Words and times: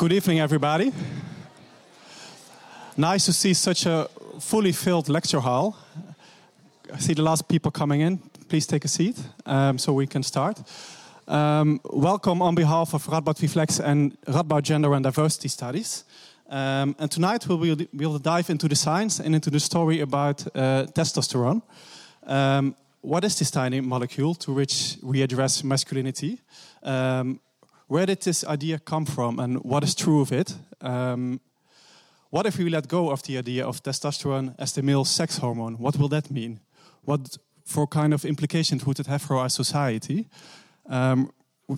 Good 0.00 0.14
evening, 0.14 0.40
everybody. 0.40 0.92
Nice 2.96 3.26
to 3.26 3.34
see 3.34 3.52
such 3.52 3.84
a 3.84 4.08
fully 4.38 4.72
filled 4.72 5.10
lecture 5.10 5.40
hall. 5.40 5.76
I 6.90 6.98
see 6.98 7.12
the 7.12 7.22
last 7.22 7.46
people 7.48 7.70
coming 7.70 8.00
in. 8.00 8.16
Please 8.48 8.66
take 8.66 8.86
a 8.86 8.88
seat 8.88 9.18
um, 9.44 9.76
so 9.76 9.92
we 9.92 10.06
can 10.06 10.22
start. 10.22 10.62
Um, 11.28 11.82
welcome 11.92 12.40
on 12.40 12.54
behalf 12.54 12.94
of 12.94 13.06
Radboud 13.08 13.42
Reflects 13.42 13.78
and 13.78 14.18
Radboud 14.22 14.62
Gender 14.62 14.94
and 14.94 15.04
Diversity 15.04 15.48
Studies. 15.48 16.04
Um, 16.48 16.96
and 16.98 17.10
tonight 17.10 17.46
we'll, 17.46 17.76
we'll 17.92 18.18
dive 18.18 18.48
into 18.48 18.68
the 18.68 18.76
science 18.76 19.20
and 19.20 19.34
into 19.34 19.50
the 19.50 19.60
story 19.60 20.00
about 20.00 20.46
uh, 20.56 20.86
testosterone. 20.94 21.60
Um, 22.26 22.74
what 23.02 23.22
is 23.24 23.38
this 23.38 23.50
tiny 23.50 23.82
molecule 23.82 24.34
to 24.36 24.54
which 24.54 24.96
we 25.02 25.20
address 25.20 25.62
masculinity? 25.62 26.40
Um, 26.82 27.40
where 27.90 28.06
did 28.06 28.20
this 28.20 28.44
idea 28.44 28.78
come 28.78 29.04
from 29.04 29.40
and 29.40 29.58
what 29.64 29.82
is 29.82 29.96
true 29.96 30.20
of 30.20 30.30
it? 30.30 30.56
Um, 30.80 31.40
what 32.30 32.46
if 32.46 32.56
we 32.56 32.70
let 32.70 32.86
go 32.86 33.10
of 33.10 33.24
the 33.24 33.36
idea 33.36 33.66
of 33.66 33.82
testosterone 33.82 34.54
as 34.60 34.72
the 34.72 34.82
male 34.82 35.04
sex 35.04 35.38
hormone? 35.38 35.74
What 35.74 35.96
will 35.96 36.08
that 36.10 36.30
mean? 36.30 36.60
What 37.04 37.36
for 37.64 37.88
kind 37.88 38.14
of 38.14 38.24
implications 38.24 38.86
would 38.86 39.00
it 39.00 39.08
have 39.08 39.22
for 39.22 39.36
our 39.36 39.48
society? 39.48 40.28
Um, 40.86 41.32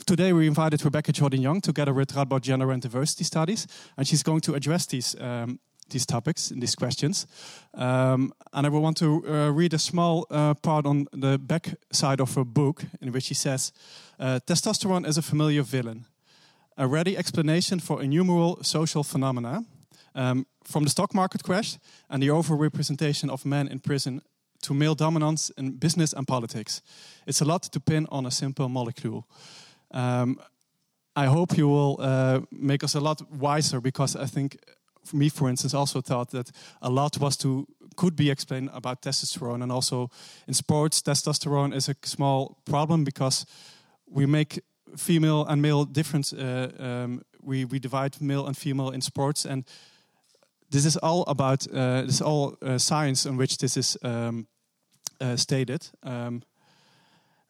today 0.05 0.35
we 0.35 0.47
invited 0.47 0.85
Rebecca 0.85 1.13
Jordan 1.13 1.41
Young 1.41 1.63
together 1.63 1.95
with 1.95 2.13
Radboud 2.13 2.43
Gender 2.43 2.71
and 2.71 2.83
Diversity 2.83 3.25
Studies, 3.25 3.67
and 3.97 4.07
she's 4.07 4.23
going 4.23 4.43
to 4.43 4.55
address 4.55 4.85
these 4.85 5.17
um, 5.19 5.61
these 5.93 6.07
topics 6.07 6.51
and 6.51 6.61
these 6.61 6.75
questions. 6.75 7.27
Um, 7.75 8.33
and 8.53 8.67
I 8.67 8.69
will 8.69 8.83
want 8.83 8.97
to 8.99 9.25
uh, 9.27 9.51
read 9.51 9.75
a 9.75 9.79
small 9.79 10.27
uh, 10.31 10.55
part 10.55 10.87
on 10.87 11.07
the 11.13 11.39
back 11.39 11.75
side 11.93 12.21
of 12.21 12.35
her 12.35 12.45
book, 12.45 12.85
in 13.01 13.13
which 13.13 13.25
she 13.25 13.35
says, 13.35 13.73
uh, 14.19 14.41
"Testosterone 14.47 15.07
is 15.07 15.19
a 15.19 15.23
familiar 15.23 15.63
villain, 15.63 16.07
a 16.77 16.87
ready 16.87 17.17
explanation 17.17 17.81
for 17.81 18.03
innumerable 18.03 18.59
social 18.63 19.05
phenomena." 19.05 19.65
Um, 20.15 20.47
from 20.65 20.85
the 20.85 20.91
stock 20.91 21.15
market 21.15 21.43
crash 21.43 21.79
and 22.09 22.23
the 22.23 22.31
overrepresentation 22.31 23.31
of 23.31 23.45
men 23.45 23.69
in 23.69 23.81
prison 23.81 24.21
to 24.63 24.75
male 24.75 24.95
dominance 24.95 25.51
in 25.57 25.79
business 25.79 26.13
and 26.13 26.27
politics. 26.27 26.83
It's 27.27 27.41
a 27.41 27.45
lot 27.45 27.63
to 27.63 27.81
pin 27.81 28.07
on 28.11 28.27
a 28.27 28.31
simple 28.31 28.69
molecule. 28.69 29.27
Um, 29.91 30.39
I 31.15 31.27
hope 31.27 31.59
you 31.59 31.69
will 31.69 31.97
uh, 32.01 32.41
make 32.51 32.83
us 32.85 32.95
a 32.95 33.01
lot 33.01 33.21
wiser 33.31 33.81
because 33.81 34.17
I 34.17 34.27
think 34.27 34.57
me, 35.13 35.29
for 35.29 35.49
instance, 35.49 35.75
also 35.75 36.01
thought 36.01 36.31
that 36.31 36.51
a 36.81 36.91
lot 36.91 37.19
was 37.19 37.37
to 37.39 37.67
could 37.97 38.17
be 38.17 38.31
explained 38.31 38.71
about 38.73 39.03
testosterone, 39.03 39.63
and 39.63 39.73
also 39.73 40.11
in 40.47 40.55
sports, 40.55 41.03
testosterone 41.03 41.75
is 41.75 41.89
a 41.89 41.95
small 42.05 42.59
problem 42.65 43.05
because 43.05 43.47
we 44.07 44.27
make 44.27 44.61
female 44.97 45.45
and 45.47 45.61
male 45.63 45.85
different. 45.85 46.33
Uh, 46.33 46.69
um, 46.79 47.23
we 47.43 47.65
we 47.65 47.79
divide 47.79 48.21
male 48.21 48.47
and 48.47 48.57
female 48.57 48.91
in 48.91 49.01
sports, 49.01 49.47
and 49.47 49.65
this 50.71 50.85
is 50.85 50.97
all 50.97 51.25
about 51.27 51.67
uh, 51.69 52.03
this 52.03 52.15
is 52.15 52.23
all 52.23 52.57
uh, 52.63 52.79
science 52.79 53.29
in 53.29 53.37
which 53.37 53.59
this 53.59 53.77
is 53.77 53.97
um, 54.03 54.47
uh, 55.21 55.37
stated. 55.37 55.91
Um, 56.03 56.43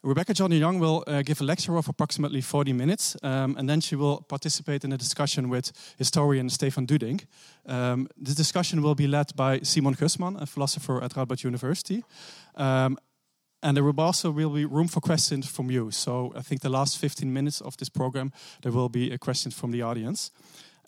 Rebecca 0.05 0.33
Jordan 0.33 0.59
Young 0.59 0.79
will 0.79 1.05
uh, 1.07 1.21
give 1.21 1.39
a 1.39 1.45
lecture 1.45 1.77
of 1.77 1.87
approximately 1.87 2.41
40 2.41 2.73
minutes, 2.73 3.15
um, 3.23 3.55
and 3.57 3.69
then 3.69 3.79
she 3.79 3.95
will 3.95 4.21
participate 4.27 4.83
in 4.83 4.91
a 4.91 4.97
discussion 4.97 5.47
with 5.47 5.71
historian 5.97 6.49
Stefan 6.49 6.85
Dudink. 6.85 7.25
Um, 7.65 8.09
this 8.17 8.35
discussion 8.35 8.81
will 8.81 8.95
be 8.95 9.07
led 9.07 9.33
by 9.37 9.61
Simon 9.61 9.95
Gusman, 9.95 10.41
a 10.41 10.45
philosopher 10.45 11.01
at 11.01 11.13
Radboud 11.13 11.45
University. 11.45 12.03
Um, 12.55 12.97
and 13.61 13.77
there 13.77 13.83
will 13.85 14.01
also 14.01 14.29
will 14.29 14.49
be 14.49 14.65
room 14.65 14.89
for 14.89 14.99
questions 14.99 15.47
from 15.47 15.71
you. 15.71 15.89
So 15.91 16.33
I 16.35 16.41
think 16.41 16.59
the 16.61 16.69
last 16.69 16.97
15 16.97 17.31
minutes 17.31 17.61
of 17.61 17.77
this 17.77 17.89
program, 17.89 18.33
there 18.61 18.73
will 18.73 18.89
be 18.89 19.09
a 19.13 19.17
question 19.17 19.51
from 19.51 19.71
the 19.71 19.83
audience. 19.83 20.31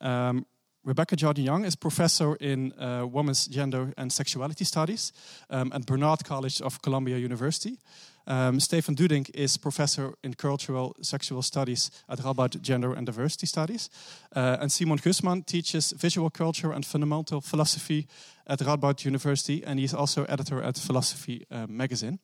Um, 0.01 0.45
Rebecca 0.83 1.15
Jordan 1.15 1.45
Young 1.45 1.65
is 1.65 1.75
professor 1.77 2.35
in 2.35 2.73
uh, 2.73 3.07
women's 3.07 3.47
gender 3.47 3.93
and 3.97 4.11
sexuality 4.11 4.65
studies 4.65 5.13
um, 5.49 5.71
at 5.73 5.85
Barnard 5.85 6.25
College 6.25 6.61
of 6.61 6.81
Columbia 6.81 7.17
University. 7.17 7.79
Um, 8.27 8.59
Stefan 8.59 8.95
Dudink 8.95 9.29
is 9.33 9.57
professor 9.57 10.13
in 10.23 10.33
cultural 10.33 10.95
sexual 11.01 11.41
studies 11.41 11.91
at 12.09 12.19
Radboud 12.19 12.61
Gender 12.61 12.93
and 12.93 13.05
Diversity 13.05 13.45
Studies. 13.45 13.89
Uh, 14.35 14.57
and 14.59 14.71
Simon 14.71 14.97
Gusman 14.97 15.45
teaches 15.45 15.93
visual 15.97 16.29
culture 16.29 16.71
and 16.71 16.85
fundamental 16.85 17.41
philosophy 17.41 18.07
at 18.47 18.59
Radboud 18.59 19.05
University, 19.05 19.63
and 19.63 19.79
he's 19.79 19.93
also 19.93 20.25
editor 20.25 20.61
at 20.61 20.77
Philosophy 20.77 21.45
uh, 21.51 21.65
magazine. 21.67 22.19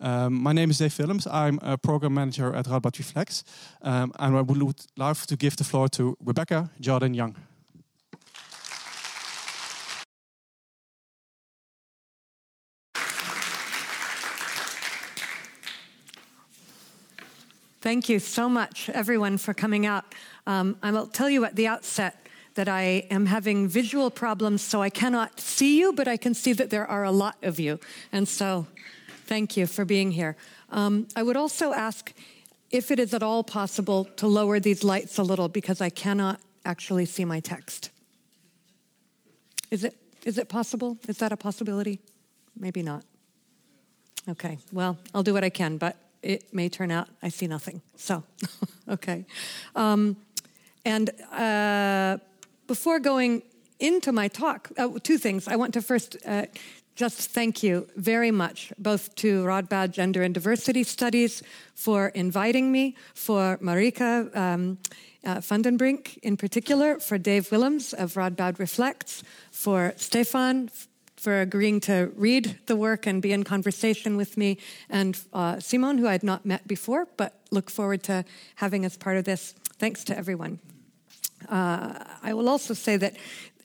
Um, 0.00 0.34
my 0.42 0.52
name 0.52 0.70
is 0.70 0.78
Dave 0.78 0.98
Willems. 0.98 1.26
I'm 1.26 1.58
a 1.62 1.78
program 1.78 2.14
manager 2.14 2.54
at 2.54 2.66
Radboud 2.66 2.98
Reflects, 2.98 3.44
um, 3.82 4.12
and 4.18 4.36
I 4.36 4.40
would 4.40 4.86
love 4.96 5.26
to 5.26 5.36
give 5.36 5.56
the 5.56 5.64
floor 5.64 5.88
to 5.90 6.16
Rebecca 6.20 6.70
Jordan 6.80 7.14
Young. 7.14 7.36
Thank 17.82 18.08
you 18.08 18.20
so 18.20 18.48
much, 18.48 18.88
everyone, 18.90 19.38
for 19.38 19.52
coming 19.52 19.86
out. 19.86 20.04
Um, 20.46 20.76
I 20.84 20.92
will 20.92 21.08
tell 21.08 21.28
you 21.28 21.44
at 21.44 21.56
the 21.56 21.66
outset 21.66 22.14
that 22.54 22.68
I 22.68 23.08
am 23.10 23.26
having 23.26 23.66
visual 23.66 24.08
problems, 24.08 24.62
so 24.62 24.80
I 24.80 24.88
cannot 24.88 25.40
see 25.40 25.80
you, 25.80 25.92
but 25.92 26.06
I 26.06 26.16
can 26.16 26.32
see 26.32 26.52
that 26.52 26.70
there 26.70 26.86
are 26.86 27.02
a 27.02 27.10
lot 27.10 27.38
of 27.42 27.58
you. 27.58 27.80
And 28.12 28.28
so, 28.28 28.68
thank 29.26 29.56
you 29.56 29.66
for 29.66 29.84
being 29.84 30.12
here. 30.12 30.36
Um, 30.70 31.08
I 31.16 31.24
would 31.24 31.36
also 31.36 31.72
ask 31.72 32.12
if 32.70 32.92
it 32.92 33.00
is 33.00 33.12
at 33.14 33.22
all 33.24 33.42
possible 33.42 34.04
to 34.14 34.28
lower 34.28 34.60
these 34.60 34.84
lights 34.84 35.18
a 35.18 35.24
little 35.24 35.48
because 35.48 35.80
I 35.80 35.90
cannot 35.90 36.38
actually 36.64 37.06
see 37.06 37.24
my 37.24 37.40
text. 37.40 37.90
Is 39.72 39.82
it, 39.82 39.96
is 40.24 40.38
it 40.38 40.48
possible? 40.48 40.98
Is 41.08 41.18
that 41.18 41.32
a 41.32 41.36
possibility? 41.36 41.98
Maybe 42.56 42.84
not. 42.84 43.02
Okay, 44.28 44.58
well, 44.70 44.98
I'll 45.12 45.24
do 45.24 45.32
what 45.32 45.42
I 45.42 45.50
can, 45.50 45.78
but 45.78 45.96
it 46.22 46.52
may 46.52 46.68
turn 46.68 46.90
out 46.90 47.08
I 47.22 47.28
see 47.30 47.46
nothing. 47.46 47.82
So, 47.96 48.22
okay. 48.88 49.24
Um, 49.74 50.16
and 50.84 51.10
uh, 51.32 52.18
before 52.66 53.00
going 53.00 53.42
into 53.78 54.12
my 54.12 54.28
talk, 54.28 54.70
uh, 54.78 54.88
two 55.02 55.18
things. 55.18 55.48
I 55.48 55.56
want 55.56 55.74
to 55.74 55.82
first 55.82 56.16
uh, 56.24 56.46
just 56.94 57.30
thank 57.30 57.62
you 57.62 57.88
very 57.96 58.30
much, 58.30 58.72
both 58.78 59.14
to 59.16 59.44
Radboud 59.44 59.92
Gender 59.92 60.22
and 60.22 60.34
Diversity 60.34 60.84
Studies 60.84 61.42
for 61.74 62.08
inviting 62.08 62.70
me, 62.70 62.96
for 63.14 63.58
Marieke 63.62 64.34
um, 64.36 64.78
uh, 65.24 65.40
van 65.40 65.62
den 65.62 65.76
Brink 65.76 66.18
in 66.22 66.36
particular, 66.36 67.00
for 67.00 67.18
Dave 67.18 67.50
Willems 67.50 67.94
of 67.94 68.14
Radboud 68.14 68.58
Reflects, 68.58 69.22
for 69.50 69.94
Stefan 69.96 70.70
for 71.22 71.40
agreeing 71.40 71.78
to 71.78 72.10
read 72.16 72.58
the 72.66 72.74
work 72.74 73.06
and 73.06 73.22
be 73.22 73.32
in 73.32 73.44
conversation 73.44 74.16
with 74.16 74.36
me, 74.36 74.58
and 74.90 75.20
uh, 75.32 75.60
Simon, 75.60 75.98
who 75.98 76.08
I 76.08 76.12
had 76.12 76.24
not 76.24 76.44
met 76.44 76.66
before, 76.66 77.06
but 77.16 77.38
look 77.52 77.70
forward 77.70 78.02
to 78.04 78.24
having 78.56 78.84
as 78.84 78.96
part 78.96 79.16
of 79.16 79.24
this. 79.24 79.54
Thanks 79.78 80.02
to 80.04 80.18
everyone. 80.18 80.58
Uh, 81.48 81.94
I 82.24 82.34
will 82.34 82.48
also 82.48 82.74
say 82.74 82.96
that 82.96 83.14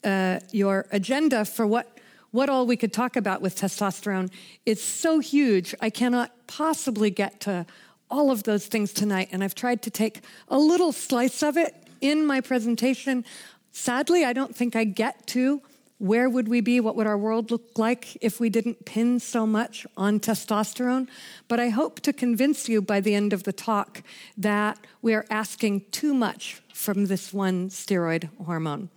uh, 0.04 0.40
your 0.52 0.86
agenda 0.92 1.46
for 1.46 1.66
what 1.66 1.98
what 2.32 2.50
all 2.50 2.68
we 2.68 2.78
could 2.78 2.94
talk 2.94 3.16
about 3.16 3.42
with 3.42 3.56
testosterone 3.56 4.30
is 4.66 4.84
so 4.84 5.20
huge. 5.20 5.74
I 5.82 5.90
cannot 5.90 6.32
possibly 6.46 7.10
get 7.10 7.40
to 7.42 7.66
all 8.12 8.30
of 8.30 8.44
those 8.44 8.68
things 8.68 8.94
tonight, 8.94 9.30
and 9.32 9.44
I've 9.44 9.56
tried 9.56 9.82
to 9.84 9.90
take 9.90 10.20
a 10.50 10.60
little 10.60 10.92
slice 10.92 11.42
of 11.42 11.58
it 11.58 11.74
in 12.02 12.26
my 12.26 12.42
presentation. 12.42 13.26
Sadly, 13.72 14.26
I 14.26 14.34
don't 14.34 14.56
think 14.56 14.76
I 14.76 14.84
get 14.84 15.26
to 15.28 15.62
where 16.00 16.30
would 16.30 16.48
we 16.48 16.62
be? 16.62 16.80
What 16.80 16.96
would 16.96 17.08
our 17.08 17.18
world 17.18 17.50
look 17.50 17.78
like 17.78 18.18
if 18.22 18.40
we 18.40 18.50
didn't 18.50 18.86
pin 18.86 19.20
so 19.20 19.48
much 19.48 19.88
on 19.98 20.20
testosterone? 20.20 21.08
But 21.48 21.60
I 21.60 21.70
hope 21.70 22.02
to 22.02 22.14
convince 22.14 22.70
you 22.70 22.82
by 22.82 23.00
the 23.00 23.16
end 23.16 23.34
of 23.34 23.44
the 23.44 23.54
talk 23.54 24.04
that 24.38 24.78
we 25.02 25.16
are 25.16 25.26
asking 25.30 25.86
too 25.92 26.14
much 26.14 26.62
from 26.72 27.06
this 27.06 27.34
one 27.34 27.70
steroid 27.70 28.30
hormone. 28.46 28.90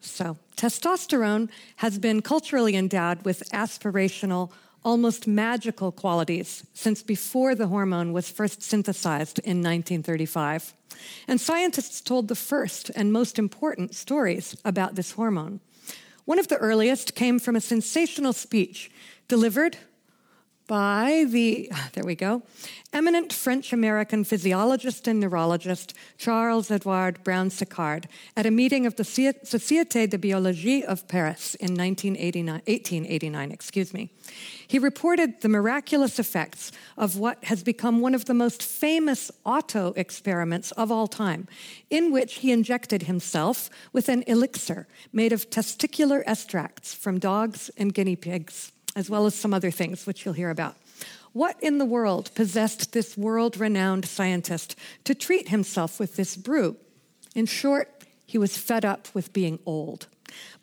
So, 0.00 0.38
testosterone 0.56 1.50
has 1.76 1.98
been 1.98 2.22
culturally 2.22 2.74
endowed 2.74 3.22
with 3.22 3.42
aspirational, 3.50 4.50
almost 4.82 5.26
magical 5.26 5.92
qualities 5.92 6.64
since 6.72 7.02
before 7.02 7.54
the 7.54 7.66
hormone 7.66 8.14
was 8.14 8.30
first 8.30 8.62
synthesized 8.62 9.40
in 9.40 9.58
1935. 9.58 10.72
And 11.28 11.38
scientists 11.38 12.00
told 12.00 12.28
the 12.28 12.34
first 12.34 12.90
and 12.96 13.12
most 13.12 13.38
important 13.38 13.94
stories 13.94 14.56
about 14.64 14.94
this 14.94 15.12
hormone. 15.12 15.60
One 16.30 16.38
of 16.38 16.46
the 16.46 16.58
earliest 16.58 17.16
came 17.16 17.40
from 17.40 17.56
a 17.56 17.60
sensational 17.60 18.32
speech 18.32 18.88
delivered 19.26 19.78
by 20.70 21.26
the, 21.28 21.68
there 21.94 22.04
we 22.04 22.14
go, 22.14 22.42
eminent 22.92 23.32
French 23.32 23.72
American 23.72 24.22
physiologist 24.22 25.08
and 25.08 25.18
neurologist 25.18 25.94
Charles 26.16 26.70
Edouard 26.70 27.24
Brown 27.24 27.50
Séquard 27.50 28.04
at 28.36 28.46
a 28.46 28.52
meeting 28.52 28.86
of 28.86 28.94
the 28.94 29.02
Société 29.02 30.08
de 30.08 30.16
Biologie 30.16 30.84
of 30.84 31.08
Paris 31.08 31.56
in 31.56 31.74
1889. 31.74 33.50
Excuse 33.50 33.92
me. 33.92 34.10
He 34.64 34.78
reported 34.78 35.40
the 35.40 35.48
miraculous 35.48 36.20
effects 36.20 36.70
of 36.96 37.18
what 37.18 37.42
has 37.44 37.64
become 37.64 38.00
one 38.00 38.14
of 38.14 38.26
the 38.26 38.34
most 38.34 38.62
famous 38.62 39.32
auto 39.44 39.92
experiments 39.96 40.70
of 40.72 40.92
all 40.92 41.08
time, 41.08 41.48
in 41.90 42.12
which 42.12 42.34
he 42.34 42.52
injected 42.52 43.02
himself 43.02 43.70
with 43.92 44.08
an 44.08 44.22
elixir 44.28 44.86
made 45.12 45.32
of 45.32 45.50
testicular 45.50 46.22
extracts 46.26 46.94
from 46.94 47.18
dogs 47.18 47.72
and 47.76 47.92
guinea 47.92 48.14
pigs 48.14 48.70
as 48.96 49.10
well 49.10 49.26
as 49.26 49.34
some 49.34 49.54
other 49.54 49.70
things, 49.70 50.06
which 50.06 50.24
you'll 50.24 50.34
hear 50.34 50.50
about. 50.50 50.76
What 51.32 51.56
in 51.62 51.78
the 51.78 51.84
world 51.84 52.30
possessed 52.34 52.92
this 52.92 53.16
world 53.16 53.56
renowned 53.56 54.04
scientist 54.04 54.74
to 55.04 55.14
treat 55.14 55.48
himself 55.48 56.00
with 56.00 56.16
this 56.16 56.36
brew? 56.36 56.76
In 57.34 57.46
short, 57.46 57.88
he 58.26 58.38
was 58.38 58.58
fed 58.58 58.84
up 58.84 59.08
with 59.14 59.32
being 59.32 59.60
old. 59.64 60.06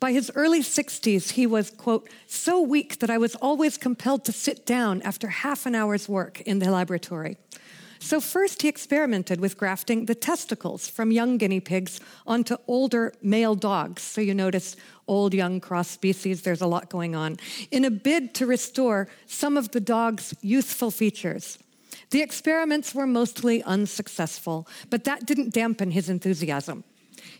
By 0.00 0.12
his 0.12 0.30
early 0.34 0.60
60s, 0.60 1.32
he 1.32 1.46
was, 1.46 1.70
quote, 1.70 2.08
so 2.26 2.60
weak 2.60 2.98
that 3.00 3.10
I 3.10 3.18
was 3.18 3.34
always 3.36 3.76
compelled 3.76 4.24
to 4.24 4.32
sit 4.32 4.64
down 4.64 5.02
after 5.02 5.28
half 5.28 5.66
an 5.66 5.74
hour's 5.74 6.08
work 6.08 6.40
in 6.42 6.58
the 6.58 6.70
laboratory. 6.70 7.36
So, 8.00 8.20
first, 8.20 8.62
he 8.62 8.68
experimented 8.68 9.40
with 9.40 9.58
grafting 9.58 10.06
the 10.06 10.14
testicles 10.14 10.88
from 10.88 11.10
young 11.10 11.36
guinea 11.36 11.60
pigs 11.60 12.00
onto 12.26 12.56
older 12.68 13.12
male 13.22 13.56
dogs. 13.56 14.02
So, 14.02 14.20
you 14.20 14.34
notice 14.34 14.76
old 15.08 15.34
young 15.34 15.60
cross 15.60 15.88
species, 15.88 16.42
there's 16.42 16.60
a 16.60 16.66
lot 16.66 16.88
going 16.88 17.16
on, 17.16 17.38
in 17.70 17.84
a 17.84 17.90
bid 17.90 18.34
to 18.34 18.46
restore 18.46 19.08
some 19.26 19.56
of 19.56 19.72
the 19.72 19.80
dog's 19.80 20.34
youthful 20.42 20.90
features. 20.90 21.58
The 22.10 22.22
experiments 22.22 22.94
were 22.94 23.06
mostly 23.06 23.62
unsuccessful, 23.64 24.66
but 24.90 25.04
that 25.04 25.26
didn't 25.26 25.52
dampen 25.52 25.90
his 25.90 26.08
enthusiasm. 26.08 26.84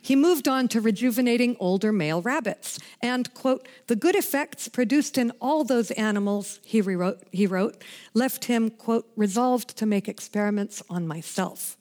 He 0.01 0.17
moved 0.17 0.49
on 0.49 0.69
to 0.69 0.81
rejuvenating 0.81 1.57
older 1.59 1.93
male 1.93 2.23
rabbits. 2.23 2.79
And, 3.01 3.33
quote, 3.35 3.69
the 3.87 3.97
good 3.97 4.15
effects 4.15 4.69
produced 4.69 5.19
in 5.19 5.33
all 5.41 5.65
those 5.65 5.91
animals, 5.93 6.61
he, 6.65 6.81
rewrote, 6.81 7.23
he 7.31 7.47
wrote, 7.47 7.83
left 8.15 8.45
him, 8.45 8.71
quote, 8.71 9.09
resolved 9.17 9.77
to 9.77 9.87
make 9.87 10.09
experiments 10.09 10.83
on 10.89 11.07
myself. 11.07 11.77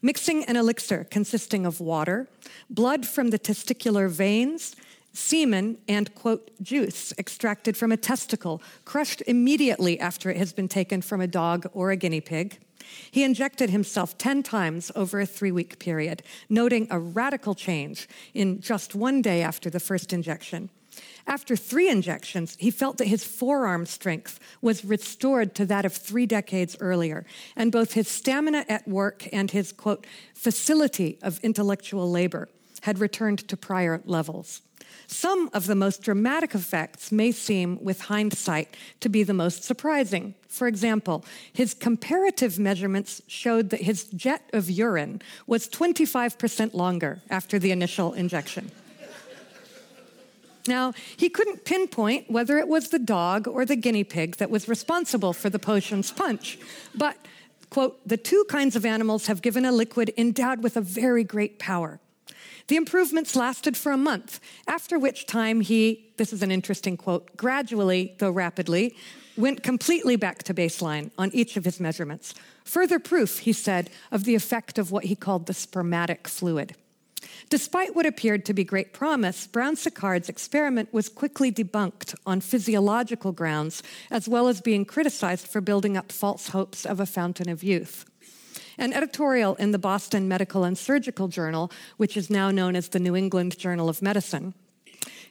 Mixing 0.00 0.44
an 0.44 0.56
elixir 0.56 1.04
consisting 1.04 1.66
of 1.66 1.80
water, 1.80 2.28
blood 2.70 3.06
from 3.06 3.30
the 3.30 3.38
testicular 3.38 4.08
veins, 4.08 4.76
semen, 5.12 5.78
and, 5.88 6.14
quote, 6.14 6.50
juice 6.62 7.12
extracted 7.18 7.76
from 7.76 7.92
a 7.92 7.96
testicle, 7.96 8.62
crushed 8.84 9.22
immediately 9.26 9.98
after 9.98 10.30
it 10.30 10.36
has 10.36 10.52
been 10.52 10.68
taken 10.68 11.02
from 11.02 11.20
a 11.20 11.26
dog 11.26 11.66
or 11.72 11.90
a 11.90 11.96
guinea 11.96 12.20
pig 12.20 12.58
he 13.10 13.24
injected 13.24 13.70
himself 13.70 14.18
10 14.18 14.42
times 14.42 14.90
over 14.94 15.20
a 15.20 15.26
three 15.26 15.52
week 15.52 15.78
period, 15.78 16.22
noting 16.48 16.86
a 16.90 16.98
radical 16.98 17.54
change 17.54 18.08
in 18.34 18.60
just 18.60 18.94
one 18.94 19.22
day 19.22 19.42
after 19.42 19.70
the 19.70 19.80
first 19.80 20.12
injection. 20.12 20.70
After 21.26 21.54
three 21.54 21.88
injections, 21.88 22.56
he 22.58 22.70
felt 22.70 22.98
that 22.98 23.06
his 23.06 23.22
forearm 23.22 23.86
strength 23.86 24.40
was 24.62 24.84
restored 24.84 25.54
to 25.56 25.66
that 25.66 25.84
of 25.84 25.92
three 25.92 26.26
decades 26.26 26.76
earlier, 26.80 27.24
and 27.54 27.70
both 27.70 27.92
his 27.92 28.08
stamina 28.08 28.64
at 28.68 28.88
work 28.88 29.28
and 29.32 29.50
his, 29.50 29.70
quote, 29.70 30.06
facility 30.34 31.18
of 31.22 31.38
intellectual 31.40 32.10
labor 32.10 32.48
had 32.88 32.98
returned 32.98 33.46
to 33.46 33.54
prior 33.54 34.00
levels. 34.06 34.62
Some 35.06 35.50
of 35.52 35.66
the 35.66 35.74
most 35.74 36.00
dramatic 36.02 36.54
effects 36.54 37.12
may 37.12 37.32
seem, 37.32 37.78
with 37.84 38.00
hindsight, 38.00 38.74
to 39.00 39.10
be 39.10 39.22
the 39.22 39.34
most 39.34 39.62
surprising. 39.62 40.34
For 40.48 40.66
example, 40.66 41.22
his 41.52 41.74
comparative 41.74 42.58
measurements 42.58 43.20
showed 43.26 43.68
that 43.68 43.82
his 43.82 44.04
jet 44.04 44.42
of 44.54 44.70
urine 44.70 45.20
was 45.46 45.68
25% 45.68 46.72
longer 46.72 47.20
after 47.28 47.58
the 47.58 47.72
initial 47.72 48.14
injection. 48.14 48.70
Now, 50.66 50.94
he 51.14 51.28
couldn't 51.28 51.66
pinpoint 51.66 52.30
whether 52.30 52.56
it 52.56 52.68
was 52.68 52.88
the 52.88 52.98
dog 52.98 53.46
or 53.46 53.66
the 53.66 53.76
guinea 53.76 54.04
pig 54.04 54.36
that 54.36 54.50
was 54.50 54.66
responsible 54.66 55.34
for 55.34 55.50
the 55.50 55.58
potion's 55.58 56.10
punch, 56.10 56.58
but, 56.94 57.18
quote, 57.68 58.00
the 58.08 58.16
two 58.16 58.46
kinds 58.48 58.76
of 58.76 58.86
animals 58.86 59.26
have 59.26 59.42
given 59.42 59.66
a 59.66 59.72
liquid 59.72 60.10
endowed 60.16 60.62
with 60.62 60.74
a 60.78 60.80
very 60.80 61.24
great 61.24 61.58
power. 61.58 62.00
The 62.68 62.76
improvements 62.76 63.34
lasted 63.34 63.76
for 63.76 63.92
a 63.92 63.96
month, 63.96 64.40
after 64.66 64.98
which 64.98 65.26
time 65.26 65.62
he, 65.62 66.12
this 66.18 66.34
is 66.34 66.42
an 66.42 66.50
interesting 66.50 66.98
quote, 66.98 67.34
gradually, 67.36 68.14
though 68.18 68.30
rapidly, 68.30 68.94
went 69.38 69.62
completely 69.62 70.16
back 70.16 70.42
to 70.44 70.54
baseline 70.54 71.10
on 71.16 71.30
each 71.32 71.56
of 71.56 71.64
his 71.64 71.80
measurements. 71.80 72.34
Further 72.64 72.98
proof, 72.98 73.40
he 73.40 73.54
said, 73.54 73.88
of 74.10 74.24
the 74.24 74.34
effect 74.34 74.78
of 74.78 74.90
what 74.90 75.04
he 75.04 75.16
called 75.16 75.46
the 75.46 75.54
spermatic 75.54 76.28
fluid. 76.28 76.74
Despite 77.48 77.96
what 77.96 78.04
appeared 78.04 78.44
to 78.44 78.52
be 78.52 78.64
great 78.64 78.92
promise, 78.92 79.46
Brown 79.46 79.74
Séquard's 79.74 80.28
experiment 80.28 80.92
was 80.92 81.08
quickly 81.08 81.50
debunked 81.50 82.14
on 82.26 82.42
physiological 82.42 83.32
grounds, 83.32 83.82
as 84.10 84.28
well 84.28 84.46
as 84.48 84.60
being 84.60 84.84
criticized 84.84 85.46
for 85.46 85.62
building 85.62 85.96
up 85.96 86.12
false 86.12 86.48
hopes 86.48 86.84
of 86.84 87.00
a 87.00 87.06
fountain 87.06 87.48
of 87.48 87.62
youth. 87.62 88.04
An 88.78 88.92
editorial 88.92 89.56
in 89.56 89.72
the 89.72 89.78
Boston 89.78 90.28
Medical 90.28 90.64
and 90.64 90.78
Surgical 90.78 91.28
Journal, 91.28 91.70
which 91.96 92.16
is 92.16 92.30
now 92.30 92.50
known 92.50 92.76
as 92.76 92.88
the 92.88 93.00
New 93.00 93.16
England 93.16 93.58
Journal 93.58 93.88
of 93.88 94.00
Medicine, 94.00 94.54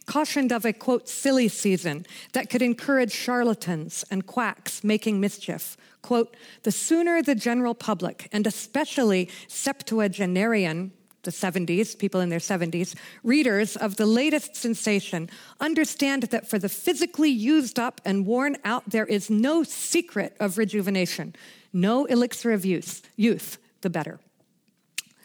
cautioned 0.05 0.51
of 0.51 0.65
a 0.65 0.73
quote 0.73 1.07
silly 1.07 1.47
season 1.47 2.05
that 2.33 2.49
could 2.49 2.61
encourage 2.61 3.11
charlatans 3.11 4.05
and 4.11 4.25
quacks 4.25 4.83
making 4.83 5.19
mischief 5.19 5.77
quote 6.01 6.37
the 6.63 6.71
sooner 6.71 7.21
the 7.21 7.35
general 7.35 7.75
public 7.75 8.29
and 8.31 8.47
especially 8.47 9.29
septuagenarian 9.49 10.91
the 11.23 11.31
70s, 11.31 11.97
people 11.97 12.21
in 12.21 12.29
their 12.29 12.39
70s, 12.39 12.95
readers 13.21 13.75
of 13.75 13.97
the 13.97 14.05
latest 14.05 14.55
sensation 14.55 15.29
understand 15.59 16.23
that 16.23 16.49
for 16.49 16.57
the 16.57 16.69
physically 16.69 17.29
used 17.29 17.77
up 17.77 17.99
and 18.05 18.25
worn 18.25 18.55
out, 18.63 18.89
there 18.89 19.05
is 19.05 19.29
no 19.29 19.61
secret 19.61 20.37
of 20.39 20.57
rejuvenation. 20.57 21.35
No 21.73 22.05
elixir 22.05 22.51
of 22.51 22.65
youth, 22.65 23.07
youth, 23.15 23.57
the 23.81 23.89
better. 23.89 24.19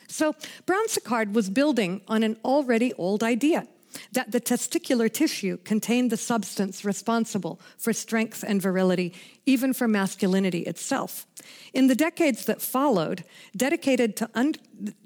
So 0.09 0.35
Brown 0.67 0.87
Séquard 0.89 1.33
was 1.33 1.49
building 1.49 2.03
on 2.07 2.23
an 2.23 2.37
already 2.45 2.93
old 2.95 3.23
idea 3.23 3.67
that 4.13 4.33
the 4.33 4.41
testicular 4.41 5.13
tissue 5.13 5.59
contained 5.59 6.11
the 6.11 6.17
substance 6.17 6.85
responsible 6.85 7.61
for 7.79 7.93
strength 7.93 8.45
and 8.47 8.61
virility, 8.61 9.15
even 9.47 9.73
for 9.73 9.89
masculinity 9.89 10.61
itself. 10.61 11.27
In 11.73 11.89
the 11.89 11.95
decades 11.95 12.45
that 12.45 12.63
followed, 12.63 13.25
dedicated 13.57 14.17
to 14.17 14.31
un- 14.35 14.55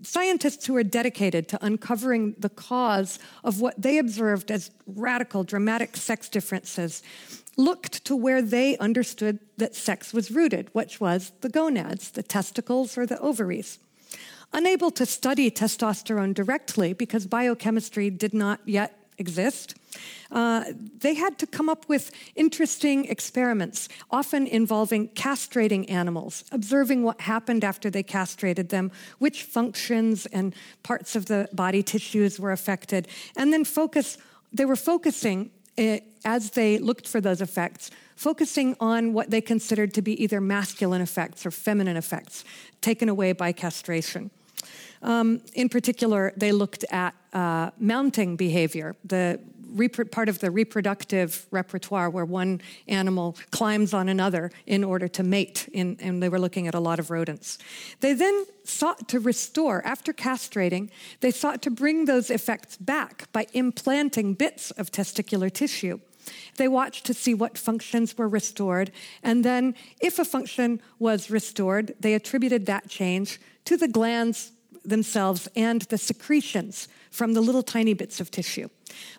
scientists 0.03 0.67
who 0.67 0.75
were 0.75 0.83
dedicated 0.83 1.49
to 1.49 1.65
uncovering 1.65 2.35
the 2.39 2.49
cause 2.49 3.19
of 3.45 3.61
what 3.61 3.81
they 3.81 3.99
observed 3.99 4.51
as 4.51 4.71
radical, 4.87 5.45
dramatic 5.45 5.97
sex 5.97 6.29
differences 6.29 7.03
looked 7.57 8.05
to 8.05 8.15
where 8.15 8.43
they 8.43 8.77
understood 8.79 9.39
that 9.57 9.75
sex 9.75 10.13
was 10.13 10.31
rooted, 10.31 10.69
which 10.73 11.01
was 11.01 11.33
the 11.41 11.49
gonads, 11.49 12.11
the 12.11 12.23
testicles, 12.23 12.99
or 12.99 13.07
the 13.07 13.19
ovaries. 13.21 13.79
Unable 14.57 14.91
to 14.93 15.05
study 15.05 15.51
testosterone 15.51 16.33
directly 16.33 16.95
because 16.95 17.27
biochemistry 17.27 18.09
did 18.09 18.33
not 18.33 18.59
yet 18.65 18.99
exist, 19.19 19.75
uh, 20.31 20.65
they 20.99 21.13
had 21.13 21.39
to 21.39 21.47
come 21.47 21.69
up 21.69 21.87
with 21.91 22.11
interesting 22.37 23.05
experiments, 23.05 23.87
often 24.11 24.47
involving 24.47 25.09
castrating 25.09 25.91
animals, 25.91 26.43
observing 26.53 27.03
what 27.03 27.21
happened 27.21 27.65
after 27.65 27.91
they 27.91 28.03
castrated 28.03 28.71
them, 28.71 28.91
which 29.19 29.43
functions 29.43 30.25
and 30.25 30.55
parts 30.83 31.15
of 31.15 31.27
the 31.27 31.47
body 31.53 31.83
tissues 31.83 32.41
were 32.41 32.53
affected, 32.53 33.09
and 33.37 33.53
then 33.53 33.63
focus. 33.63 34.17
They 34.55 34.65
were 34.65 34.77
focusing 34.77 35.51
uh, 35.77 35.99
as 36.25 36.53
they 36.53 36.79
looked 36.79 37.07
for 37.07 37.21
those 37.21 37.43
effects, 37.43 37.91
focusing 38.17 38.75
on 38.81 39.13
what 39.13 39.29
they 39.29 39.43
considered 39.43 39.93
to 39.93 40.01
be 40.01 40.23
either 40.23 40.41
masculine 40.41 41.03
effects 41.03 41.45
or 41.45 41.51
feminine 41.51 41.99
effects 41.99 42.43
taken 42.81 43.11
away 43.11 43.33
by 43.35 43.53
castration. 43.53 44.31
Um, 45.03 45.43
in 45.55 45.69
particular, 45.69 46.33
they 46.37 46.53
looked 46.53 46.85
at 46.91 47.15
uh, 47.33 47.71
mounting 47.79 48.37
behavior, 48.37 48.97
the 49.05 49.39
part 50.11 50.29
of 50.29 50.39
the 50.39 50.51
reproductive 50.51 51.47
repertoire 51.51 52.09
where 52.09 52.25
one 52.25 52.61
animal 52.89 53.37
climbs 53.51 53.93
on 53.93 54.09
another 54.09 54.51
in 54.67 54.83
order 54.83 55.09
to 55.09 55.23
mate, 55.23 55.69
in, 55.73 55.97
and 56.01 56.23
they 56.23 56.29
were 56.29 56.39
looking 56.39 56.67
at 56.67 56.75
a 56.75 56.81
lot 56.81 56.99
of 56.99 57.11
rodents. 57.11 57.59
They 58.01 58.15
then 58.15 58.47
sought 58.65 59.09
to 59.09 59.21
restore, 59.21 59.85
after 59.85 60.13
castrating, 60.13 60.91
they 61.21 61.31
sought 61.31 61.63
to 61.63 61.71
bring 61.71 62.07
those 62.07 62.31
effects 62.31 62.77
back 62.79 63.31
by 63.33 63.47
implanting 63.53 64.35
bits 64.35 64.71
of 64.73 64.91
testicular 64.91 65.53
tissue. 65.53 66.01
They 66.57 66.69
watched 66.69 67.07
to 67.07 67.15
see 67.15 67.35
what 67.35 67.59
functions 67.59 68.17
were 68.17 68.29
restored, 68.29 68.91
and 69.23 69.45
then, 69.45 69.75
if 70.01 70.19
a 70.19 70.25
function 70.25 70.81
was 70.99 71.31
restored, 71.31 71.95
they 72.01 72.15
attributed 72.15 72.67
that 72.67 72.89
change 72.89 73.41
to 73.65 73.77
the 73.77 73.89
glands 73.89 74.53
themselves 74.85 75.49
and 75.57 75.83
the 75.83 75.99
secretions 75.99 76.89
from 77.11 77.35
the 77.35 77.41
little 77.41 77.63
tiny 77.63 77.95
bits 77.95 78.21
of 78.21 78.31
tissue. 78.31 78.69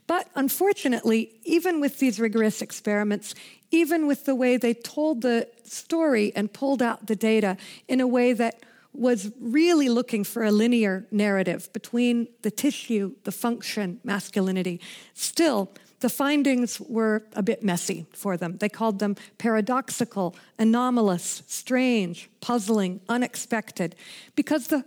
But 0.07 0.29
unfortunately, 0.35 1.31
even 1.43 1.81
with 1.81 1.99
these 1.99 2.19
rigorous 2.19 2.61
experiments, 2.61 3.35
even 3.71 4.07
with 4.07 4.25
the 4.25 4.35
way 4.35 4.57
they 4.57 4.73
told 4.73 5.21
the 5.21 5.47
story 5.63 6.31
and 6.35 6.51
pulled 6.51 6.81
out 6.81 7.07
the 7.07 7.15
data 7.15 7.57
in 7.87 7.99
a 7.99 8.07
way 8.07 8.33
that 8.33 8.63
was 8.93 9.31
really 9.39 9.89
looking 9.89 10.23
for 10.23 10.43
a 10.43 10.51
linear 10.51 11.05
narrative 11.11 11.71
between 11.73 12.27
the 12.41 12.49
tissue, 12.49 13.13
the 13.25 13.31
function, 13.31 13.99
masculinity, 14.03 14.81
still, 15.13 15.71
the 15.99 16.09
findings 16.09 16.79
were 16.79 17.23
a 17.33 17.41
bit 17.41 17.63
messy 17.63 18.05
for 18.13 18.37
them. 18.37 18.57
They 18.57 18.69
called 18.69 18.99
them 18.99 19.15
paradoxical, 19.37 20.35
anomalous, 20.59 21.43
strange, 21.47 22.29
puzzling, 22.41 23.01
unexpected, 23.09 23.95
because 24.35 24.67
the, 24.67 24.85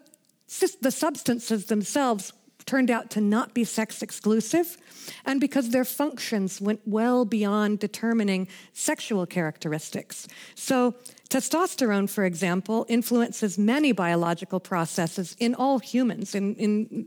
the 0.80 0.90
substances 0.90 1.66
themselves 1.66 2.32
turned 2.66 2.90
out 2.90 3.10
to 3.10 3.20
not 3.20 3.54
be 3.54 3.64
sex 3.64 4.02
exclusive, 4.02 4.76
and 5.24 5.40
because 5.40 5.70
their 5.70 5.84
functions 5.84 6.60
went 6.60 6.80
well 6.86 7.24
beyond 7.24 7.80
determining 7.80 8.46
sexual 8.72 9.26
characteristics. 9.26 10.28
So, 10.54 10.94
testosterone, 11.30 12.08
for 12.08 12.24
example, 12.24 12.86
influences 12.88 13.58
many 13.58 13.92
biological 13.92 14.60
processes 14.60 15.36
in 15.40 15.54
all 15.54 15.78
humans, 15.78 16.34
in, 16.34 16.54
in 16.56 17.06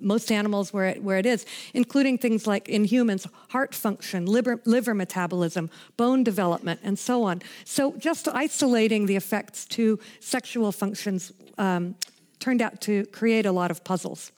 most 0.00 0.30
animals 0.30 0.72
where 0.72 0.86
it, 0.86 1.02
where 1.02 1.18
it 1.18 1.26
is, 1.26 1.46
including 1.74 2.18
things 2.18 2.46
like 2.46 2.68
in 2.68 2.84
humans, 2.84 3.26
heart 3.48 3.74
function, 3.74 4.26
liver, 4.26 4.60
liver 4.64 4.94
metabolism, 4.94 5.70
bone 5.96 6.24
development, 6.24 6.80
and 6.82 6.98
so 6.98 7.24
on. 7.24 7.42
So, 7.64 7.94
just 7.98 8.28
isolating 8.28 9.06
the 9.06 9.16
effects 9.16 9.64
to 9.66 9.98
sexual 10.20 10.72
functions 10.72 11.32
um, 11.58 11.94
turned 12.38 12.62
out 12.62 12.80
to 12.82 13.06
create 13.06 13.46
a 13.46 13.52
lot 13.52 13.70
of 13.70 13.84
puzzles. 13.84 14.32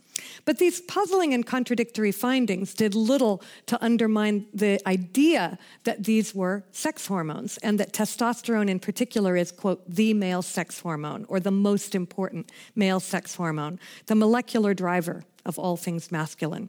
But 0.44 0.58
these 0.58 0.80
puzzling 0.80 1.34
and 1.34 1.44
contradictory 1.44 2.12
findings 2.12 2.74
did 2.74 2.94
little 2.94 3.42
to 3.66 3.82
undermine 3.82 4.46
the 4.52 4.80
idea 4.86 5.58
that 5.84 6.04
these 6.04 6.34
were 6.34 6.64
sex 6.72 7.06
hormones 7.06 7.58
and 7.58 7.78
that 7.80 7.92
testosterone 7.92 8.68
in 8.68 8.80
particular 8.80 9.36
is, 9.36 9.52
quote, 9.52 9.82
the 9.88 10.14
male 10.14 10.42
sex 10.42 10.80
hormone 10.80 11.24
or 11.28 11.40
the 11.40 11.50
most 11.50 11.94
important 11.94 12.50
male 12.74 13.00
sex 13.00 13.34
hormone, 13.34 13.78
the 14.06 14.14
molecular 14.14 14.74
driver 14.74 15.24
of 15.48 15.58
all 15.58 15.76
things 15.76 16.12
masculine. 16.12 16.68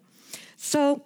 So 0.57 1.03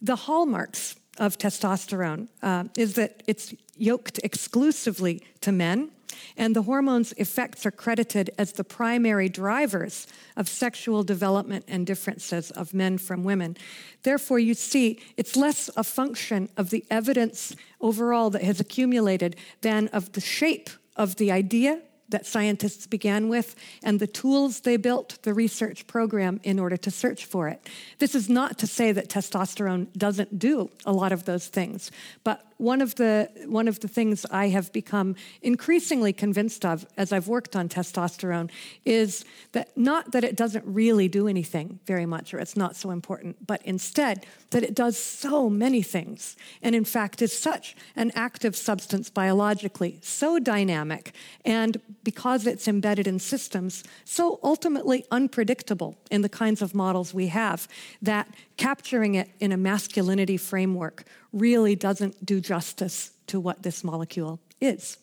the 0.00 0.16
hallmarks 0.16 0.96
of 1.18 1.36
testosterone 1.36 2.28
uh, 2.42 2.64
is 2.78 2.94
that 2.94 3.22
it's 3.26 3.54
yoked 3.76 4.18
exclusively 4.24 5.22
to 5.42 5.52
men 5.52 5.90
and 6.36 6.56
the 6.56 6.62
hormone's 6.62 7.12
effects 7.12 7.66
are 7.66 7.70
credited 7.70 8.30
as 8.38 8.52
the 8.52 8.64
primary 8.64 9.28
drivers 9.28 10.06
of 10.36 10.48
sexual 10.48 11.02
development 11.02 11.64
and 11.68 11.86
differences 11.86 12.50
of 12.52 12.74
men 12.74 12.98
from 12.98 13.24
women. 13.24 13.56
Therefore, 14.02 14.38
you 14.38 14.54
see, 14.54 15.00
it's 15.16 15.36
less 15.36 15.70
a 15.76 15.84
function 15.84 16.48
of 16.56 16.70
the 16.70 16.84
evidence 16.90 17.54
overall 17.80 18.30
that 18.30 18.42
has 18.42 18.60
accumulated 18.60 19.36
than 19.60 19.88
of 19.88 20.12
the 20.12 20.20
shape 20.20 20.70
of 20.96 21.16
the 21.16 21.30
idea 21.32 21.80
that 22.10 22.26
scientists 22.26 22.86
began 22.86 23.28
with 23.28 23.54
and 23.82 24.00
the 24.00 24.06
tools 24.06 24.60
they 24.60 24.76
built, 24.76 25.18
the 25.22 25.34
research 25.34 25.86
program, 25.86 26.40
in 26.42 26.58
order 26.58 26.76
to 26.76 26.90
search 26.90 27.24
for 27.24 27.48
it. 27.48 27.68
This 27.98 28.14
is 28.14 28.28
not 28.28 28.58
to 28.58 28.66
say 28.66 28.92
that 28.92 29.08
testosterone 29.08 29.86
doesn't 29.96 30.38
do 30.38 30.70
a 30.84 30.92
lot 30.92 31.12
of 31.12 31.24
those 31.24 31.46
things, 31.46 31.90
but 32.24 32.49
one 32.60 32.82
of 32.82 32.94
the 32.96 33.30
one 33.46 33.68
of 33.68 33.80
the 33.80 33.88
things 33.88 34.26
I 34.30 34.48
have 34.48 34.70
become 34.72 35.16
increasingly 35.40 36.12
convinced 36.12 36.64
of 36.64 36.86
as 36.96 37.10
I've 37.10 37.26
worked 37.26 37.56
on 37.56 37.68
testosterone 37.70 38.50
is 38.84 39.24
that 39.52 39.76
not 39.76 40.12
that 40.12 40.24
it 40.24 40.36
doesn't 40.36 40.64
really 40.66 41.08
do 41.08 41.26
anything 41.26 41.80
very 41.86 42.04
much 42.04 42.34
or 42.34 42.38
it's 42.38 42.56
not 42.56 42.76
so 42.76 42.90
important, 42.90 43.46
but 43.46 43.62
instead 43.64 44.26
that 44.50 44.62
it 44.62 44.74
does 44.74 44.98
so 44.98 45.48
many 45.48 45.80
things 45.80 46.36
and 46.60 46.74
in 46.74 46.84
fact 46.84 47.22
is 47.22 47.36
such 47.36 47.74
an 47.96 48.12
active 48.14 48.54
substance 48.54 49.08
biologically, 49.08 49.98
so 50.02 50.38
dynamic 50.38 51.14
and 51.46 51.80
because 52.04 52.46
it's 52.46 52.68
embedded 52.68 53.06
in 53.06 53.18
systems, 53.18 53.84
so 54.04 54.38
ultimately 54.42 55.04
unpredictable 55.10 55.96
in 56.10 56.20
the 56.20 56.28
kinds 56.28 56.60
of 56.60 56.74
models 56.74 57.14
we 57.14 57.28
have 57.28 57.66
that 58.02 58.28
capturing 58.58 59.14
it 59.14 59.30
in 59.40 59.50
a 59.50 59.56
masculinity 59.56 60.36
framework 60.36 61.04
really 61.32 61.76
doesn't 61.76 62.24
do 62.24 62.40
justice 62.40 63.12
to 63.26 63.40
what 63.40 63.62
this 63.62 63.84
molecule 63.84 64.40
is. 64.60 64.98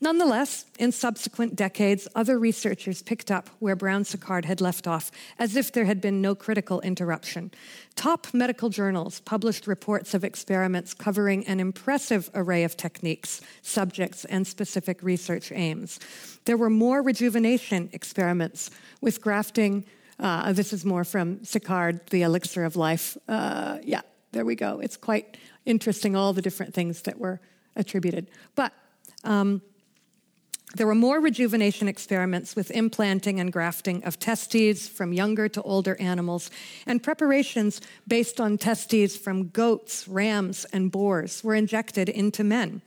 Nonetheless, 0.00 0.66
in 0.78 0.92
subsequent 0.92 1.56
decades, 1.56 2.06
other 2.14 2.38
researchers 2.38 3.00
picked 3.02 3.30
up 3.30 3.48
where 3.60 3.76
Brown 3.76 4.02
Séquard 4.04 4.44
had 4.44 4.60
left 4.60 4.86
off, 4.86 5.10
as 5.38 5.56
if 5.56 5.72
there 5.72 5.86
had 5.86 6.00
been 6.00 6.20
no 6.20 6.34
critical 6.34 6.80
interruption. 6.82 7.50
Top 7.94 8.26
medical 8.34 8.68
journals 8.68 9.20
published 9.20 9.66
reports 9.66 10.12
of 10.12 10.22
experiments 10.22 10.92
covering 10.92 11.46
an 11.46 11.60
impressive 11.60 12.30
array 12.34 12.64
of 12.64 12.76
techniques, 12.76 13.40
subjects, 13.62 14.26
and 14.26 14.46
specific 14.46 15.02
research 15.02 15.50
aims. 15.52 15.98
There 16.44 16.58
were 16.58 16.70
more 16.70 17.00
rejuvenation 17.00 17.88
experiments 17.92 18.70
with 19.00 19.22
grafting 19.22 19.84
uh, 20.18 20.52
this 20.52 20.72
is 20.72 20.84
more 20.84 21.04
from 21.04 21.38
Séquard, 21.38 22.08
The 22.10 22.22
Elixir 22.22 22.64
of 22.64 22.76
Life. 22.76 23.16
Uh, 23.28 23.78
yeah, 23.82 24.02
there 24.34 24.44
we 24.44 24.56
go. 24.56 24.80
It's 24.80 24.96
quite 24.96 25.36
interesting, 25.64 26.16
all 26.16 26.32
the 26.32 26.42
different 26.42 26.74
things 26.74 27.02
that 27.02 27.18
were 27.18 27.40
attributed. 27.76 28.28
But 28.56 28.72
um, 29.22 29.62
there 30.74 30.88
were 30.88 30.94
more 30.96 31.20
rejuvenation 31.20 31.86
experiments 31.86 32.56
with 32.56 32.72
implanting 32.72 33.38
and 33.38 33.52
grafting 33.52 34.02
of 34.02 34.18
testes 34.18 34.88
from 34.88 35.12
younger 35.12 35.48
to 35.48 35.62
older 35.62 35.96
animals, 36.00 36.50
and 36.84 37.00
preparations 37.00 37.80
based 38.08 38.40
on 38.40 38.58
testes 38.58 39.16
from 39.16 39.48
goats, 39.48 40.08
rams, 40.08 40.66
and 40.72 40.90
boars 40.90 41.44
were 41.44 41.54
injected 41.54 42.08
into 42.08 42.42
men. 42.42 42.82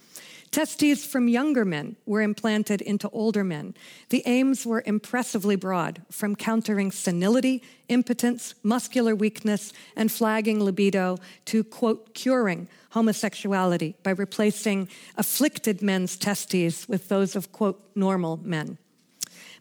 Testes 0.51 1.05
from 1.05 1.27
younger 1.27 1.65
men 1.65 1.97
were 2.05 2.21
implanted 2.21 2.81
into 2.81 3.09
older 3.09 3.43
men. 3.43 3.75
The 4.09 4.23
aims 4.25 4.65
were 4.65 4.83
impressively 4.85 5.55
broad, 5.55 6.01
from 6.09 6.35
countering 6.35 6.91
senility, 6.91 7.61
impotence, 7.89 8.55
muscular 8.63 9.15
weakness, 9.15 9.73
and 9.95 10.11
flagging 10.11 10.59
libido 10.59 11.17
to, 11.45 11.63
quote, 11.63 12.13
curing 12.13 12.67
homosexuality 12.91 13.95
by 14.03 14.11
replacing 14.11 14.89
afflicted 15.15 15.81
men's 15.81 16.17
testes 16.17 16.87
with 16.87 17.09
those 17.09 17.35
of, 17.35 17.51
quote, 17.51 17.81
normal 17.95 18.37
men. 18.37 18.77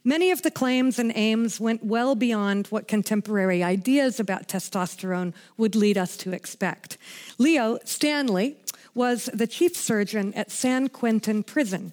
Many 0.07 0.31
of 0.31 0.43
the 0.43 0.53
claims 0.53 0.99
and 0.99 1.13
aims 1.15 1.59
went 1.59 1.85
well 1.85 2.15
beyond 2.15 2.69
what 2.69 2.87
contemporary 2.87 3.63
ideas 3.63 4.21
about 4.21 4.47
testosterone 4.47 5.35
would 5.57 5.75
lead 5.75 5.99
us 5.99 6.17
to 6.19 6.33
expect. 6.33 6.97
Leo 7.39 7.81
Stanley, 7.85 8.57
was 8.97 9.29
the 9.35 9.47
chief 9.47 9.77
surgeon 9.77 10.33
at 10.33 10.51
San 10.51 10.89
Quentin 10.89 11.43
Prison 11.43 11.93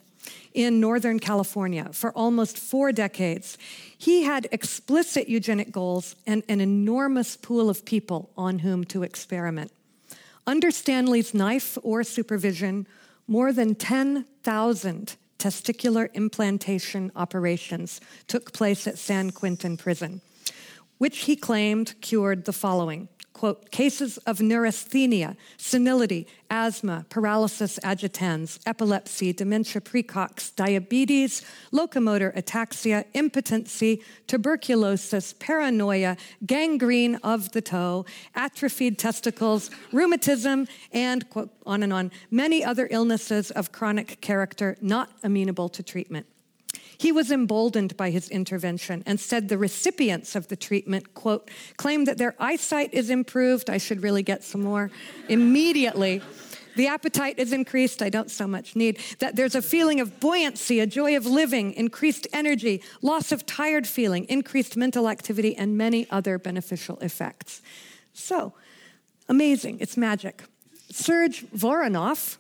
in 0.54 0.80
Northern 0.80 1.20
California 1.20 1.90
for 1.92 2.14
almost 2.14 2.58
four 2.58 2.94
decades. 2.94 3.58
He 3.98 4.24
had 4.24 4.48
explicit 4.54 5.28
eugenic 5.28 5.70
goals 5.70 6.16
and 6.26 6.44
an 6.48 6.62
enormous 6.62 7.36
pool 7.36 7.70
of 7.70 7.84
people 7.84 8.30
on 8.38 8.60
whom 8.60 8.86
to 8.86 9.04
experiment. 9.04 9.72
Under 10.48 10.72
Stanley's 10.72 11.34
knife 11.34 11.78
or 11.84 12.06
supervision, 12.06 12.88
more 13.28 13.52
than 13.52 13.76
10,000 13.76 15.16
testicular 15.44 16.08
implantation 16.14 17.12
operations 17.18 18.00
took 18.28 18.54
place 18.54 18.88
at 18.88 18.98
San 18.98 19.30
Quentin 19.32 19.76
Prison, 19.76 20.22
which 21.00 21.26
he 21.26 21.36
claimed 21.36 21.96
cured 22.00 22.46
the 22.46 22.54
following 22.54 23.10
quote, 23.34 23.72
cases 23.72 24.18
of 24.20 24.40
neurasthenia, 24.40 25.36
senility, 25.58 26.28
asthma, 26.50 27.06
paralysis 27.10 27.80
agitans, 27.84 28.60
epilepsy, 28.66 29.34
dementia 29.34 29.82
precox, 29.82 30.56
diabetes, 30.56 31.44
locomotor 31.72 32.32
ataxia, 32.36 33.04
impotency, 33.14 34.02
tuberculosis, 34.28 35.34
paranoia, 35.34 36.16
gangrene 36.46 37.16
of 37.18 37.52
the 37.52 37.62
toe, 37.62 38.06
atrophied 38.36 38.98
testicles, 39.00 39.70
rheumatism, 39.92 40.68
and, 40.92 41.30
quote, 41.30 41.52
on 41.66 41.84
and 41.84 41.92
on, 41.92 42.12
many 42.30 42.64
other 42.64 42.88
illnesses 42.92 43.52
of 43.52 43.72
chronic 43.72 44.22
character 44.22 44.78
not 44.80 45.10
amenable 45.24 45.70
to 45.70 45.82
treatment. 45.82 46.26
He 46.98 47.12
was 47.12 47.32
emboldened 47.32 47.96
by 47.98 48.10
his 48.10 48.30
intervention 48.30 49.04
and 49.06 49.20
said 49.20 49.50
the 49.50 49.58
recipients 49.58 50.36
of 50.36 50.48
the 50.48 50.56
treatment, 50.56 51.14
quote, 51.14 51.50
claim 51.78 52.06
that 52.06 52.18
their 52.18 52.36
eyesight 52.40 52.94
is 52.94 53.10
improved. 53.10 53.70
I 53.70 53.78
should 53.78 54.04
really 54.04 54.24
get 54.24 54.44
some 54.44 54.62
more. 54.62 54.92
Immediately, 55.30 56.22
the 56.76 56.88
appetite 56.88 57.38
is 57.38 57.54
increased. 57.54 58.02
I 58.02 58.10
don't 58.10 58.32
so 58.32 58.48
much 58.48 58.76
need. 58.76 59.00
That 59.20 59.36
there's 59.36 59.56
a 59.56 59.62
feeling 59.62 60.00
of 60.00 60.20
buoyancy, 60.20 60.80
a 60.80 60.88
joy 60.88 61.16
of 61.16 61.26
living, 61.26 61.74
increased 61.74 62.28
energy, 62.34 62.82
loss 63.02 63.32
of 63.32 63.46
tired 63.46 63.88
feeling, 63.88 64.26
increased 64.26 64.76
mental 64.76 65.08
activity, 65.08 65.56
and 65.56 65.78
many 65.78 66.10
other 66.10 66.40
beneficial 66.40 66.98
effects. 67.00 67.62
So, 68.14 68.54
amazing. 69.30 69.78
It's 69.80 69.98
magic. 69.98 70.44
Serge 70.90 71.46
Voronoff, 71.48 72.38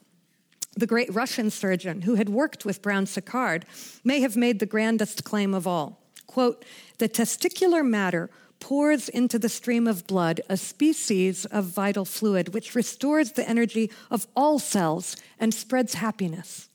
the 0.75 0.87
great 0.87 1.13
Russian 1.13 1.49
surgeon 1.49 2.01
who 2.01 2.15
had 2.15 2.29
worked 2.29 2.65
with 2.65 2.81
Brown 2.81 3.05
Séquard, 3.05 3.63
may 4.03 4.21
have 4.21 4.35
made 4.35 4.59
the 4.59 4.65
grandest 4.65 5.23
claim 5.23 5.53
of 5.53 5.67
all. 5.67 5.99
Quote, 6.27 6.65
the 6.97 7.09
testicular 7.09 7.85
matter 7.85 8.29
pours 8.59 9.09
into 9.09 9.37
the 9.37 9.49
stream 9.49 9.87
of 9.87 10.07
blood 10.07 10.39
a 10.49 10.55
species 10.55 11.45
of 11.45 11.65
vital 11.65 12.05
fluid 12.05 12.53
which 12.53 12.75
restores 12.75 13.33
the 13.33 13.47
energy 13.47 13.91
of 14.09 14.25
all 14.35 14.57
cells 14.57 15.17
and 15.39 15.53
spreads 15.53 15.95
happiness. 15.95 16.69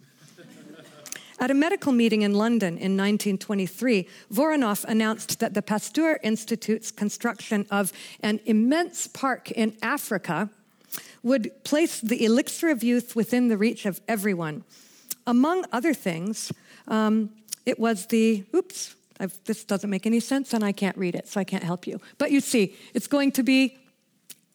At 1.40 1.50
a 1.50 1.54
medical 1.54 1.92
meeting 1.92 2.22
in 2.22 2.34
London 2.34 2.74
in 2.74 2.96
1923, 2.96 4.08
Voronoff 4.32 4.84
announced 4.84 5.38
that 5.38 5.54
the 5.54 5.62
Pasteur 5.62 6.18
Institute's 6.22 6.90
construction 6.90 7.64
of 7.70 7.92
an 8.20 8.40
immense 8.44 9.06
park 9.06 9.50
in 9.52 9.76
Africa 9.80 10.50
would 11.28 11.64
place 11.64 12.00
the 12.00 12.24
elixir 12.24 12.70
of 12.70 12.82
youth 12.82 13.14
within 13.14 13.48
the 13.48 13.56
reach 13.56 13.86
of 13.86 14.00
everyone. 14.08 14.64
Among 15.26 15.64
other 15.72 15.94
things, 15.94 16.52
um, 16.88 17.30
it 17.66 17.78
was 17.78 18.06
the, 18.06 18.44
oops, 18.54 18.94
I've, 19.20 19.38
this 19.44 19.64
doesn't 19.64 19.90
make 19.90 20.06
any 20.06 20.20
sense 20.20 20.54
and 20.54 20.64
I 20.64 20.72
can't 20.72 20.96
read 20.96 21.14
it, 21.14 21.28
so 21.28 21.40
I 21.40 21.44
can't 21.44 21.62
help 21.62 21.86
you. 21.86 22.00
But 22.18 22.30
you 22.30 22.40
see, 22.40 22.74
it's 22.94 23.06
going 23.06 23.32
to 23.32 23.42
be 23.42 23.78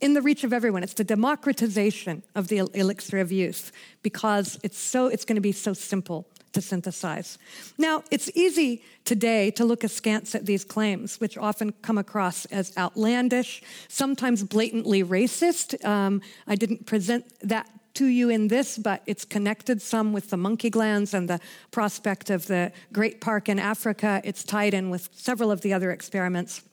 in 0.02 0.14
the 0.14 0.22
reach 0.22 0.44
of 0.44 0.52
everyone. 0.52 0.84
It's 0.84 0.96
the 0.96 1.04
democratization 1.04 2.24
of 2.36 2.48
the 2.48 2.58
elixir 2.74 3.20
of 3.20 3.32
youth 3.32 3.72
because 4.02 4.60
it's 4.64 4.78
so 4.78 5.08
it's 5.08 5.26
going 5.26 5.36
to 5.36 5.42
be 5.42 5.54
so 5.54 5.74
simple 5.74 6.28
to 6.54 6.62
synthesize. 6.62 7.38
Now, 7.78 8.04
it's 8.10 8.30
easy 8.36 8.84
today 9.06 9.52
to 9.52 9.66
look 9.66 9.84
askance 9.84 10.34
at 10.36 10.46
these 10.46 10.64
claims, 10.64 11.20
which 11.20 11.38
often 11.38 11.74
come 11.82 11.98
across 11.98 12.46
as 12.46 12.76
outlandish, 12.78 13.62
sometimes 13.88 14.44
blatantly 14.44 15.04
racist. 15.04 15.84
Um, 15.84 16.22
I 16.48 16.56
didn't 16.56 16.86
present 16.86 17.26
that 17.42 17.70
to 17.96 18.06
you 18.06 18.30
in 18.30 18.48
this, 18.48 18.78
but 18.78 19.04
it's 19.06 19.26
connected 19.26 19.82
some 19.82 20.14
with 20.14 20.30
the 20.30 20.38
monkey 20.38 20.70
glands 20.70 21.14
and 21.14 21.30
the 21.30 21.40
prospect 21.72 22.30
of 22.30 22.48
the 22.48 22.72
Great 22.92 23.22
Park 23.22 23.50
in 23.50 23.60
Africa. 23.60 24.22
It's 24.24 24.44
tied 24.44 24.74
in 24.74 24.90
with 24.90 25.10
several 25.14 25.52
of 25.52 25.62
the 25.62 25.74
other 25.74 25.92
experiments. 25.92 26.64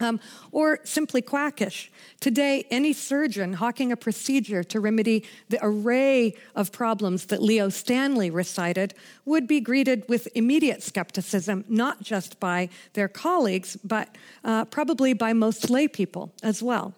Um, 0.00 0.18
or 0.50 0.80
simply 0.82 1.22
quackish. 1.22 1.88
Today, 2.18 2.66
any 2.68 2.92
surgeon 2.92 3.52
hawking 3.52 3.92
a 3.92 3.96
procedure 3.96 4.64
to 4.64 4.80
remedy 4.80 5.24
the 5.50 5.60
array 5.62 6.34
of 6.56 6.72
problems 6.72 7.26
that 7.26 7.40
Leo 7.40 7.68
Stanley 7.68 8.28
recited 8.28 8.94
would 9.24 9.46
be 9.46 9.60
greeted 9.60 10.04
with 10.08 10.26
immediate 10.34 10.82
skepticism, 10.82 11.64
not 11.68 12.02
just 12.02 12.40
by 12.40 12.70
their 12.94 13.06
colleagues, 13.06 13.76
but 13.84 14.08
uh, 14.42 14.64
probably 14.64 15.12
by 15.12 15.32
most 15.32 15.70
lay 15.70 15.86
people 15.86 16.32
as 16.42 16.60
well. 16.60 16.92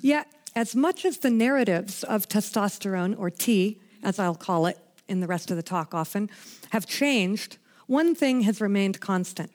Yet, 0.00 0.28
as 0.54 0.76
much 0.76 1.04
as 1.04 1.18
the 1.18 1.30
narratives 1.30 2.04
of 2.04 2.28
testosterone, 2.28 3.18
or 3.18 3.30
T, 3.30 3.78
as 4.02 4.18
I'll 4.18 4.34
call 4.34 4.66
it 4.66 4.78
in 5.08 5.20
the 5.20 5.26
rest 5.26 5.50
of 5.50 5.56
the 5.56 5.62
talk 5.62 5.94
often, 5.94 6.30
have 6.70 6.86
changed, 6.86 7.56
one 7.86 8.14
thing 8.14 8.42
has 8.42 8.60
remained 8.60 9.00
constant. 9.00 9.50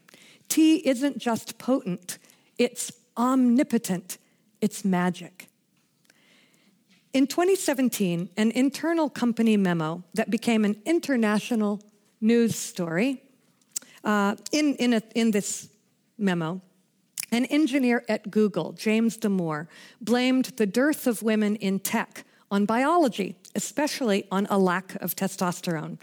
T 0.50 0.78
isn't 0.88 1.18
just 1.18 1.58
potent 1.58 2.18
it's 2.58 2.92
omnipotent, 3.18 4.18
it's 4.62 4.86
magic. 4.86 5.48
In 7.14 7.28
2017, 7.28 8.30
an 8.36 8.52
internal 8.52 9.10
company 9.10 9.56
memo 9.56 10.04
that 10.16 10.30
became 10.30 10.66
an 10.66 10.82
international 10.86 11.82
news 12.20 12.58
story, 12.58 13.22
uh, 14.04 14.36
in, 14.52 14.76
in, 14.76 14.94
a, 14.94 15.02
in 15.16 15.32
this 15.32 15.70
memo, 16.18 16.62
an 17.32 17.46
engineer 17.46 18.04
at 18.08 18.30
Google, 18.32 18.74
James 18.74 19.18
Damore, 19.18 19.68
blamed 20.02 20.46
the 20.58 20.66
dearth 20.66 21.08
of 21.08 21.24
women 21.24 21.56
in 21.58 21.80
tech 21.80 22.26
on 22.52 22.66
biology, 22.66 23.36
especially 23.56 24.26
on 24.32 24.48
a 24.50 24.58
lack 24.58 24.96
of 25.02 25.16
testosterone. 25.16 25.98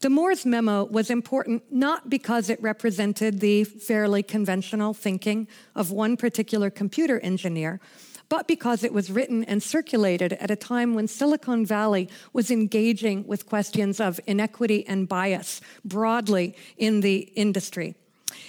Damore's 0.00 0.44
memo 0.44 0.84
was 0.84 1.10
important 1.10 1.62
not 1.70 2.10
because 2.10 2.50
it 2.50 2.60
represented 2.62 3.40
the 3.40 3.64
fairly 3.64 4.22
conventional 4.22 4.92
thinking 4.92 5.48
of 5.74 5.90
one 5.90 6.16
particular 6.16 6.70
computer 6.70 7.20
engineer, 7.20 7.80
but 8.28 8.48
because 8.48 8.82
it 8.82 8.92
was 8.92 9.10
written 9.10 9.44
and 9.44 9.62
circulated 9.62 10.32
at 10.34 10.50
a 10.50 10.56
time 10.56 10.94
when 10.94 11.06
Silicon 11.06 11.64
Valley 11.64 12.08
was 12.32 12.50
engaging 12.50 13.26
with 13.26 13.46
questions 13.46 14.00
of 14.00 14.20
inequity 14.26 14.86
and 14.86 15.08
bias 15.08 15.60
broadly 15.84 16.54
in 16.76 17.00
the 17.00 17.18
industry 17.36 17.94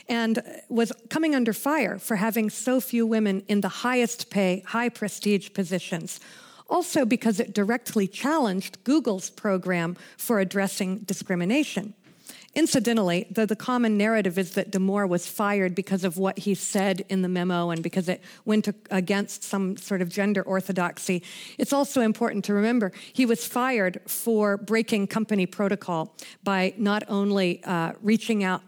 and 0.09 0.41
was 0.69 0.91
coming 1.09 1.35
under 1.35 1.53
fire 1.53 1.99
for 1.99 2.15
having 2.15 2.49
so 2.49 2.79
few 2.79 3.05
women 3.05 3.43
in 3.47 3.61
the 3.61 3.69
highest 3.69 4.29
pay, 4.29 4.63
high 4.65 4.89
prestige 4.89 5.53
positions 5.53 6.19
also 6.69 7.05
because 7.05 7.39
it 7.39 7.53
directly 7.53 8.07
challenged 8.07 8.83
Google's 8.83 9.29
program 9.29 9.95
for 10.17 10.39
addressing 10.39 10.99
discrimination. 10.99 11.93
Incidentally, 12.57 13.27
the, 13.29 13.45
the 13.45 13.55
common 13.55 13.99
narrative 13.99 14.39
is 14.39 14.55
that 14.55 14.71
Damore 14.71 15.07
was 15.07 15.27
fired 15.27 15.75
because 15.75 16.03
of 16.03 16.17
what 16.17 16.39
he 16.39 16.55
said 16.55 17.05
in 17.07 17.21
the 17.21 17.29
memo 17.29 17.69
and 17.69 17.83
because 17.83 18.09
it 18.09 18.19
went 18.45 18.67
against 18.89 19.43
some 19.43 19.77
sort 19.77 20.01
of 20.01 20.09
gender 20.09 20.41
orthodoxy. 20.41 21.21
It's 21.59 21.71
also 21.71 22.01
important 22.01 22.45
to 22.45 22.55
remember 22.55 22.93
he 23.13 23.27
was 23.27 23.45
fired 23.45 24.01
for 24.07 24.57
breaking 24.57 25.05
company 25.05 25.45
protocol 25.45 26.15
by 26.43 26.73
not 26.77 27.03
only 27.07 27.63
uh, 27.63 27.93
reaching 28.01 28.43
out 28.43 28.63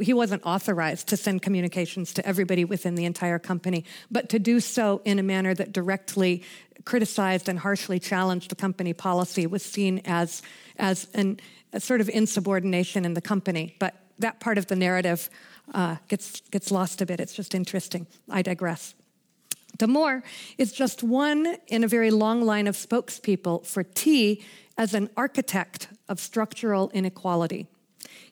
he 0.00 0.12
wasn't 0.12 0.40
authorized 0.44 1.08
to 1.08 1.16
send 1.16 1.42
communications 1.42 2.14
to 2.14 2.24
everybody 2.24 2.64
within 2.64 2.94
the 2.94 3.04
entire 3.04 3.40
company, 3.40 3.84
but 4.08 4.28
to 4.28 4.38
do 4.38 4.60
so 4.60 5.02
in 5.04 5.18
a 5.18 5.22
manner 5.22 5.52
that 5.52 5.72
directly 5.72 6.44
criticized 6.84 7.48
and 7.48 7.58
harshly 7.58 7.98
challenged 7.98 8.50
the 8.50 8.54
company 8.54 8.92
policy 8.92 9.46
was 9.46 9.62
seen 9.62 10.00
as, 10.04 10.42
as 10.78 11.08
an, 11.14 11.40
a 11.72 11.80
sort 11.80 12.00
of 12.00 12.08
insubordination 12.08 13.04
in 13.04 13.14
the 13.14 13.20
company. 13.20 13.76
But 13.78 13.94
that 14.18 14.40
part 14.40 14.58
of 14.58 14.66
the 14.66 14.76
narrative 14.76 15.30
uh, 15.74 15.96
gets, 16.08 16.40
gets 16.50 16.70
lost 16.70 17.00
a 17.00 17.06
bit. 17.06 17.20
It's 17.20 17.34
just 17.34 17.54
interesting. 17.54 18.06
I 18.28 18.42
digress. 18.42 18.94
Damore 19.78 20.22
is 20.56 20.72
just 20.72 21.02
one 21.02 21.56
in 21.68 21.84
a 21.84 21.88
very 21.88 22.10
long 22.10 22.42
line 22.42 22.66
of 22.66 22.74
spokespeople 22.74 23.64
for 23.64 23.84
T 23.84 24.42
as 24.76 24.94
an 24.94 25.10
architect 25.16 25.88
of 26.08 26.18
structural 26.18 26.90
inequality. 26.90 27.68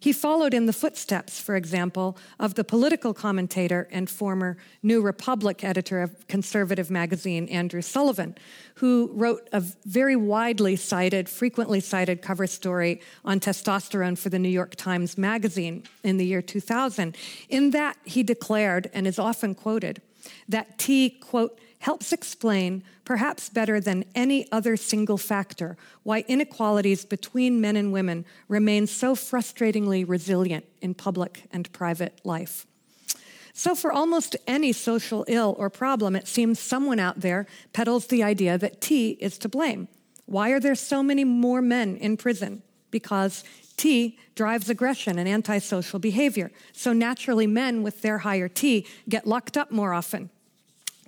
He 0.06 0.12
followed 0.12 0.54
in 0.54 0.66
the 0.66 0.72
footsteps, 0.72 1.40
for 1.40 1.56
example, 1.56 2.16
of 2.38 2.54
the 2.54 2.62
political 2.62 3.12
commentator 3.12 3.88
and 3.90 4.08
former 4.08 4.56
New 4.80 5.02
Republic 5.02 5.64
editor 5.64 6.00
of 6.00 6.28
conservative 6.28 6.92
magazine, 6.92 7.48
Andrew 7.48 7.82
Sullivan, 7.82 8.36
who 8.76 9.10
wrote 9.12 9.48
a 9.52 9.58
very 9.84 10.14
widely 10.14 10.76
cited, 10.76 11.28
frequently 11.28 11.80
cited 11.80 12.22
cover 12.22 12.46
story 12.46 13.00
on 13.24 13.40
testosterone 13.40 14.16
for 14.16 14.28
the 14.28 14.38
New 14.38 14.48
York 14.48 14.76
Times 14.76 15.18
Magazine 15.18 15.82
in 16.04 16.18
the 16.18 16.24
year 16.24 16.40
2000. 16.40 17.16
In 17.48 17.72
that, 17.72 17.96
he 18.04 18.22
declared, 18.22 18.88
and 18.94 19.08
is 19.08 19.18
often 19.18 19.56
quoted, 19.56 20.00
that 20.48 20.78
T, 20.78 21.10
quote, 21.10 21.58
helps 21.80 22.12
explain, 22.12 22.82
perhaps 23.04 23.48
better 23.48 23.80
than 23.80 24.04
any 24.14 24.50
other 24.50 24.76
single 24.76 25.18
factor, 25.18 25.76
why 26.02 26.24
inequalities 26.28 27.04
between 27.04 27.60
men 27.60 27.76
and 27.76 27.92
women 27.92 28.24
remain 28.48 28.86
so 28.86 29.14
frustratingly 29.14 30.06
resilient 30.06 30.64
in 30.80 30.94
public 30.94 31.44
and 31.52 31.72
private 31.72 32.20
life. 32.24 32.66
So, 33.52 33.74
for 33.74 33.90
almost 33.90 34.36
any 34.46 34.72
social 34.72 35.24
ill 35.28 35.54
or 35.58 35.70
problem, 35.70 36.14
it 36.14 36.28
seems 36.28 36.60
someone 36.60 36.98
out 36.98 37.20
there 37.20 37.46
peddles 37.72 38.06
the 38.06 38.22
idea 38.22 38.58
that 38.58 38.80
T 38.80 39.12
is 39.12 39.38
to 39.38 39.48
blame. 39.48 39.88
Why 40.26 40.50
are 40.50 40.60
there 40.60 40.74
so 40.74 41.02
many 41.02 41.24
more 41.24 41.62
men 41.62 41.96
in 41.96 42.16
prison? 42.16 42.62
Because 42.90 43.44
T 43.76 44.18
drives 44.34 44.68
aggression 44.68 45.18
and 45.18 45.28
antisocial 45.28 45.98
behavior. 45.98 46.50
So 46.72 46.92
naturally, 46.92 47.46
men 47.46 47.82
with 47.82 48.02
their 48.02 48.18
higher 48.18 48.48
T 48.48 48.86
get 49.08 49.26
locked 49.26 49.56
up 49.56 49.70
more 49.70 49.94
often 49.94 50.30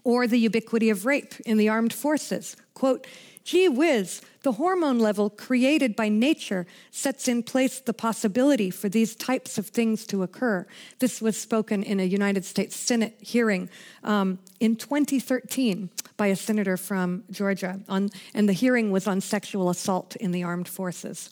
or 0.09 0.27
the 0.27 0.39
ubiquity 0.39 0.89
of 0.89 1.05
rape 1.05 1.35
in 1.45 1.59
the 1.59 1.69
armed 1.69 1.93
forces. 1.93 2.57
Quote, 2.73 3.07
gee 3.45 3.69
whiz, 3.69 4.23
the 4.43 4.53
hormone 4.53 4.99
level 4.99 5.29
created 5.29 5.95
by 5.95 6.09
nature 6.09 6.67
sets 6.91 7.29
in 7.29 7.43
place 7.43 7.81
the 7.81 7.93
possibility 7.93 8.71
for 8.71 8.89
these 8.89 9.15
types 9.15 9.59
of 9.59 9.67
things 9.67 10.07
to 10.07 10.23
occur. 10.23 10.67
This 10.99 11.21
was 11.21 11.39
spoken 11.39 11.83
in 11.83 12.01
a 12.01 12.05
United 12.05 12.47
States 12.47 12.75
Senate 12.75 13.19
hearing 13.21 13.69
um, 14.03 14.39
in 14.61 14.77
2013 14.77 15.91
by 16.17 16.29
a 16.29 16.37
senator 16.37 16.79
from 16.79 17.25
Georgia, 17.31 17.79
on, 17.87 18.09
and 18.33 18.49
the 18.49 18.55
hearing 18.55 18.91
was 18.91 19.07
on 19.07 19.21
sexual 19.21 19.69
assault 19.69 20.17
in 20.17 20.33
the 20.33 20.43
armed 20.43 20.69
forces. 20.69 21.29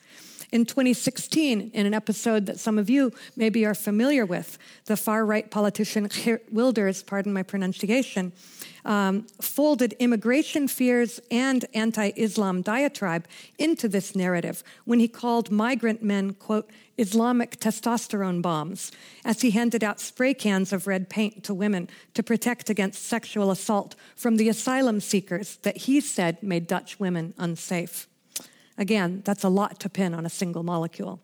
In 0.57 0.64
2016, 0.64 1.73
in 1.75 1.85
an 1.85 1.92
episode 1.92 2.47
that 2.47 2.59
some 2.59 2.79
of 2.79 2.88
you 2.88 3.12
maybe 3.37 3.66
are 3.66 3.75
familiar 3.75 4.25
with, 4.25 4.57
the 4.87 4.97
far 4.97 5.27
right 5.27 5.51
politician 5.51 6.09
Wilders, 6.51 7.03
pardon 7.03 7.35
my 7.35 7.42
pronunciation, 7.42 8.33
um, 8.87 9.27
folded 9.38 9.92
immigration 9.99 10.66
fears 10.66 11.21
and 11.31 11.66
anti 11.75 12.11
Islam 12.16 12.62
diatribe 12.62 13.29
into 13.59 13.87
this 13.87 14.16
narrative 14.16 14.64
when 14.87 14.99
he 14.99 15.09
called 15.09 15.51
migrant 15.51 16.03
men, 16.03 16.33
quote, 16.33 16.71
Islamic 16.97 17.61
testosterone 17.61 18.40
bombs, 18.40 18.92
as 19.27 19.42
he 19.42 19.51
handed 19.51 19.85
out 19.85 20.01
spray 20.01 20.33
cans 20.33 20.73
of 20.73 20.87
red 20.87 21.11
paint 21.11 21.45
to 21.45 21.53
women 21.53 21.87
to 22.14 22.23
protect 22.23 22.71
against 22.71 23.05
sexual 23.05 23.51
assault 23.51 23.95
from 24.14 24.38
the 24.38 24.49
asylum 24.49 25.01
seekers 25.01 25.57
that 25.57 25.77
he 25.77 26.01
said 26.01 26.42
made 26.42 26.66
Dutch 26.66 26.99
women 26.99 27.35
unsafe. 27.37 28.09
Again, 28.79 29.23
that's 29.25 29.45
a 29.45 29.49
lot 29.49 29.81
to 29.81 29.89
pin 29.89 30.15
on 30.15 30.27
a 30.27 30.31
single 30.31 30.62
molecule. 30.62 31.21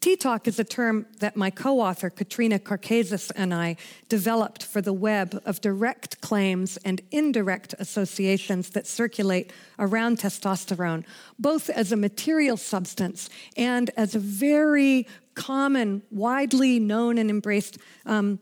T 0.00 0.14
talk 0.14 0.46
is 0.46 0.60
a 0.60 0.64
term 0.64 1.06
that 1.18 1.36
my 1.36 1.50
co 1.50 1.80
author, 1.80 2.08
Katrina 2.08 2.60
Karkazis, 2.60 3.32
and 3.34 3.52
I 3.52 3.76
developed 4.08 4.62
for 4.62 4.80
the 4.80 4.92
web 4.92 5.42
of 5.44 5.60
direct 5.60 6.20
claims 6.20 6.76
and 6.78 7.00
indirect 7.10 7.74
associations 7.80 8.70
that 8.70 8.86
circulate 8.86 9.52
around 9.78 10.18
testosterone, 10.18 11.04
both 11.38 11.68
as 11.68 11.90
a 11.90 11.96
material 11.96 12.56
substance 12.56 13.28
and 13.56 13.90
as 13.96 14.14
a 14.14 14.20
very 14.20 15.08
common, 15.34 16.02
widely 16.12 16.78
known 16.78 17.18
and 17.18 17.28
embraced, 17.28 17.78
um, 18.06 18.38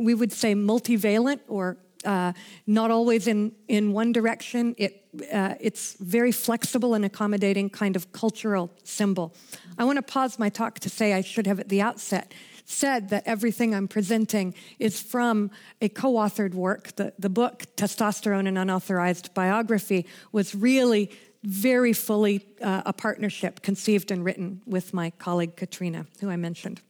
we 0.00 0.14
would 0.14 0.32
say 0.32 0.54
multivalent 0.54 1.40
or 1.48 1.78
uh, 2.04 2.32
not 2.66 2.90
always 2.92 3.26
in, 3.26 3.52
in 3.66 3.92
one 3.92 4.12
direction. 4.12 4.74
It, 4.78 5.01
uh, 5.32 5.54
it's 5.60 5.94
very 5.94 6.32
flexible 6.32 6.94
and 6.94 7.04
accommodating 7.04 7.68
kind 7.68 7.96
of 7.96 8.12
cultural 8.12 8.70
symbol. 8.84 9.34
I 9.78 9.84
want 9.84 9.96
to 9.96 10.02
pause 10.02 10.38
my 10.38 10.48
talk 10.48 10.78
to 10.80 10.90
say 10.90 11.12
I 11.12 11.20
should 11.20 11.46
have 11.46 11.60
at 11.60 11.68
the 11.68 11.82
outset 11.82 12.32
said 12.64 13.10
that 13.10 13.22
everything 13.26 13.74
I'm 13.74 13.88
presenting 13.88 14.54
is 14.78 15.00
from 15.00 15.50
a 15.80 15.88
co 15.88 16.14
authored 16.14 16.54
work. 16.54 16.94
The, 16.96 17.12
the 17.18 17.28
book, 17.28 17.64
Testosterone 17.76 18.48
An 18.48 18.56
Unauthorized 18.56 19.34
Biography, 19.34 20.06
was 20.32 20.54
really 20.54 21.10
very 21.42 21.92
fully 21.92 22.46
uh, 22.60 22.82
a 22.86 22.92
partnership 22.92 23.62
conceived 23.62 24.10
and 24.10 24.24
written 24.24 24.62
with 24.64 24.94
my 24.94 25.10
colleague 25.10 25.56
Katrina, 25.56 26.06
who 26.20 26.30
I 26.30 26.36
mentioned. 26.36 26.80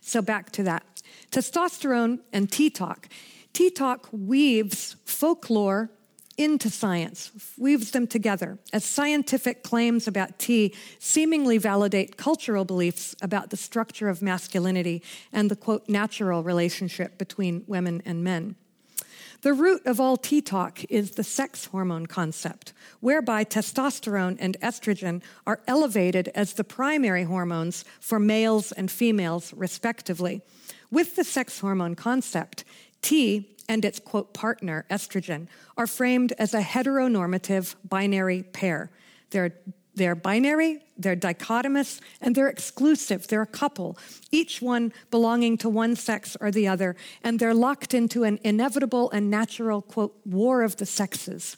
So 0.00 0.22
back 0.22 0.50
to 0.52 0.62
that. 0.64 0.82
Testosterone 1.30 2.20
and 2.32 2.50
T 2.50 2.70
Talk. 2.70 3.08
T 3.52 3.70
Talk 3.70 4.08
weaves 4.12 4.96
folklore 5.04 5.90
into 6.36 6.70
science, 6.70 7.30
weaves 7.56 7.90
them 7.92 8.06
together, 8.06 8.58
as 8.72 8.84
scientific 8.84 9.62
claims 9.62 10.06
about 10.06 10.38
T 10.38 10.74
seemingly 10.98 11.58
validate 11.58 12.16
cultural 12.16 12.64
beliefs 12.64 13.14
about 13.22 13.50
the 13.50 13.56
structure 13.56 14.08
of 14.08 14.22
masculinity 14.22 15.02
and 15.32 15.50
the 15.50 15.56
quote, 15.56 15.88
natural 15.88 16.42
relationship 16.42 17.18
between 17.18 17.64
women 17.66 18.02
and 18.04 18.24
men. 18.24 18.56
The 19.42 19.52
root 19.52 19.84
of 19.84 20.00
all 20.00 20.16
T 20.16 20.40
talk 20.40 20.84
is 20.84 21.12
the 21.12 21.22
sex 21.22 21.66
hormone 21.66 22.06
concept, 22.06 22.72
whereby 23.00 23.44
testosterone 23.44 24.38
and 24.40 24.58
estrogen 24.60 25.22
are 25.46 25.60
elevated 25.68 26.28
as 26.34 26.54
the 26.54 26.64
primary 26.64 27.24
hormones 27.24 27.84
for 28.00 28.18
males 28.18 28.72
and 28.72 28.90
females, 28.90 29.52
respectively. 29.52 30.40
With 30.90 31.16
the 31.16 31.24
sex 31.24 31.60
hormone 31.60 31.94
concept, 31.94 32.64
T 33.02 33.53
and 33.68 33.84
its 33.84 33.98
quote 33.98 34.34
partner, 34.34 34.84
estrogen, 34.90 35.48
are 35.76 35.86
framed 35.86 36.32
as 36.38 36.54
a 36.54 36.60
heteronormative 36.60 37.74
binary 37.88 38.42
pair. 38.42 38.90
They're 39.30 39.52
they're 39.96 40.16
binary, 40.16 40.80
they're 40.98 41.16
dichotomous, 41.16 42.00
and 42.20 42.34
they're 42.34 42.48
exclusive. 42.48 43.28
They're 43.28 43.42
a 43.42 43.46
couple, 43.46 43.96
each 44.32 44.60
one 44.60 44.92
belonging 45.10 45.56
to 45.58 45.68
one 45.68 45.94
sex 45.94 46.36
or 46.40 46.50
the 46.50 46.66
other, 46.66 46.96
and 47.22 47.38
they're 47.38 47.54
locked 47.54 47.94
into 47.94 48.24
an 48.24 48.40
inevitable 48.42 49.10
and 49.12 49.30
natural, 49.30 49.82
quote, 49.82 50.16
war 50.24 50.62
of 50.62 50.76
the 50.76 50.86
sexes. 50.86 51.56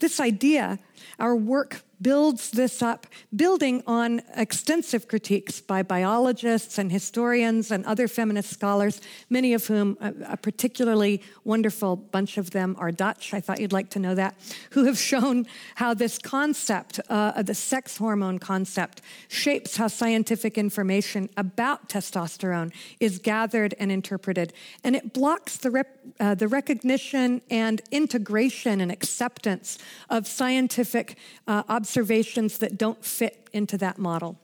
This 0.00 0.18
idea, 0.18 0.78
our 1.18 1.36
work 1.36 1.84
builds 2.02 2.50
this 2.50 2.82
up, 2.82 3.06
building 3.34 3.82
on 3.86 4.22
extensive 4.34 5.06
critiques 5.06 5.60
by 5.60 5.82
biologists 5.82 6.78
and 6.78 6.90
historians 6.90 7.70
and 7.70 7.84
other 7.84 8.08
feminist 8.08 8.50
scholars, 8.50 9.00
many 9.28 9.52
of 9.52 9.66
whom, 9.66 9.98
a, 10.00 10.36
particularly 10.36 11.22
wonderful 11.44 11.96
bunch 11.96 12.38
of 12.38 12.50
them, 12.50 12.74
are 12.78 12.90
Dutch. 12.90 13.34
I 13.34 13.40
thought 13.40 13.60
you'd 13.60 13.72
like 13.72 13.90
to 13.90 13.98
know 13.98 14.14
that, 14.14 14.34
who 14.70 14.84
have 14.84 14.98
shown 14.98 15.46
how 15.74 15.94
this 15.94 16.18
concept, 16.18 17.00
uh, 17.08 17.42
the 17.42 17.54
sex 17.54 17.98
hormone 17.98 18.38
concept, 18.38 19.02
shapes 19.28 19.76
how 19.76 19.88
scientific 19.88 20.56
information 20.56 21.28
about 21.36 21.88
testosterone 21.88 22.72
is 22.98 23.18
gathered 23.18 23.74
and 23.78 23.92
interpreted. 23.92 24.52
And 24.84 24.96
it 24.96 25.12
blocks 25.12 25.58
the, 25.58 25.70
rep, 25.70 25.98
uh, 26.18 26.34
the 26.34 26.48
recognition 26.48 27.42
and 27.50 27.82
integration 27.90 28.80
and 28.80 28.90
acceptance 28.90 29.78
of 30.08 30.26
scientific 30.26 31.16
uh, 31.46 31.62
observations 31.68 31.89
observations 31.90 32.58
that 32.58 32.78
don't 32.78 33.04
fit 33.04 33.48
into 33.52 33.76
that 33.76 33.98
model. 33.98 34.38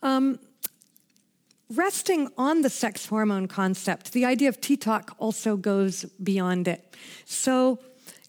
Um, 0.00 0.38
resting 1.68 2.28
on 2.38 2.62
the 2.62 2.70
sex 2.70 3.06
hormone 3.06 3.48
concept, 3.48 4.12
the 4.12 4.24
idea 4.24 4.48
of 4.48 4.60
Talk 4.60 5.16
also 5.18 5.56
goes 5.56 6.04
beyond 6.22 6.68
it. 6.68 6.94
So, 7.24 7.80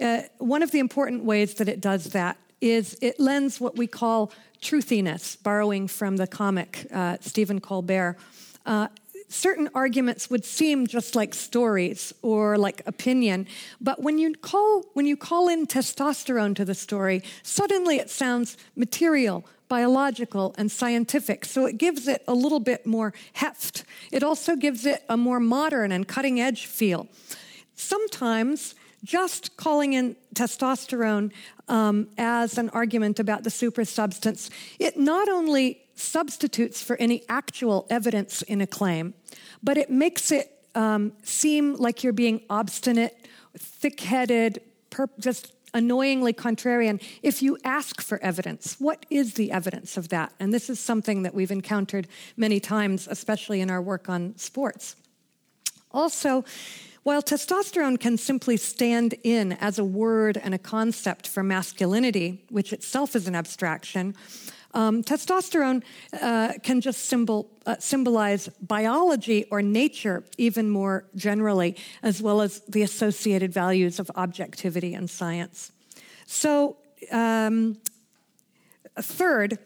uh, 0.02 0.21
one 0.39 0.63
of 0.63 0.71
the 0.71 0.80
important 0.80 1.26
ways 1.26 1.54
that 1.56 1.69
it 1.69 1.80
does 1.80 2.06
that 2.06 2.38
is 2.60 2.98
it 3.04 3.19
lends 3.19 3.62
what 3.62 3.78
we 3.78 3.86
call 3.86 4.32
truthiness, 4.63 5.38
borrowing 5.43 5.88
from 5.88 6.17
the 6.17 6.26
comic 6.26 6.88
uh, 6.91 7.17
Stephen 7.21 7.60
Colbert. 7.60 8.17
Uh, 8.65 8.88
certain 9.36 9.69
arguments 9.76 10.30
would 10.30 10.45
seem 10.45 10.88
just 10.88 11.15
like 11.15 11.34
stories 11.34 12.13
or 12.21 12.58
like 12.58 12.82
opinion, 12.86 13.48
but 13.82 14.02
when 14.02 14.17
you 14.17 14.34
call 14.34 14.86
when 14.93 15.06
you 15.06 15.17
call 15.17 15.50
in 15.50 15.67
testosterone 15.67 16.56
to 16.56 16.65
the 16.65 16.76
story, 16.76 17.21
suddenly 17.43 17.98
it 17.98 18.10
sounds 18.10 18.58
material, 18.76 19.45
biological, 19.67 20.56
and 20.58 20.71
scientific. 20.71 21.45
So 21.45 21.65
it 21.65 21.78
gives 21.78 22.08
it 22.08 22.24
a 22.28 22.34
little 22.34 22.60
bit 22.60 22.86
more 22.86 23.13
heft. 23.34 23.84
It 24.12 24.24
also 24.24 24.56
gives 24.56 24.86
it 24.86 25.04
a 25.10 25.17
more 25.17 25.39
modern 25.39 25.91
and 25.91 26.08
cutting 26.08 26.39
edge 26.39 26.65
feel. 26.65 27.08
Sometimes 27.76 28.76
just 29.04 29.56
calling 29.56 29.93
in 29.93 30.15
testosterone 30.34 31.32
um, 31.67 32.08
as 32.17 32.58
an 32.58 32.69
argument 32.69 33.19
about 33.19 33.43
the 33.43 33.50
supersubstance, 33.50 34.50
it 34.80 34.98
not 34.98 35.30
only 35.30 35.85
substitutes 35.95 36.81
for 36.81 36.95
any 36.97 37.23
actual 37.29 37.88
evidence 37.89 38.41
in 38.43 38.62
a 38.62 38.67
claim, 38.67 39.13
but 39.63 39.77
it 39.77 39.89
makes 39.89 40.31
it 40.31 40.51
um, 40.75 41.13
seem 41.23 41.75
like 41.75 42.03
you're 42.03 42.13
being 42.13 42.41
obstinate, 42.49 43.27
thick 43.58 44.01
headed, 44.01 44.62
just 45.19 45.53
annoyingly 45.73 46.34
contrarian 46.34 47.01
if 47.21 47.41
you 47.41 47.58
ask 47.63 48.01
for 48.01 48.21
evidence. 48.23 48.77
What 48.79 49.05
is 49.10 49.34
the 49.34 49.51
evidence 49.51 49.97
of 49.97 50.10
that? 50.10 50.34
And 50.39 50.53
this 50.53 50.69
is 50.69 50.79
something 50.79 51.23
that 51.23 51.34
we've 51.34 51.51
encountered 51.51 52.08
many 52.38 52.60
times, 52.60 53.08
especially 53.10 53.62
in 53.62 53.69
our 53.69 53.81
work 53.81 54.10
on 54.10 54.38
sports. 54.38 54.95
Also, 55.91 56.43
while 57.03 57.21
testosterone 57.21 57.99
can 57.99 58.17
simply 58.17 58.58
stand 58.58 59.13
in 59.23 59.51
as 59.53 59.77
a 59.77 59.86
word 59.86 60.38
and 60.38 60.55
a 60.55 60.58
concept 60.58 61.27
for 61.27 61.43
masculinity, 61.43 62.43
which 62.49 62.73
itself 62.73 63.15
is 63.15 63.27
an 63.27 63.36
abstraction, 63.36 64.15
um, 64.75 65.03
testosterone 65.03 65.83
uh, 66.21 66.53
can 66.61 66.81
just 66.81 67.05
symbol, 67.05 67.49
uh, 67.65 67.77
symbolize 67.79 68.49
biology 68.61 69.45
or 69.49 69.61
nature 69.61 70.23
even 70.38 70.69
more 70.69 71.05
generally, 71.15 71.75
as 72.03 72.21
well 72.21 72.41
as 72.41 72.59
the 72.67 72.83
associated 72.83 73.51
values 73.51 73.99
of 73.99 74.11
objectivity 74.15 74.93
and 74.93 75.09
science. 75.09 75.71
So, 76.27 76.77
um, 77.11 77.77
third, 78.97 79.57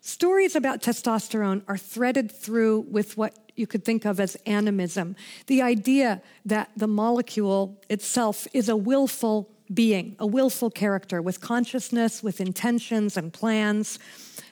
stories 0.00 0.54
about 0.54 0.82
testosterone 0.82 1.62
are 1.66 1.78
threaded 1.78 2.30
through 2.30 2.80
with 2.90 3.16
what 3.16 3.36
you 3.56 3.66
could 3.66 3.84
think 3.84 4.04
of 4.04 4.20
as 4.20 4.36
animism 4.46 5.16
the 5.46 5.60
idea 5.60 6.22
that 6.44 6.70
the 6.76 6.86
molecule 6.86 7.82
itself 7.88 8.46
is 8.52 8.68
a 8.68 8.76
willful 8.76 9.50
being, 9.72 10.16
a 10.18 10.26
willful 10.26 10.70
character 10.70 11.20
with 11.20 11.40
consciousness, 11.40 12.22
with 12.22 12.40
intentions 12.40 13.16
and 13.16 13.32
plans. 13.32 13.98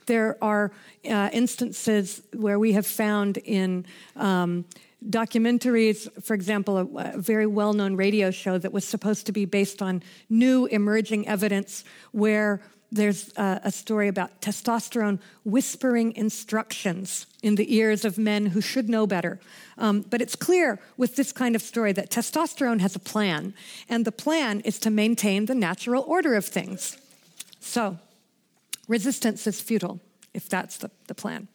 There 0.06 0.36
are 0.42 0.72
uh, 1.08 1.30
instances 1.32 2.22
where 2.32 2.58
we 2.58 2.72
have 2.72 2.86
found 2.86 3.38
in 3.38 3.86
um, 4.14 4.64
documentaries, 5.10 6.08
for 6.22 6.34
example, 6.34 6.78
a, 6.78 7.14
a 7.14 7.18
very 7.18 7.46
well 7.46 7.72
known 7.72 7.96
radio 7.96 8.30
show 8.30 8.58
that 8.58 8.72
was 8.72 8.86
supposed 8.86 9.26
to 9.26 9.32
be 9.32 9.44
based 9.44 9.82
on 9.82 10.02
new 10.28 10.66
emerging 10.66 11.28
evidence 11.28 11.84
where 12.12 12.60
there's 12.92 13.32
a, 13.36 13.60
a, 13.64 13.72
story 13.72 14.08
about 14.08 14.40
testosterone 14.40 15.18
whispering 15.44 16.12
instructions 16.14 17.26
in 17.42 17.56
the 17.56 17.74
ears 17.74 18.04
of 18.04 18.16
men 18.16 18.46
who 18.46 18.60
should 18.60 18.88
know 18.88 19.06
better. 19.06 19.40
Um, 19.76 20.02
but 20.02 20.22
it's 20.22 20.36
clear 20.36 20.78
with 20.96 21.16
this 21.16 21.32
kind 21.32 21.56
of 21.56 21.62
story 21.62 21.92
that 21.92 22.10
testosterone 22.10 22.80
has 22.80 22.94
a 22.94 23.00
plan, 23.00 23.54
and 23.88 24.04
the 24.04 24.12
plan 24.12 24.60
is 24.60 24.78
to 24.80 24.90
maintain 24.90 25.46
the 25.46 25.54
natural 25.54 26.04
order 26.06 26.34
of 26.34 26.44
things. 26.44 26.96
So, 27.60 27.98
resistance 28.88 29.46
is 29.46 29.60
futile, 29.60 30.00
if 30.34 30.48
that's 30.48 30.78
the, 30.78 30.90
the 31.06 31.14
plan. 31.14 31.48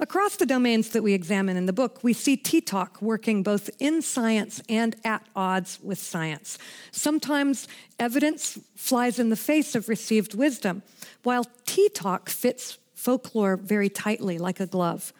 Across 0.00 0.36
the 0.36 0.46
domains 0.46 0.90
that 0.90 1.02
we 1.02 1.12
examine 1.12 1.56
in 1.56 1.66
the 1.66 1.72
book, 1.72 2.04
we 2.04 2.12
see 2.12 2.36
T 2.36 2.60
Talk 2.60 3.02
working 3.02 3.42
both 3.42 3.68
in 3.80 4.00
science 4.00 4.62
and 4.68 4.94
at 5.04 5.26
odds 5.34 5.80
with 5.82 5.98
science. 5.98 6.56
Sometimes 6.92 7.66
evidence 7.98 8.60
flies 8.76 9.18
in 9.18 9.28
the 9.28 9.36
face 9.36 9.74
of 9.74 9.88
received 9.88 10.34
wisdom, 10.34 10.82
while 11.24 11.46
T 11.66 11.88
Talk 11.88 12.30
fits 12.30 12.78
folklore 12.94 13.56
very 13.56 13.88
tightly, 13.88 14.38
like 14.38 14.60
a 14.60 14.66
glove. 14.66 15.12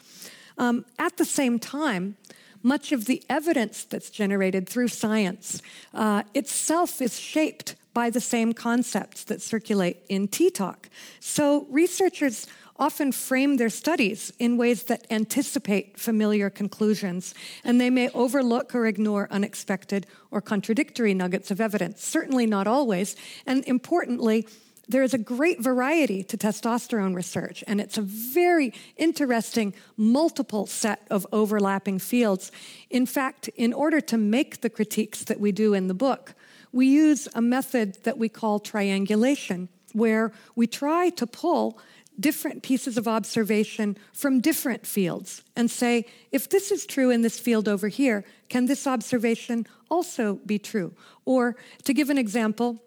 Um, 0.59 0.85
at 0.97 1.17
the 1.17 1.25
same 1.25 1.59
time, 1.59 2.17
much 2.63 2.93
of 2.93 3.07
the 3.07 3.23
evidence 3.29 3.83
that's 3.85 4.11
generated 4.11 4.69
through 4.69 4.89
science 4.89 5.61
uh, 5.95 6.23
itself 6.35 7.03
is 7.03 7.19
shaped 7.19 7.75
by 7.99 8.11
the 8.11 8.21
same 8.21 8.53
concepts 8.53 9.25
that 9.25 9.43
circulate 9.43 9.97
in 10.09 10.29
T 10.29 10.51
Talk. 10.51 10.89
So 11.19 11.67
researchers 11.69 12.47
often 12.77 13.11
frame 13.11 13.57
their 13.57 13.69
studies 13.69 14.33
in 14.39 14.57
ways 14.57 14.85
that 14.85 15.05
anticipate 15.11 15.99
familiar 15.99 16.49
conclusions, 16.49 17.35
and 17.65 17.81
they 17.81 17.91
may 17.91 18.09
overlook 18.11 18.73
or 18.73 18.87
ignore 18.87 19.27
unexpected 19.33 20.07
or 20.31 20.41
contradictory 20.41 21.13
nuggets 21.13 21.51
of 21.51 21.61
evidence. 21.61 22.05
Certainly 22.05 22.47
not 22.47 22.69
always, 22.69 23.17
and 23.47 23.65
importantly, 23.67 24.47
there 24.89 25.03
is 25.03 25.13
a 25.13 25.19
great 25.19 25.61
variety 25.61 26.23
to 26.23 26.37
testosterone 26.37 27.17
research, 27.17 27.65
and 27.67 27.81
it's 27.81 27.99
a 27.99 28.03
very 28.03 28.73
interesting, 28.97 29.75
multiple 29.97 30.67
set 30.67 31.01
of 31.11 31.27
overlapping 31.33 31.99
fields. 31.99 32.53
In 32.91 33.07
fact, 33.07 33.49
in 33.57 33.73
order 33.73 34.01
to 34.03 34.17
make 34.17 34.61
the 34.61 34.71
critiques 34.71 35.25
that 35.25 35.41
we 35.41 35.51
do 35.51 35.75
in 35.75 35.89
the 35.89 35.95
book, 35.95 36.35
we 36.73 36.87
use 36.87 37.29
a 37.35 37.43
method 37.43 37.99
that 38.05 38.19
we 38.19 38.29
call 38.29 38.59
triangulation, 38.59 39.69
where 39.93 40.33
we 40.55 40.67
try 40.67 41.11
to 41.11 41.27
pull 41.27 41.79
different 42.21 42.63
pieces 42.63 42.99
of 42.99 43.07
observation 43.07 43.97
from 44.13 44.41
different 44.41 44.87
fields 44.87 45.43
and 45.55 45.71
say, 45.71 46.05
if 46.33 46.49
this 46.49 46.71
is 46.71 46.85
true 46.85 47.11
in 47.11 47.23
this 47.23 47.39
field 47.39 47.69
over 47.69 47.89
here, 47.89 48.25
can 48.49 48.67
this 48.67 48.87
observation 48.87 49.67
also 49.89 50.35
be 50.45 50.59
true? 50.59 50.93
Or 51.25 51.57
to 51.85 51.95
give 51.95 52.11
an 52.11 52.19
example, 52.19 52.83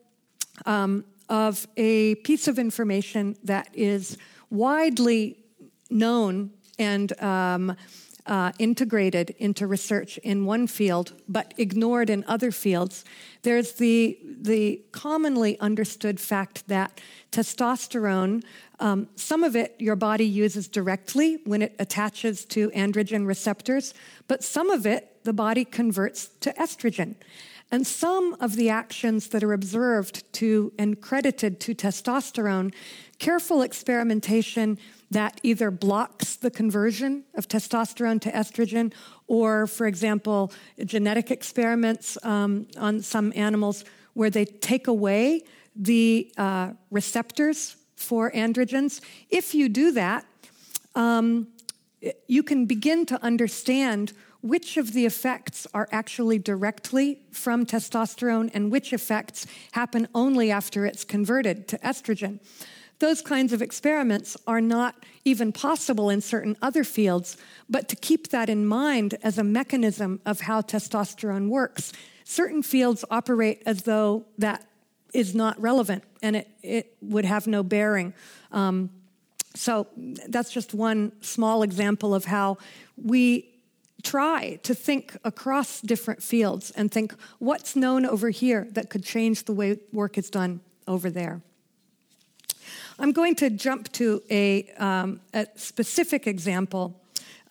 um, 0.66 1.06
of 1.32 1.66
a 1.78 2.16
piece 2.16 2.50
of 2.50 2.60
information 2.60 3.38
that 3.46 3.70
is 3.74 4.18
widely 4.50 5.38
known 5.90 6.52
and 6.78 7.20
um, 7.22 7.76
uh, 8.26 8.52
integrated 8.60 9.32
into 9.40 9.68
research 9.68 10.18
in 10.20 10.46
one 10.46 10.68
field 10.68 11.14
but 11.28 11.54
ignored 11.58 12.10
in 12.10 12.24
other 12.28 12.52
fields. 12.52 13.04
There's 13.42 13.74
the, 13.74 14.18
the 14.24 14.82
commonly 14.92 15.60
understood 15.60 16.20
fact 16.20 16.68
that 16.68 17.02
testosterone, 17.32 18.44
um, 18.80 19.08
some 19.16 19.44
of 19.44 19.56
it 19.56 19.76
your 19.80 19.96
body 19.96 20.26
uses 20.26 20.68
directly 20.68 21.40
when 21.46 21.62
it 21.62 21.76
attaches 21.80 22.46
to 22.46 22.70
androgen 22.72 23.26
receptors, 23.26 23.94
but 24.28 24.44
some 24.44 24.70
of 24.70 24.86
it 24.86 25.24
the 25.24 25.34
body 25.34 25.66
converts 25.66 26.30
to 26.42 26.52
estrogen. 26.54 27.16
And 27.72 27.88
some 27.88 28.36
of 28.42 28.58
the 28.58 28.70
actions 28.70 29.30
that 29.30 29.44
are 29.44 29.54
observed 29.54 30.32
to 30.34 30.74
and 30.78 31.00
credited 31.00 31.62
to 31.62 31.74
testosterone, 31.74 32.74
careful 33.18 33.62
experimentation 33.62 34.78
that 35.12 35.40
either 35.44 35.70
blocks 35.70 36.38
the 36.38 36.50
conversion 36.50 37.24
of 37.36 37.48
testosterone 37.48 38.20
to 38.22 38.32
estrogen, 38.32 38.94
or, 39.28 39.68
for 39.68 39.86
example, 39.86 40.52
genetic 40.84 41.30
experiments 41.30 42.18
um, 42.24 42.66
on 42.78 43.02
some 43.02 43.32
animals 43.36 43.86
where 44.14 44.30
they 44.30 44.46
take 44.46 44.88
away 44.88 45.44
the 45.76 46.32
uh, 46.38 46.72
receptors 46.90 47.76
for 47.96 48.32
androgens. 48.32 49.02
If 49.30 49.54
you 49.54 49.70
do 49.70 49.92
that, 49.92 50.26
um, 50.96 51.48
you 52.28 52.42
can 52.42 52.66
begin 52.66 53.06
to 53.06 53.24
understand 53.24 54.14
which 54.42 54.78
of 54.78 54.94
the 54.94 55.06
effects 55.06 55.68
are 55.74 55.88
actually 55.92 56.40
directly 56.40 57.20
from 57.32 57.66
testosterone 57.66 58.50
and 58.54 58.72
which 58.72 58.92
effects 58.92 59.46
happen 59.74 60.08
only 60.16 60.52
after 60.52 60.86
it's 60.86 61.04
converted 61.04 61.68
to 61.68 61.78
estrogen. 61.80 62.40
Those 63.02 63.24
kinds 63.24 63.52
of 63.52 63.64
experiments 63.64 64.38
are 64.46 64.62
not 64.62 64.94
even 65.26 65.52
possible 65.52 66.12
in 66.12 66.22
certain 66.22 66.56
other 66.62 66.84
fields, 66.84 67.36
but 67.68 67.90
to 67.90 67.96
keep 67.96 68.28
that 68.28 68.48
in 68.48 68.64
mind 68.64 69.16
as 69.24 69.40
a 69.40 69.44
mechanism 69.44 70.20
of 70.24 70.42
how 70.42 70.62
testosterone 70.62 71.50
works, 71.50 71.94
certain 72.26 72.62
fields 72.62 73.04
operate 73.10 73.64
as 73.66 73.82
though 73.82 74.26
that 74.38 74.68
is 75.16 75.34
not 75.34 75.60
relevant 75.60 76.04
and 76.22 76.36
it, 76.36 76.48
it 76.62 76.96
would 77.02 77.26
have 77.26 77.48
no 77.48 77.64
bearing. 77.64 78.14
Um, 78.52 78.92
so 79.56 79.88
that's 80.28 80.52
just 80.52 80.76
one 80.76 81.12
small 81.22 81.64
example 81.64 82.14
of 82.14 82.26
how 82.26 82.60
we 83.04 83.50
try 84.04 84.60
to 84.62 84.76
think 84.76 85.18
across 85.24 85.82
different 85.82 86.22
fields 86.22 86.70
and 86.70 86.92
think 86.92 87.16
what's 87.40 87.76
known 87.76 88.06
over 88.06 88.30
here 88.30 88.68
that 88.74 88.92
could 88.92 89.04
change 89.04 89.46
the 89.46 89.54
way 89.54 89.80
work 89.92 90.20
is 90.20 90.30
done 90.30 90.60
over 90.88 91.10
there. 91.10 91.42
I'm 93.00 93.12
going 93.12 93.36
to 93.36 93.50
jump 93.50 93.92
to 93.94 94.22
a, 94.30 94.70
um, 94.78 95.22
a 95.34 95.48
specific 95.56 96.28
example 96.28 97.00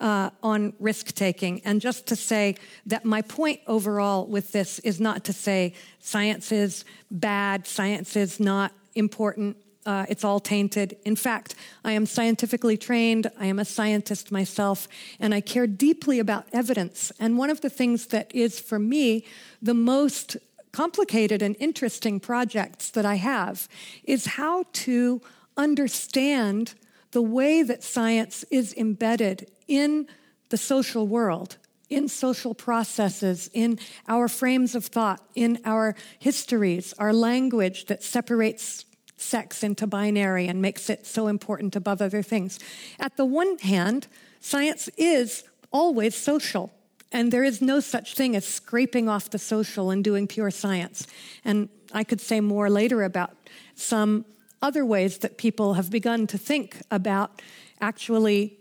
uh, 0.01 0.31
on 0.43 0.73
risk 0.79 1.15
taking, 1.15 1.61
and 1.65 1.81
just 1.81 2.07
to 2.07 2.17
say 2.17 2.57
that 2.87 3.05
my 3.05 3.21
point 3.23 3.61
overall 3.67 4.27
with 4.27 4.53
this 4.53 4.79
is 4.79 5.01
not 5.01 5.25
to 5.25 5.33
say 5.33 5.75
science 5.99 6.53
is 6.53 6.85
bad, 7.11 7.67
science 7.67 8.17
is 8.17 8.41
not 8.41 8.73
important 8.95 9.57
uh, 9.87 10.05
it's 10.09 10.25
all 10.25 10.41
tainted. 10.41 10.97
In 11.05 11.17
fact, 11.17 11.55
I 11.85 11.93
am 11.93 12.05
scientifically 12.05 12.77
trained, 12.77 13.31
I 13.39 13.47
am 13.47 13.59
a 13.59 13.65
scientist 13.65 14.31
myself, 14.31 14.87
and 15.19 15.35
I 15.35 15.41
care 15.41 15.67
deeply 15.67 16.19
about 16.19 16.47
evidence. 16.53 17.13
And 17.19 17.39
one 17.39 17.51
of 17.51 17.61
the 17.61 17.71
things 17.71 18.07
that 18.09 18.35
is, 18.35 18.61
for 18.61 18.79
me, 18.79 19.25
the 19.63 19.75
most 19.75 20.37
complicated 20.73 21.43
and 21.43 21.57
interesting 21.59 22.21
projects 22.21 22.91
that 22.91 23.05
I 23.05 23.17
have 23.17 23.69
is 24.05 24.27
how 24.27 24.65
to 24.73 25.21
understand 25.57 26.75
the 27.13 27.23
way 27.23 27.63
that 27.63 27.83
science 27.83 28.45
is 28.51 28.75
embedded 28.75 29.51
in 29.67 30.07
the 30.51 30.57
social 30.57 31.07
world, 31.07 31.57
in 31.89 32.09
social 32.09 32.55
processes, 32.55 33.51
in 33.53 33.79
our 34.09 34.29
frames 34.29 34.75
of 34.75 34.87
thought, 34.87 35.21
in 35.35 35.59
our 35.65 35.97
histories, 36.19 36.93
our 36.99 37.13
language 37.13 37.87
that 37.87 38.03
separates 38.03 38.85
sex 39.17 39.63
into 39.63 39.87
binary 39.87 40.49
and 40.49 40.63
makes 40.63 40.89
it 40.89 41.07
so 41.07 41.27
important 41.27 41.77
above 41.77 42.01
other 42.01 42.23
things. 42.23 42.59
At 42.99 43.17
the 43.17 43.25
one 43.25 43.59
hand, 43.59 44.07
science 44.41 44.89
is 44.97 45.45
always 45.73 46.15
social. 46.15 46.73
And 47.13 47.33
there 47.33 47.45
is 47.45 47.61
no 47.61 47.81
such 47.81 48.15
thing 48.15 48.37
as 48.37 48.47
scraping 48.47 49.09
off 49.09 49.31
the 49.31 49.39
social 49.39 49.91
and 49.91 50.05
doing 50.05 50.27
pure 50.27 50.51
science. 50.51 51.07
And 51.45 51.69
I 51.93 52.05
could 52.05 52.21
say 52.21 52.41
more 52.41 52.71
later 52.71 53.03
about 53.03 53.33
some 53.75 54.25
other 54.63 54.85
ways 54.85 55.19
that 55.19 55.39
people 55.39 55.75
have 55.75 55.91
begun 55.91 56.27
to 56.29 56.39
think 56.39 56.83
about 56.91 57.43
actually 57.81 58.59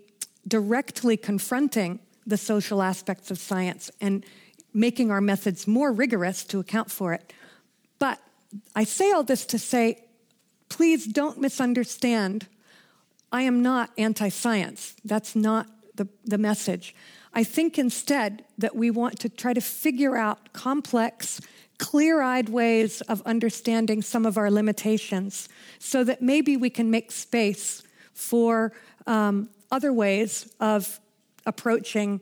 directly 0.47 1.17
confronting 1.17 1.99
the 2.25 2.37
social 2.37 2.81
aspects 2.81 3.29
of 3.29 3.37
science 3.37 3.91
and 4.01 4.25
making 4.73 5.11
our 5.11 5.21
methods 5.21 5.67
more 5.67 5.91
rigorous 5.91 6.43
to 6.45 6.59
account 6.59 6.89
for 6.89 7.13
it. 7.13 7.33
But 7.99 8.19
I 8.75 8.83
say 8.83 9.11
all 9.11 9.23
this 9.23 9.45
to 9.47 9.59
say 9.59 10.03
please 10.69 11.07
don't 11.07 11.39
misunderstand. 11.39 12.47
I 13.31 13.41
am 13.41 13.61
not 13.61 13.89
anti 13.97 14.29
science. 14.29 14.95
That's 15.03 15.35
not 15.35 15.67
the, 15.95 16.07
the 16.23 16.37
message. 16.37 16.95
I 17.33 17.43
think 17.43 17.77
instead 17.77 18.45
that 18.57 18.75
we 18.75 18.89
want 18.91 19.19
to 19.19 19.29
try 19.29 19.53
to 19.53 19.61
figure 19.61 20.17
out 20.17 20.51
complex, 20.53 21.39
clear 21.77 22.21
eyed 22.21 22.49
ways 22.49 23.01
of 23.01 23.21
understanding 23.25 24.01
some 24.01 24.25
of 24.25 24.37
our 24.37 24.51
limitations 24.51 25.47
so 25.79 26.03
that 26.03 26.21
maybe 26.21 26.57
we 26.57 26.69
can 26.69 26.91
make 26.91 27.11
space 27.11 27.83
for 28.13 28.73
um, 29.07 29.49
other 29.71 29.93
ways 29.93 30.51
of 30.59 30.99
approaching 31.45 32.19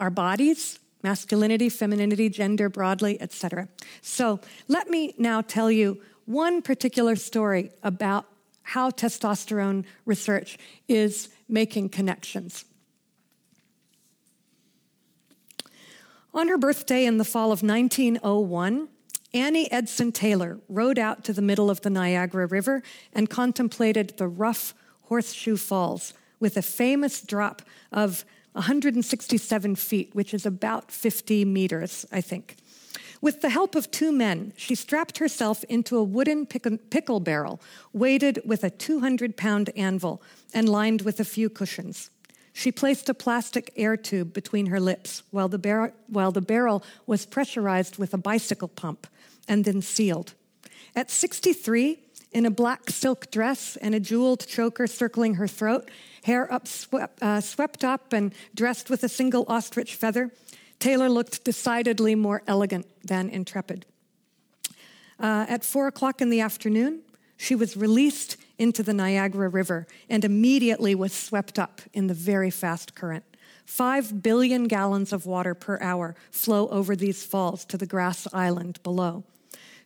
our 0.00 0.10
bodies, 0.10 0.78
masculinity, 1.02 1.68
femininity, 1.68 2.28
gender 2.28 2.68
broadly, 2.68 3.20
etc. 3.20 3.68
So 4.02 4.40
let 4.66 4.90
me 4.90 5.14
now 5.18 5.42
tell 5.42 5.70
you 5.70 6.00
one 6.26 6.60
particular 6.60 7.16
story 7.16 7.70
about 7.82 8.26
how 8.62 8.90
testosterone 8.90 9.84
research 10.04 10.58
is 10.88 11.30
making 11.48 11.88
connections. 11.88 12.64
On 16.34 16.48
her 16.48 16.58
birthday 16.58 17.06
in 17.06 17.16
the 17.16 17.24
fall 17.24 17.52
of 17.52 17.62
1901, 17.62 18.88
Annie 19.32 19.70
Edson 19.72 20.12
Taylor 20.12 20.58
rode 20.68 20.98
out 20.98 21.24
to 21.24 21.32
the 21.32 21.42
middle 21.42 21.70
of 21.70 21.80
the 21.80 21.90
Niagara 21.90 22.46
River 22.46 22.82
and 23.12 23.30
contemplated 23.30 24.14
the 24.16 24.28
rough 24.28 24.74
Horseshoe 25.04 25.56
Falls 25.56 26.12
with 26.38 26.56
a 26.56 26.62
famous 26.62 27.22
drop 27.22 27.62
of 27.92 28.24
167 28.52 29.76
feet, 29.76 30.14
which 30.14 30.34
is 30.34 30.44
about 30.44 30.90
50 30.90 31.44
meters, 31.44 32.04
I 32.12 32.20
think. 32.20 32.56
With 33.20 33.40
the 33.40 33.50
help 33.50 33.74
of 33.74 33.90
two 33.90 34.12
men, 34.12 34.52
she 34.56 34.74
strapped 34.74 35.18
herself 35.18 35.64
into 35.64 35.96
a 35.96 36.04
wooden 36.04 36.46
pickle 36.46 37.20
barrel, 37.20 37.60
weighted 37.92 38.40
with 38.44 38.62
a 38.62 38.70
200 38.70 39.36
pound 39.36 39.70
anvil 39.76 40.22
and 40.54 40.68
lined 40.68 41.02
with 41.02 41.18
a 41.18 41.24
few 41.24 41.50
cushions. 41.50 42.10
She 42.58 42.72
placed 42.72 43.08
a 43.08 43.14
plastic 43.14 43.72
air 43.76 43.96
tube 43.96 44.32
between 44.32 44.66
her 44.66 44.80
lips 44.80 45.22
while 45.30 45.46
the, 45.46 45.60
bar- 45.60 45.92
while 46.08 46.32
the 46.32 46.40
barrel 46.40 46.82
was 47.06 47.24
pressurized 47.24 47.98
with 47.98 48.12
a 48.12 48.18
bicycle 48.18 48.66
pump 48.66 49.06
and 49.46 49.64
then 49.64 49.80
sealed. 49.80 50.34
At 50.96 51.08
63, 51.08 52.00
in 52.32 52.44
a 52.44 52.50
black 52.50 52.90
silk 52.90 53.30
dress 53.30 53.76
and 53.76 53.94
a 53.94 54.00
jeweled 54.00 54.44
choker 54.44 54.88
circling 54.88 55.34
her 55.34 55.46
throat, 55.46 55.88
hair 56.24 56.52
up 56.52 56.66
swept, 56.66 57.22
uh, 57.22 57.40
swept 57.40 57.84
up 57.84 58.12
and 58.12 58.34
dressed 58.56 58.90
with 58.90 59.04
a 59.04 59.08
single 59.08 59.44
ostrich 59.46 59.94
feather, 59.94 60.32
Taylor 60.80 61.08
looked 61.08 61.44
decidedly 61.44 62.16
more 62.16 62.42
elegant 62.48 62.86
than 63.06 63.30
intrepid. 63.30 63.86
Uh, 65.20 65.46
at 65.48 65.64
four 65.64 65.86
o'clock 65.86 66.20
in 66.20 66.28
the 66.28 66.40
afternoon, 66.40 67.02
she 67.36 67.54
was 67.54 67.76
released 67.76 68.36
into 68.58 68.82
the 68.82 68.92
Niagara 68.92 69.48
River 69.48 69.86
and 70.08 70.24
immediately 70.24 70.94
was 70.94 71.12
swept 71.12 71.58
up 71.58 71.80
in 71.92 72.08
the 72.08 72.14
very 72.14 72.50
fast 72.50 72.94
current. 72.94 73.24
Five 73.64 74.22
billion 74.22 74.64
gallons 74.64 75.12
of 75.12 75.26
water 75.26 75.54
per 75.54 75.78
hour 75.80 76.14
flow 76.30 76.68
over 76.68 76.96
these 76.96 77.24
falls 77.24 77.64
to 77.66 77.76
the 77.76 77.86
grass 77.86 78.26
island 78.32 78.82
below. 78.82 79.24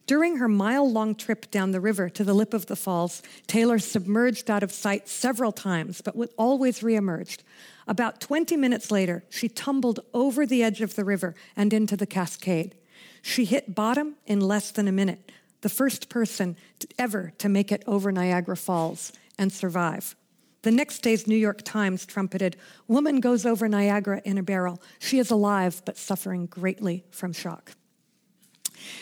During 0.06 0.36
her 0.36 0.48
mile 0.48 0.90
long 0.90 1.14
trip 1.14 1.50
down 1.50 1.70
the 1.70 1.80
river 1.80 2.08
to 2.08 2.24
the 2.24 2.34
lip 2.34 2.54
of 2.54 2.66
the 2.66 2.76
falls, 2.76 3.22
Taylor 3.46 3.78
submerged 3.78 4.50
out 4.50 4.62
of 4.62 4.72
sight 4.72 5.08
several 5.08 5.52
times, 5.52 6.00
but 6.00 6.16
always 6.36 6.80
reemerged. 6.80 7.38
About 7.86 8.20
20 8.20 8.56
minutes 8.56 8.90
later, 8.90 9.24
she 9.30 9.48
tumbled 9.48 10.00
over 10.12 10.44
the 10.44 10.62
edge 10.62 10.80
of 10.80 10.96
the 10.96 11.04
river 11.04 11.34
and 11.56 11.72
into 11.72 11.96
the 11.96 12.06
cascade. 12.06 12.74
She 13.22 13.44
hit 13.44 13.74
bottom 13.74 14.16
in 14.26 14.40
less 14.40 14.72
than 14.72 14.88
a 14.88 14.92
minute, 14.92 15.30
the 15.62 15.68
first 15.68 16.08
person 16.08 16.56
to 16.80 16.88
ever 16.98 17.32
to 17.38 17.48
make 17.48 17.72
it 17.72 17.82
over 17.86 18.12
Niagara 18.12 18.56
Falls 18.56 19.12
and 19.38 19.52
survive. 19.52 20.14
The 20.62 20.70
next 20.70 21.00
day's 21.00 21.26
New 21.26 21.36
York 21.36 21.62
Times 21.62 22.06
trumpeted 22.06 22.56
Woman 22.86 23.18
goes 23.18 23.44
over 23.44 23.68
Niagara 23.68 24.22
in 24.24 24.38
a 24.38 24.42
barrel. 24.42 24.80
She 25.00 25.18
is 25.18 25.30
alive, 25.30 25.82
but 25.84 25.96
suffering 25.96 26.46
greatly 26.46 27.04
from 27.10 27.32
shock. 27.32 27.72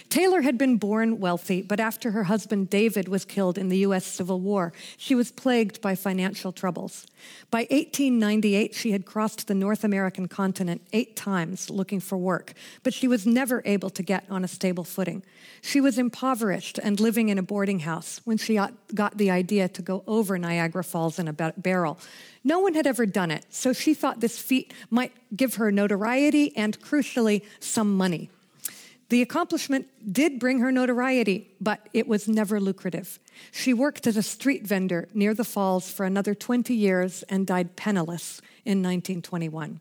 Taylor 0.09 0.43
had 0.43 0.59
been 0.59 0.77
born 0.77 1.21
wealthy, 1.21 1.63
but 1.63 1.81
after 1.81 2.11
her 2.11 2.25
husband 2.25 2.71
David 2.71 3.09
was 3.09 3.25
killed 3.25 3.59
in 3.59 3.69
the 3.69 3.79
U.S. 3.79 4.05
Civil 4.05 4.41
War, 4.41 4.73
she 4.97 5.15
was 5.15 5.31
plagued 5.31 5.81
by 5.81 5.95
financial 5.95 6.53
troubles. 6.53 7.07
By 7.51 7.61
1898, 7.71 8.75
she 8.75 8.93
had 8.93 9.05
crossed 9.05 9.47
the 9.47 9.55
North 9.55 9.85
American 9.85 10.29
continent 10.29 10.83
eight 10.93 11.17
times 11.17 11.71
looking 11.71 12.01
for 12.01 12.17
work, 12.17 12.55
but 12.83 12.95
she 12.95 13.09
was 13.09 13.27
never 13.27 13.63
able 13.65 13.91
to 13.91 14.03
get 14.03 14.25
on 14.31 14.45
a 14.45 14.49
stable 14.49 14.85
footing. 14.85 15.23
She 15.63 15.81
was 15.81 15.99
impoverished 15.99 16.79
and 16.83 16.99
living 16.99 17.29
in 17.29 17.39
a 17.39 17.43
boarding 17.43 17.81
house 17.81 18.21
when 18.25 18.39
she 18.39 18.59
got 18.95 19.19
the 19.19 19.31
idea 19.31 19.69
to 19.69 19.83
go 19.83 20.03
over 20.07 20.39
Niagara 20.39 20.85
Falls 20.85 21.19
in 21.19 21.29
a 21.29 21.33
barrel. 21.33 21.99
No 22.43 22.59
one 22.61 22.75
had 22.75 22.87
ever 22.87 23.05
done 23.05 23.31
it, 23.31 23.45
so 23.51 23.73
she 23.73 23.93
thought 23.93 24.21
this 24.21 24.39
feat 24.39 24.73
might 24.89 25.13
give 25.37 25.57
her 25.57 25.71
notoriety 25.71 26.57
and, 26.57 26.81
crucially, 26.81 27.43
some 27.61 27.97
money. 27.97 28.31
The 29.11 29.23
accomplishment 29.23 29.89
did 30.13 30.39
bring 30.39 30.61
her 30.61 30.71
notoriety, 30.71 31.51
but 31.61 31.89
it 31.93 32.07
was 32.07 32.29
never 32.29 32.61
lucrative. 32.61 33.19
She 33.51 33.75
worked 33.75 34.07
as 34.07 34.17
a 34.17 34.23
street 34.23 34.65
vendor 34.65 35.09
near 35.13 35.35
the 35.35 35.45
falls 35.45 35.91
for 35.91 36.07
another 36.07 36.33
20 36.33 36.73
years 36.73 37.25
and 37.25 37.45
died 37.45 37.75
penniless 37.75 38.41
in 38.65 38.79
1921. 38.79 39.81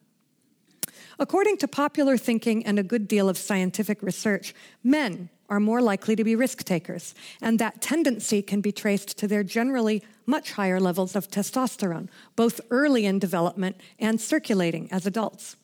According 1.19 1.57
to 1.57 1.67
popular 1.67 2.17
thinking 2.17 2.65
and 2.65 2.79
a 2.79 2.83
good 2.83 3.07
deal 3.07 3.29
of 3.29 3.37
scientific 3.37 4.01
research, 4.01 4.55
men 4.83 5.29
are 5.47 5.59
more 5.59 5.81
likely 5.81 6.15
to 6.15 6.23
be 6.23 6.35
risk 6.35 6.63
takers, 6.63 7.13
and 7.39 7.59
that 7.59 7.81
tendency 7.81 8.41
can 8.41 8.61
be 8.61 8.71
traced 8.71 9.15
to 9.19 9.27
their 9.27 9.43
generally 9.43 10.01
much 10.25 10.53
higher 10.53 10.79
levels 10.79 11.15
of 11.15 11.29
testosterone, 11.29 12.07
both 12.35 12.61
early 12.71 13.05
in 13.05 13.19
development 13.19 13.75
and 13.99 14.19
circulating 14.19 14.91
as 14.91 15.05
adults. 15.05 15.55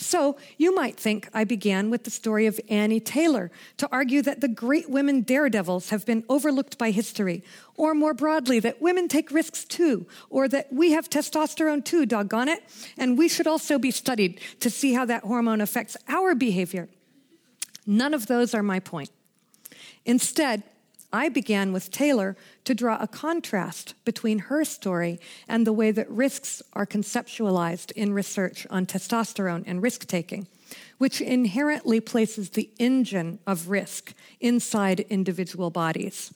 So 0.00 0.36
you 0.56 0.72
might 0.74 0.96
think 0.96 1.28
I 1.34 1.42
began 1.42 1.90
with 1.90 2.04
the 2.04 2.10
story 2.10 2.46
of 2.46 2.60
Annie 2.68 3.00
Taylor 3.00 3.50
to 3.78 3.88
argue 3.90 4.22
that 4.22 4.40
the 4.40 4.46
great 4.48 4.88
women 4.88 5.22
daredevils 5.22 5.90
have 5.90 6.06
been 6.06 6.24
overlooked 6.28 6.78
by 6.78 6.92
history, 6.92 7.42
or 7.76 7.94
more 7.94 8.14
broadly, 8.14 8.60
that 8.60 8.80
women 8.80 9.08
take 9.08 9.32
risks 9.32 9.64
too, 9.64 10.06
or 10.30 10.46
that 10.48 10.72
we 10.72 10.92
have 10.92 11.10
testosterone 11.10 11.84
too, 11.84 12.06
doggone 12.06 12.48
it, 12.48 12.62
and 12.96 13.18
we 13.18 13.28
should 13.28 13.48
also 13.48 13.76
be 13.76 13.90
studied 13.90 14.40
to 14.60 14.70
see 14.70 14.92
how 14.92 15.04
that 15.04 15.24
hormone 15.24 15.60
affects 15.60 15.96
our 16.06 16.32
behavior. 16.36 16.88
None 17.84 18.14
of 18.14 18.26
those 18.26 18.54
are 18.54 18.62
my 18.62 18.78
point. 18.78 19.10
Instead, 20.04 20.62
I 21.12 21.30
began 21.30 21.72
with 21.72 21.90
Taylor 21.90 22.36
to 22.64 22.74
draw 22.74 22.98
a 23.00 23.08
contrast 23.08 23.94
between 24.04 24.40
her 24.40 24.64
story 24.64 25.18
and 25.48 25.66
the 25.66 25.72
way 25.72 25.90
that 25.90 26.10
risks 26.10 26.60
are 26.74 26.86
conceptualized 26.86 27.92
in 27.92 28.12
research 28.12 28.66
on 28.68 28.84
testosterone 28.84 29.64
and 29.66 29.82
risk 29.82 30.06
taking, 30.06 30.46
which 30.98 31.22
inherently 31.22 32.00
places 32.00 32.50
the 32.50 32.70
engine 32.78 33.38
of 33.46 33.70
risk 33.70 34.12
inside 34.40 35.00
individual 35.08 35.70
bodies. 35.70 36.34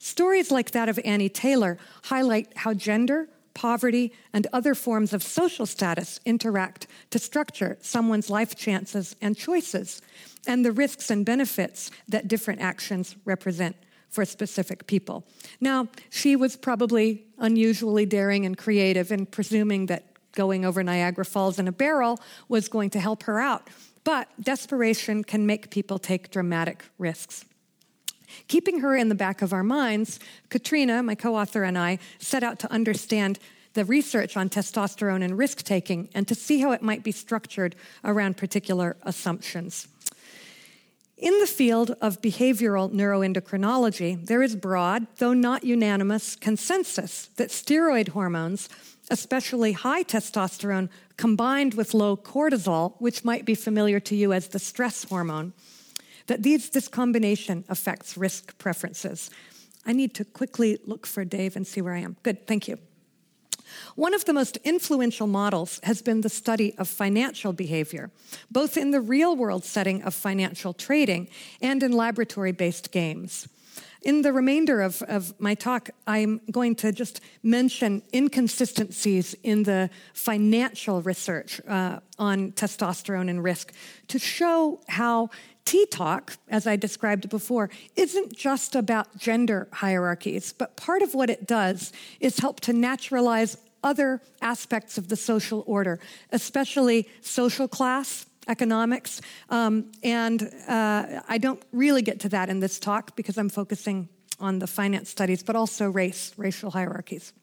Stories 0.00 0.50
like 0.50 0.72
that 0.72 0.88
of 0.88 0.98
Annie 1.04 1.28
Taylor 1.28 1.78
highlight 2.04 2.48
how 2.56 2.74
gender, 2.74 3.28
poverty, 3.54 4.12
and 4.32 4.48
other 4.52 4.74
forms 4.74 5.12
of 5.12 5.22
social 5.22 5.66
status 5.66 6.18
interact 6.24 6.88
to 7.10 7.20
structure 7.20 7.78
someone's 7.80 8.30
life 8.30 8.56
chances 8.56 9.14
and 9.20 9.36
choices, 9.36 10.02
and 10.44 10.64
the 10.64 10.72
risks 10.72 11.08
and 11.08 11.24
benefits 11.24 11.92
that 12.08 12.26
different 12.26 12.60
actions 12.60 13.14
represent 13.24 13.76
for 14.10 14.24
specific 14.24 14.86
people. 14.86 15.24
Now, 15.60 15.88
she 16.10 16.36
was 16.36 16.56
probably 16.56 17.24
unusually 17.38 18.06
daring 18.06 18.46
and 18.46 18.56
creative 18.56 19.12
in 19.12 19.26
presuming 19.26 19.86
that 19.86 20.04
going 20.32 20.64
over 20.64 20.82
Niagara 20.82 21.24
Falls 21.24 21.58
in 21.58 21.68
a 21.68 21.72
barrel 21.72 22.18
was 22.48 22.68
going 22.68 22.90
to 22.90 23.00
help 23.00 23.24
her 23.24 23.40
out. 23.40 23.68
But 24.04 24.28
desperation 24.40 25.24
can 25.24 25.46
make 25.46 25.70
people 25.70 25.98
take 25.98 26.30
dramatic 26.30 26.84
risks. 26.96 27.44
Keeping 28.46 28.80
her 28.80 28.94
in 28.94 29.08
the 29.08 29.14
back 29.14 29.42
of 29.42 29.52
our 29.52 29.62
minds, 29.62 30.20
Katrina, 30.48 31.02
my 31.02 31.14
co 31.14 31.34
author, 31.34 31.64
and 31.64 31.76
I 31.76 31.98
set 32.18 32.42
out 32.42 32.58
to 32.60 32.72
understand 32.72 33.38
the 33.74 33.84
research 33.84 34.36
on 34.36 34.48
testosterone 34.48 35.22
and 35.22 35.36
risk 35.38 35.62
taking 35.62 36.08
and 36.14 36.26
to 36.28 36.34
see 36.34 36.60
how 36.60 36.72
it 36.72 36.82
might 36.82 37.02
be 37.02 37.12
structured 37.12 37.76
around 38.04 38.36
particular 38.36 38.96
assumptions. 39.02 39.88
In 41.18 41.36
the 41.40 41.48
field 41.48 41.96
of 42.00 42.22
behavioral 42.22 42.92
neuroendocrinology, 42.92 44.24
there 44.24 44.40
is 44.40 44.54
broad, 44.54 45.08
though 45.16 45.32
not 45.32 45.64
unanimous, 45.64 46.36
consensus 46.36 47.30
that 47.34 47.48
steroid 47.48 48.10
hormones, 48.10 48.68
especially 49.10 49.72
high 49.72 50.04
testosterone 50.04 50.88
combined 51.16 51.74
with 51.74 51.92
low 51.92 52.16
cortisol, 52.16 52.94
which 53.00 53.24
might 53.24 53.44
be 53.44 53.56
familiar 53.56 53.98
to 53.98 54.14
you 54.14 54.32
as 54.32 54.48
the 54.48 54.60
stress 54.60 55.02
hormone, 55.02 55.54
that 56.28 56.44
these, 56.44 56.70
this 56.70 56.86
combination 56.86 57.64
affects 57.68 58.16
risk 58.16 58.56
preferences. 58.58 59.28
I 59.84 59.94
need 59.94 60.14
to 60.14 60.24
quickly 60.24 60.78
look 60.86 61.04
for 61.04 61.24
Dave 61.24 61.56
and 61.56 61.66
see 61.66 61.80
where 61.80 61.94
I 61.94 62.00
am. 62.00 62.16
Good, 62.22 62.46
thank 62.46 62.68
you. 62.68 62.78
One 63.96 64.14
of 64.14 64.24
the 64.24 64.32
most 64.32 64.56
influential 64.58 65.26
models 65.26 65.80
has 65.82 66.02
been 66.02 66.20
the 66.20 66.28
study 66.28 66.74
of 66.78 66.88
financial 66.88 67.52
behavior, 67.52 68.10
both 68.50 68.76
in 68.76 68.90
the 68.90 69.00
real 69.00 69.36
world 69.36 69.64
setting 69.64 70.02
of 70.02 70.14
financial 70.14 70.72
trading 70.72 71.28
and 71.60 71.82
in 71.82 71.92
laboratory 71.92 72.52
based 72.52 72.90
games. 72.92 73.48
In 74.02 74.22
the 74.22 74.32
remainder 74.32 74.80
of, 74.80 75.02
of 75.02 75.38
my 75.40 75.54
talk, 75.54 75.90
I'm 76.06 76.40
going 76.52 76.76
to 76.76 76.92
just 76.92 77.20
mention 77.42 78.02
inconsistencies 78.14 79.34
in 79.42 79.64
the 79.64 79.90
financial 80.14 81.02
research 81.02 81.60
uh, 81.66 81.98
on 82.18 82.52
testosterone 82.52 83.28
and 83.28 83.42
risk 83.42 83.72
to 84.06 84.18
show 84.20 84.80
how 84.88 85.30
T 85.68 85.84
Talk, 85.84 86.38
as 86.48 86.66
I 86.66 86.76
described 86.76 87.28
before, 87.28 87.68
isn't 87.94 88.34
just 88.34 88.74
about 88.74 89.18
gender 89.18 89.68
hierarchies, 89.70 90.54
but 90.54 90.78
part 90.78 91.02
of 91.02 91.12
what 91.12 91.28
it 91.28 91.46
does 91.46 91.92
is 92.20 92.38
help 92.38 92.60
to 92.60 92.72
naturalize 92.72 93.58
other 93.84 94.22
aspects 94.40 94.96
of 94.96 95.08
the 95.08 95.16
social 95.16 95.64
order, 95.66 96.00
especially 96.32 97.06
social 97.20 97.68
class, 97.68 98.24
economics. 98.48 99.20
Um, 99.50 99.92
and 100.02 100.50
uh, 100.66 101.20
I 101.28 101.36
don't 101.36 101.62
really 101.72 102.00
get 102.00 102.18
to 102.20 102.30
that 102.30 102.48
in 102.48 102.60
this 102.60 102.78
talk 102.78 103.14
because 103.14 103.36
I'm 103.36 103.50
focusing 103.50 104.08
on 104.40 104.60
the 104.60 104.66
finance 104.66 105.10
studies, 105.10 105.42
but 105.42 105.54
also 105.54 105.90
race, 105.90 106.32
racial 106.38 106.70
hierarchies. 106.70 107.34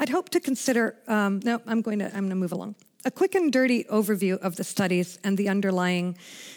I'd 0.00 0.08
hope 0.08 0.28
to 0.30 0.40
consider, 0.40 0.96
um, 1.06 1.38
no, 1.44 1.62
I'm 1.68 1.82
going 1.82 2.00
to, 2.00 2.06
I'm 2.06 2.22
going 2.22 2.30
to 2.30 2.34
move 2.34 2.50
along. 2.50 2.74
A 3.04 3.10
quick 3.12 3.36
and 3.36 3.52
dirty 3.52 3.84
overview 3.84 4.38
of 4.38 4.56
the 4.56 4.64
studies 4.64 5.20
and 5.22 5.38
the 5.38 5.48
underlying 5.48 6.16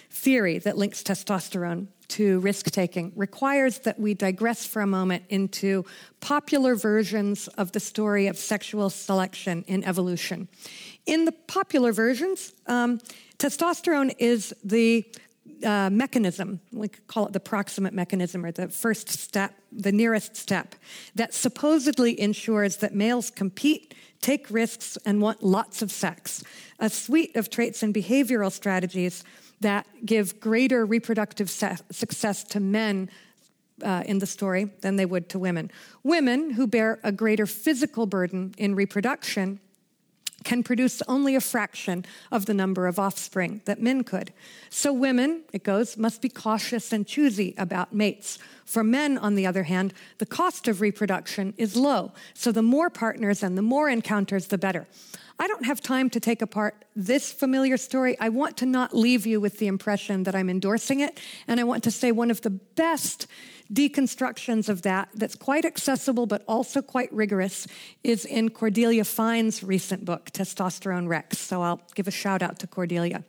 theory 0.10 0.58
that 0.60 0.76
links 0.76 1.04
testosterone 1.04 1.88
to 2.08 2.40
risk 2.40 2.72
taking 2.72 3.14
requires 3.16 3.80
that 3.80 4.00
we 4.00 4.16
digress 4.16 4.66
for 4.66 4.82
a 4.82 4.88
moment 4.88 5.24
into 5.30 5.86
popular 6.20 6.76
versions 6.76 7.48
of 7.50 7.72
the 7.72 7.80
story 7.80 8.26
of 8.26 8.38
sexual 8.38 8.90
selection 8.90 9.64
in 9.68 9.84
evolution. 9.84 10.48
In 11.06 11.26
the 11.26 11.32
popular 11.32 11.94
versions, 11.94 12.54
um, 12.66 13.00
testosterone 13.38 14.14
is 14.18 14.54
the 14.64 15.06
uh, 15.64 15.90
mechanism, 15.90 16.60
we 16.72 16.88
could 16.88 17.08
call 17.08 17.28
it 17.28 17.34
the 17.34 17.40
proximate 17.40 17.94
mechanism 17.94 18.46
or 18.46 18.52
the 18.52 18.68
first 18.68 19.10
step, 19.10 19.54
the 19.72 19.92
nearest 19.92 20.36
step, 20.36 20.76
that 21.16 21.34
supposedly 21.34 22.20
ensures 22.20 22.78
that 22.78 22.94
males 22.94 23.30
compete, 23.30 23.94
take 24.22 24.50
risks, 24.50 24.98
and 25.06 25.22
want 25.22 25.44
lots 25.44 25.82
of 25.82 25.92
sex. 25.92 26.44
A 26.80 26.90
suite 26.90 27.36
of 27.36 27.50
traits 27.50 27.84
and 27.84 27.94
behavioral 27.94 28.52
strategies 28.52 29.24
that 29.62 29.86
give 30.06 30.40
greater 30.40 30.86
reproductive 30.86 31.50
success 31.50 32.44
to 32.46 32.60
men 32.60 33.10
uh, 33.84 34.04
in 34.06 34.20
the 34.20 34.26
story 34.26 34.66
than 34.82 34.96
they 34.96 35.06
would 35.06 35.30
to 35.30 35.40
women. 35.40 35.72
Women 36.04 36.52
who 36.52 36.68
bear 36.68 37.00
a 37.04 37.12
greater 37.12 37.46
physical 37.46 38.06
burden 38.06 38.54
in 38.58 38.76
reproduction 38.76 39.60
can 40.44 40.64
produce 40.64 41.02
only 41.08 41.36
a 41.36 41.42
fraction 41.42 42.06
of 42.32 42.46
the 42.46 42.54
number 42.54 42.88
of 42.88 43.00
offspring 43.00 43.62
that 43.66 43.82
men 43.82 44.04
could. 44.04 44.34
So, 44.70 44.92
women, 44.92 45.44
it 45.54 45.64
goes, 45.64 45.98
must 45.98 46.22
be 46.22 46.30
cautious 46.30 46.92
and 46.92 47.06
choosy 47.06 47.54
about 47.58 47.94
mates. 47.94 48.40
For 48.66 48.84
men, 48.84 49.18
on 49.18 49.36
the 49.36 49.46
other 49.46 49.64
hand, 49.64 49.94
the 50.18 50.26
cost 50.26 50.68
of 50.68 50.82
reproduction 50.82 51.54
is 51.58 51.76
low. 51.76 52.14
So, 52.34 52.52
the 52.52 52.62
more 52.62 52.90
partners 52.90 53.44
and 53.44 53.58
the 53.58 53.62
more 53.62 53.90
encounters, 53.90 54.48
the 54.48 54.58
better. 54.58 54.88
I 55.42 55.48
don't 55.48 55.66
have 55.66 55.82
time 55.82 56.12
to 56.12 56.20
take 56.20 56.44
apart 56.44 56.86
this 56.96 57.34
familiar 57.34 57.76
story. 57.76 58.16
I 58.20 58.30
want 58.30 58.58
to 58.58 58.68
not 58.68 58.96
leave 58.96 59.26
you 59.26 59.42
with 59.42 59.58
the 59.58 59.66
impression 59.66 60.22
that 60.24 60.36
I'm 60.36 60.52
endorsing 60.52 61.00
it. 61.00 61.20
And 61.48 61.60
I 61.60 61.64
want 61.64 61.84
to 61.86 61.92
say 61.92 62.12
one 62.12 62.30
of 62.30 62.42
the 62.42 62.52
best 62.52 63.26
deconstructions 63.74 64.70
of 64.70 64.82
that, 64.84 65.10
that's 65.14 65.36
quite 65.36 65.66
accessible 65.66 66.26
but 66.26 66.44
also 66.48 66.82
quite 66.82 67.12
rigorous, 67.14 67.68
is 68.04 68.26
in 68.26 68.50
Cordelia 68.50 69.06
Fine's 69.06 69.64
recent 69.64 70.06
book, 70.06 70.32
Testosterone 70.32 71.08
Rex. 71.08 71.38
So 71.38 71.62
I'll 71.62 71.82
give 71.96 72.08
a 72.08 72.12
shout 72.12 72.42
out 72.42 72.60
to 72.60 72.68
Cordelia. 72.68 73.24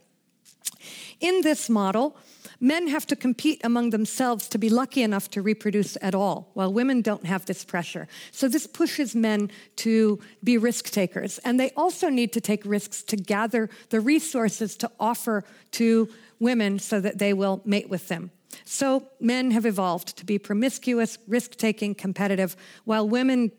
In 1.21 1.43
this 1.43 1.71
model, 1.71 2.17
Men 2.63 2.87
have 2.87 3.09
to 3.09 3.17
compete 3.17 3.61
among 3.65 3.91
themselves 3.91 4.47
to 4.47 4.57
be 4.57 4.71
lucky 4.71 5.03
enough 5.03 5.29
to 5.33 5.43
reproduce 5.43 5.99
at 6.01 6.15
all, 6.15 6.49
while 6.55 6.73
women 6.73 7.03
don't 7.03 7.27
have 7.27 7.45
this 7.45 7.65
pressure. 7.65 8.07
So 8.31 8.47
this 8.47 8.69
pushes 8.69 9.17
men 9.17 9.51
to 9.79 10.21
be 10.45 10.59
risk 10.59 10.91
takers. 10.91 11.39
And 11.39 11.59
they 11.59 11.71
also 11.71 12.09
need 12.09 12.33
to 12.35 12.41
take 12.41 12.65
risks 12.65 13.03
to 13.03 13.17
gather 13.17 13.69
the 13.91 13.99
resources 13.99 14.77
to 14.77 14.89
offer 15.01 15.43
to 15.73 16.09
women 16.39 16.79
so 16.79 17.01
that 17.01 17.19
they 17.19 17.33
will 17.33 17.63
mate 17.65 17.91
with 17.91 18.07
them. 18.07 18.31
So 18.65 19.09
men 19.21 19.51
have 19.51 19.67
evolved 19.67 20.17
to 20.19 20.25
be 20.25 20.39
promiscuous, 20.39 21.19
risk 21.27 21.57
taking, 21.57 21.95
competitive, 21.95 22.57
while 22.85 23.09
women 23.09 23.51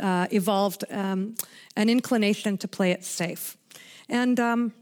uh, 0.00 0.26
evolved 0.30 0.84
um, 0.90 1.34
an 1.76 1.88
inclination 1.88 2.58
to 2.58 2.68
play 2.68 2.90
it 2.90 3.04
safe. 3.04 3.56
And 4.08 4.40
um, 4.40 4.72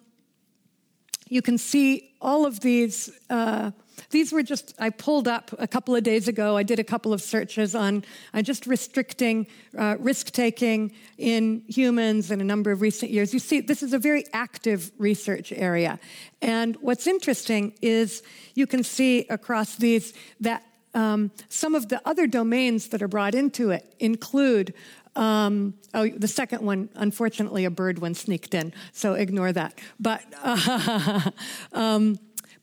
you 1.29 1.43
can 1.43 1.59
see 1.59 2.15
all 2.21 2.47
of 2.47 2.61
these. 2.61 3.11
Uh, 3.31 3.71
these 4.11 4.33
were 4.33 4.43
just, 4.43 4.75
I 4.79 4.91
pulled 4.91 5.29
up 5.29 5.51
a 5.59 5.67
couple 5.67 5.95
of 5.95 6.03
days 6.03 6.29
ago. 6.29 6.57
I 6.57 6.63
did 6.63 6.79
a 6.79 6.85
couple 6.85 7.13
of 7.13 7.23
searches 7.23 7.75
on 7.75 8.05
uh, 8.35 8.43
just 8.43 8.67
restricting 8.67 9.47
uh, 9.77 9.97
risk 9.99 10.31
taking 10.31 10.93
in 11.17 11.63
humans 11.69 12.31
in 12.31 12.41
a 12.41 12.45
number 12.45 12.71
of 12.71 12.81
recent 12.81 13.11
years. 13.11 13.33
You 13.33 13.41
see, 13.41 13.61
this 13.61 13.83
is 13.83 13.93
a 13.93 13.99
very 13.99 14.25
active 14.33 14.93
research 14.99 15.53
area. 15.53 15.99
And 16.43 16.77
what's 16.81 17.07
interesting 17.07 17.75
is 17.83 18.23
you 18.55 18.67
can 18.67 18.83
see 18.83 19.27
across 19.29 19.77
these 19.77 20.13
that 20.41 20.65
um, 20.95 21.31
some 21.49 21.75
of 21.75 21.89
the 21.89 22.01
other 22.09 22.27
domains 22.27 22.89
that 22.89 23.03
are 23.03 23.09
brought 23.09 23.35
into 23.35 23.71
it 23.71 23.95
include 23.99 24.75
um, 25.19 25.75
oh, 25.95 26.09
the 26.09 26.29
second 26.29 26.63
one, 26.63 26.89
unfortunately, 26.95 27.65
a 27.65 27.71
bird 27.71 27.99
one 27.99 28.15
sneaked 28.15 28.55
in, 28.55 28.73
so 28.93 29.15
ignore 29.15 29.53
that. 29.53 29.79
But 29.99 30.23
uh, 30.43 31.31
um, 31.73 32.19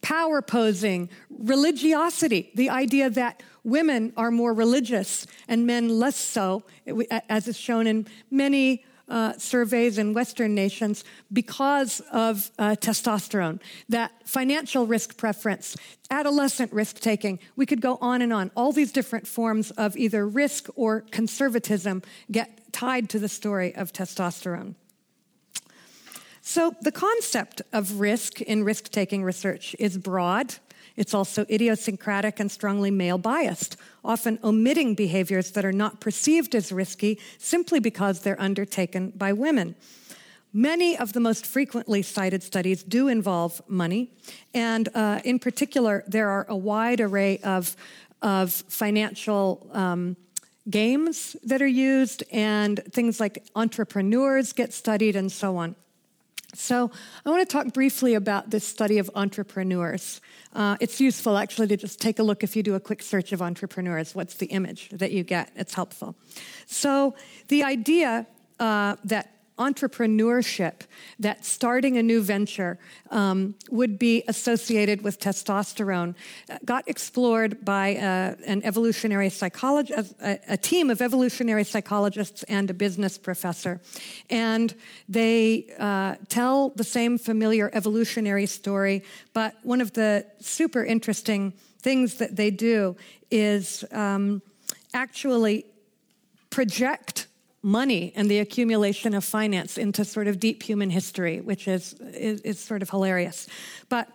power 0.05 0.39
posing, 0.39 1.09
religiosity, 1.31 2.51
the 2.53 2.69
idea 2.69 3.09
that 3.09 3.41
women 3.63 4.13
are 4.15 4.29
more 4.29 4.53
religious 4.53 5.25
and 5.47 5.65
men 5.65 5.89
less 5.89 6.15
so, 6.15 6.61
as 7.27 7.47
is 7.47 7.57
shown 7.57 7.87
in 7.87 8.05
many 8.29 8.85
uh, 9.09 9.33
surveys 9.39 9.97
in 9.97 10.13
Western 10.13 10.53
nations 10.53 11.03
because 11.33 12.01
of 12.11 12.51
uh, 12.59 12.75
testosterone, 12.79 13.59
that 13.89 14.11
financial 14.25 14.85
risk 14.85 15.17
preference, 15.17 15.75
adolescent 16.11 16.71
risk 16.71 16.99
taking. 16.99 17.39
We 17.55 17.65
could 17.65 17.81
go 17.81 17.97
on 17.99 18.21
and 18.21 18.31
on. 18.31 18.51
All 18.55 18.71
these 18.71 18.91
different 18.91 19.25
forms 19.25 19.71
of 19.71 19.97
either 19.97 20.27
risk 20.27 20.67
or 20.75 21.01
conservatism 21.09 22.03
get 22.29 22.71
tied 22.71 23.09
to 23.09 23.17
the 23.17 23.29
story 23.29 23.73
of 23.73 23.91
testosterone. 23.91 24.75
So, 26.47 26.75
the 26.79 26.91
concept 26.91 27.63
of 27.73 27.99
risk 27.99 28.39
in 28.39 28.63
risk 28.63 28.91
taking 28.91 29.23
research 29.23 29.75
is 29.79 29.97
broad 29.97 30.55
it's 30.95 31.13
also 31.13 31.45
idiosyncratic 31.49 32.39
and 32.39 32.49
strongly 32.49 32.91
male 32.91 33.17
biased, 33.17 33.77
often 34.03 34.39
omitting 34.43 34.95
behaviors 34.95 35.51
that 35.51 35.65
are 35.65 35.73
not 35.73 35.99
perceived 35.99 36.55
as 36.55 36.71
risky 36.71 37.19
simply 37.37 37.79
because 37.79 38.21
they're 38.21 38.39
undertaken 38.39 39.11
by 39.15 39.33
women. 39.33 39.75
Many 40.53 40.97
of 40.97 41.11
the 41.11 41.19
most 41.19 41.45
frequently 41.45 42.01
cited 42.01 42.41
studies 42.41 42.81
do 42.81 43.09
involve 43.09 43.61
money, 43.67 44.11
and 44.53 44.87
uh, 44.95 45.19
in 45.25 45.37
particular, 45.37 46.05
there 46.07 46.29
are 46.29 46.45
a 46.47 46.55
wide 46.55 47.01
array 47.01 47.39
of, 47.39 47.75
of 48.21 48.53
financial 48.53 49.67
um, 49.73 50.15
games 50.69 51.35
that 51.43 51.61
are 51.61 51.67
used, 51.67 52.23
and 52.31 52.81
things 52.93 53.19
like 53.19 53.43
entrepreneurs 53.53 54.53
get 54.53 54.71
studied, 54.71 55.17
and 55.17 55.29
so 55.29 55.57
on. 55.57 55.75
So, 56.57 56.89
I 57.25 57.29
want 57.29 57.47
to 57.47 57.51
talk 57.51 57.73
briefly 57.73 58.13
about 58.13 58.49
this 58.49 58.65
study 58.65 58.97
of 58.97 59.11
entrepreneurs. 59.13 60.21
Uh, 60.53 60.77
it's 60.79 61.01
useful 61.01 61.37
actually 61.37 61.67
to 61.67 61.77
just 61.77 61.99
take 61.99 62.17
a 62.17 62.23
look 62.23 62.43
if 62.43 62.55
you 62.55 62.63
do 62.63 62.75
a 62.75 62.79
quick 62.79 63.01
search 63.01 63.33
of 63.33 63.41
entrepreneurs. 63.41 64.15
What's 64.15 64.35
the 64.35 64.45
image 64.47 64.89
that 64.91 65.11
you 65.11 65.23
get? 65.23 65.51
It's 65.55 65.73
helpful. 65.73 66.15
So, 66.65 67.15
the 67.49 67.63
idea 67.63 68.25
uh, 68.59 68.95
that 69.03 69.34
entrepreneurship, 69.57 70.81
that 71.19 71.45
starting 71.45 71.97
a 71.97 72.03
new 72.03 72.21
venture 72.21 72.77
um, 73.09 73.55
would 73.69 73.97
be 73.97 74.23
associated 74.27 75.01
with 75.01 75.19
testosterone, 75.19 76.13
uh, 76.49 76.57
got 76.65 76.87
explored 76.87 77.63
by 77.63 77.95
uh, 77.95 78.35
an 78.45 78.61
evolutionary 78.63 79.29
psychologist, 79.29 80.13
a, 80.21 80.39
a, 80.49 80.57
team 80.57 80.89
of 80.89 81.01
evolutionary 81.01 81.63
psychologists 81.63 82.43
and 82.43 82.69
a 82.69 82.73
business 82.73 83.17
professor. 83.17 83.79
And 84.29 84.75
they 85.07 85.67
uh, 85.79 86.15
tell 86.27 86.69
the 86.69 86.83
same 86.83 87.17
familiar 87.17 87.69
evolutionary 87.73 88.47
story, 88.47 89.03
but 89.33 89.55
one 89.63 89.79
of 89.79 89.93
the 89.93 90.25
super 90.39 90.83
interesting 90.83 91.53
things 91.79 92.15
that 92.15 92.35
they 92.35 92.51
do 92.51 92.97
is 93.31 93.85
um, 93.91 94.41
actually 94.93 95.65
project 96.49 97.27
money 97.65 98.13
and 98.15 98.29
the 98.29 98.37
accumulation 98.37 99.15
of 99.15 99.25
finance 99.25 99.75
into 99.77 100.05
sort 100.05 100.27
of 100.27 100.39
deep 100.39 100.61
human 100.61 100.91
history, 100.91 101.41
which 101.41 101.67
is, 101.67 101.93
is, 101.93 102.39
is 102.41 102.59
sort 102.59 102.83
of 102.83 102.91
hilarious. 102.91 103.47
But 103.89 104.07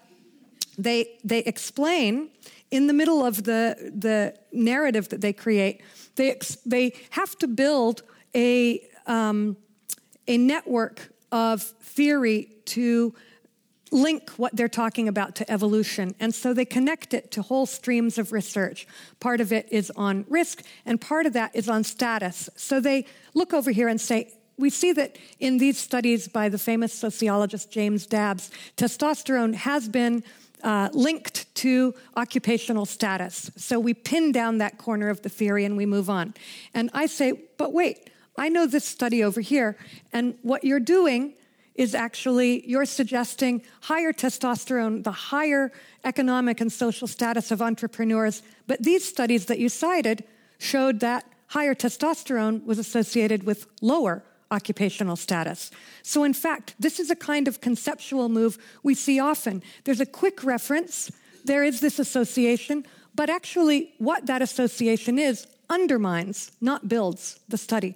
they, 0.78 1.18
they 1.24 1.40
explain 1.40 2.30
in 2.70 2.86
the 2.86 2.92
middle 2.92 3.26
of 3.26 3.42
the, 3.42 3.92
the 3.92 4.34
narrative 4.52 5.08
that 5.08 5.20
they 5.20 5.32
create, 5.32 5.82
they, 6.14 6.38
they 6.64 6.92
have 7.10 7.36
to 7.38 7.48
build 7.48 8.04
a, 8.36 8.88
um, 9.08 9.56
a 10.28 10.38
network 10.38 11.12
of 11.32 11.62
theory 11.62 12.52
to 12.66 13.12
link 13.90 14.30
what 14.36 14.54
they're 14.54 14.68
talking 14.68 15.08
about 15.08 15.34
to 15.36 15.50
evolution. 15.50 16.14
And 16.20 16.34
so 16.34 16.54
they 16.54 16.64
connect 16.64 17.12
it 17.14 17.30
to 17.32 17.42
whole 17.42 17.66
streams 17.66 18.18
of 18.18 18.32
research. 18.32 18.86
Part 19.18 19.40
of 19.40 19.52
it 19.52 19.68
is 19.70 19.90
on 19.96 20.24
risk, 20.28 20.62
and 20.86 21.00
part 21.00 21.26
of 21.26 21.32
that 21.32 21.54
is 21.54 21.68
on 21.68 21.84
status. 21.84 22.48
So 22.56 22.80
they 22.80 23.06
look 23.34 23.52
over 23.52 23.70
here 23.70 23.88
and 23.88 24.00
say, 24.00 24.32
we 24.56 24.70
see 24.70 24.92
that 24.92 25.16
in 25.38 25.58
these 25.58 25.78
studies 25.78 26.28
by 26.28 26.48
the 26.48 26.58
famous 26.58 26.92
sociologist 26.92 27.72
James 27.72 28.06
Dabbs, 28.06 28.50
testosterone 28.76 29.54
has 29.54 29.88
been 29.88 30.22
uh, 30.62 30.90
linked 30.92 31.52
to 31.54 31.94
occupational 32.16 32.84
status. 32.84 33.50
So 33.56 33.80
we 33.80 33.94
pin 33.94 34.32
down 34.32 34.58
that 34.58 34.76
corner 34.76 35.08
of 35.08 35.22
the 35.22 35.30
theory 35.30 35.64
and 35.64 35.76
we 35.78 35.86
move 35.86 36.10
on. 36.10 36.34
And 36.74 36.90
I 36.92 37.06
say, 37.06 37.32
but 37.56 37.72
wait, 37.72 38.10
I 38.36 38.50
know 38.50 38.66
this 38.66 38.84
study 38.84 39.24
over 39.24 39.40
here, 39.40 39.76
and 40.12 40.36
what 40.42 40.62
you're 40.64 40.80
doing 40.80 41.34
is 41.80 41.94
actually 41.94 42.62
you're 42.68 42.84
suggesting 42.84 43.62
higher 43.80 44.12
testosterone, 44.12 45.02
the 45.02 45.10
higher 45.10 45.72
economic 46.04 46.60
and 46.60 46.70
social 46.70 47.08
status 47.08 47.50
of 47.50 47.62
entrepreneurs. 47.62 48.42
But 48.66 48.82
these 48.82 49.02
studies 49.02 49.46
that 49.46 49.58
you 49.58 49.70
cited 49.70 50.22
showed 50.58 51.00
that 51.00 51.24
higher 51.46 51.74
testosterone 51.74 52.66
was 52.66 52.78
associated 52.78 53.44
with 53.44 53.66
lower 53.80 54.22
occupational 54.50 55.16
status. 55.16 55.70
So, 56.02 56.22
in 56.22 56.34
fact, 56.34 56.74
this 56.78 57.00
is 57.00 57.10
a 57.10 57.16
kind 57.16 57.48
of 57.48 57.62
conceptual 57.62 58.28
move 58.28 58.58
we 58.82 58.94
see 58.94 59.18
often. 59.18 59.62
There's 59.84 60.00
a 60.00 60.06
quick 60.06 60.44
reference, 60.44 61.10
there 61.46 61.64
is 61.64 61.80
this 61.80 61.98
association, 61.98 62.84
but 63.14 63.30
actually, 63.30 63.94
what 63.96 64.26
that 64.26 64.42
association 64.42 65.18
is 65.18 65.46
undermines, 65.70 66.52
not 66.60 66.90
builds, 66.90 67.40
the 67.48 67.56
study. 67.56 67.94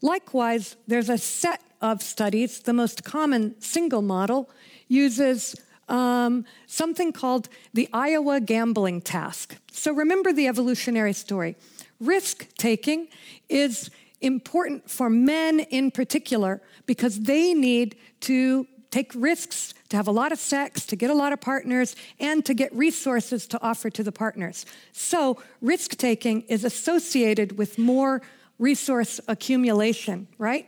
Likewise, 0.00 0.76
there's 0.86 1.10
a 1.10 1.18
set 1.18 1.60
of 1.80 2.02
studies, 2.02 2.60
the 2.60 2.72
most 2.72 3.04
common 3.04 3.60
single 3.60 4.02
model 4.02 4.50
uses 4.88 5.56
um, 5.88 6.44
something 6.66 7.12
called 7.12 7.48
the 7.72 7.88
Iowa 7.92 8.40
gambling 8.40 9.00
task. 9.00 9.56
So 9.70 9.92
remember 9.92 10.32
the 10.32 10.48
evolutionary 10.48 11.12
story. 11.12 11.56
Risk 12.00 12.48
taking 12.56 13.08
is 13.48 13.90
important 14.20 14.90
for 14.90 15.08
men 15.08 15.60
in 15.60 15.90
particular 15.90 16.60
because 16.86 17.20
they 17.20 17.54
need 17.54 17.96
to 18.20 18.66
take 18.90 19.12
risks, 19.14 19.74
to 19.90 19.96
have 19.96 20.08
a 20.08 20.12
lot 20.12 20.32
of 20.32 20.38
sex, 20.38 20.86
to 20.86 20.96
get 20.96 21.10
a 21.10 21.14
lot 21.14 21.32
of 21.32 21.40
partners, 21.40 21.94
and 22.18 22.44
to 22.46 22.54
get 22.54 22.74
resources 22.74 23.46
to 23.46 23.60
offer 23.62 23.90
to 23.90 24.02
the 24.02 24.12
partners. 24.12 24.64
So, 24.92 25.42
risk 25.60 25.96
taking 25.96 26.42
is 26.42 26.64
associated 26.64 27.58
with 27.58 27.78
more 27.78 28.22
resource 28.58 29.20
accumulation, 29.28 30.28
right? 30.38 30.66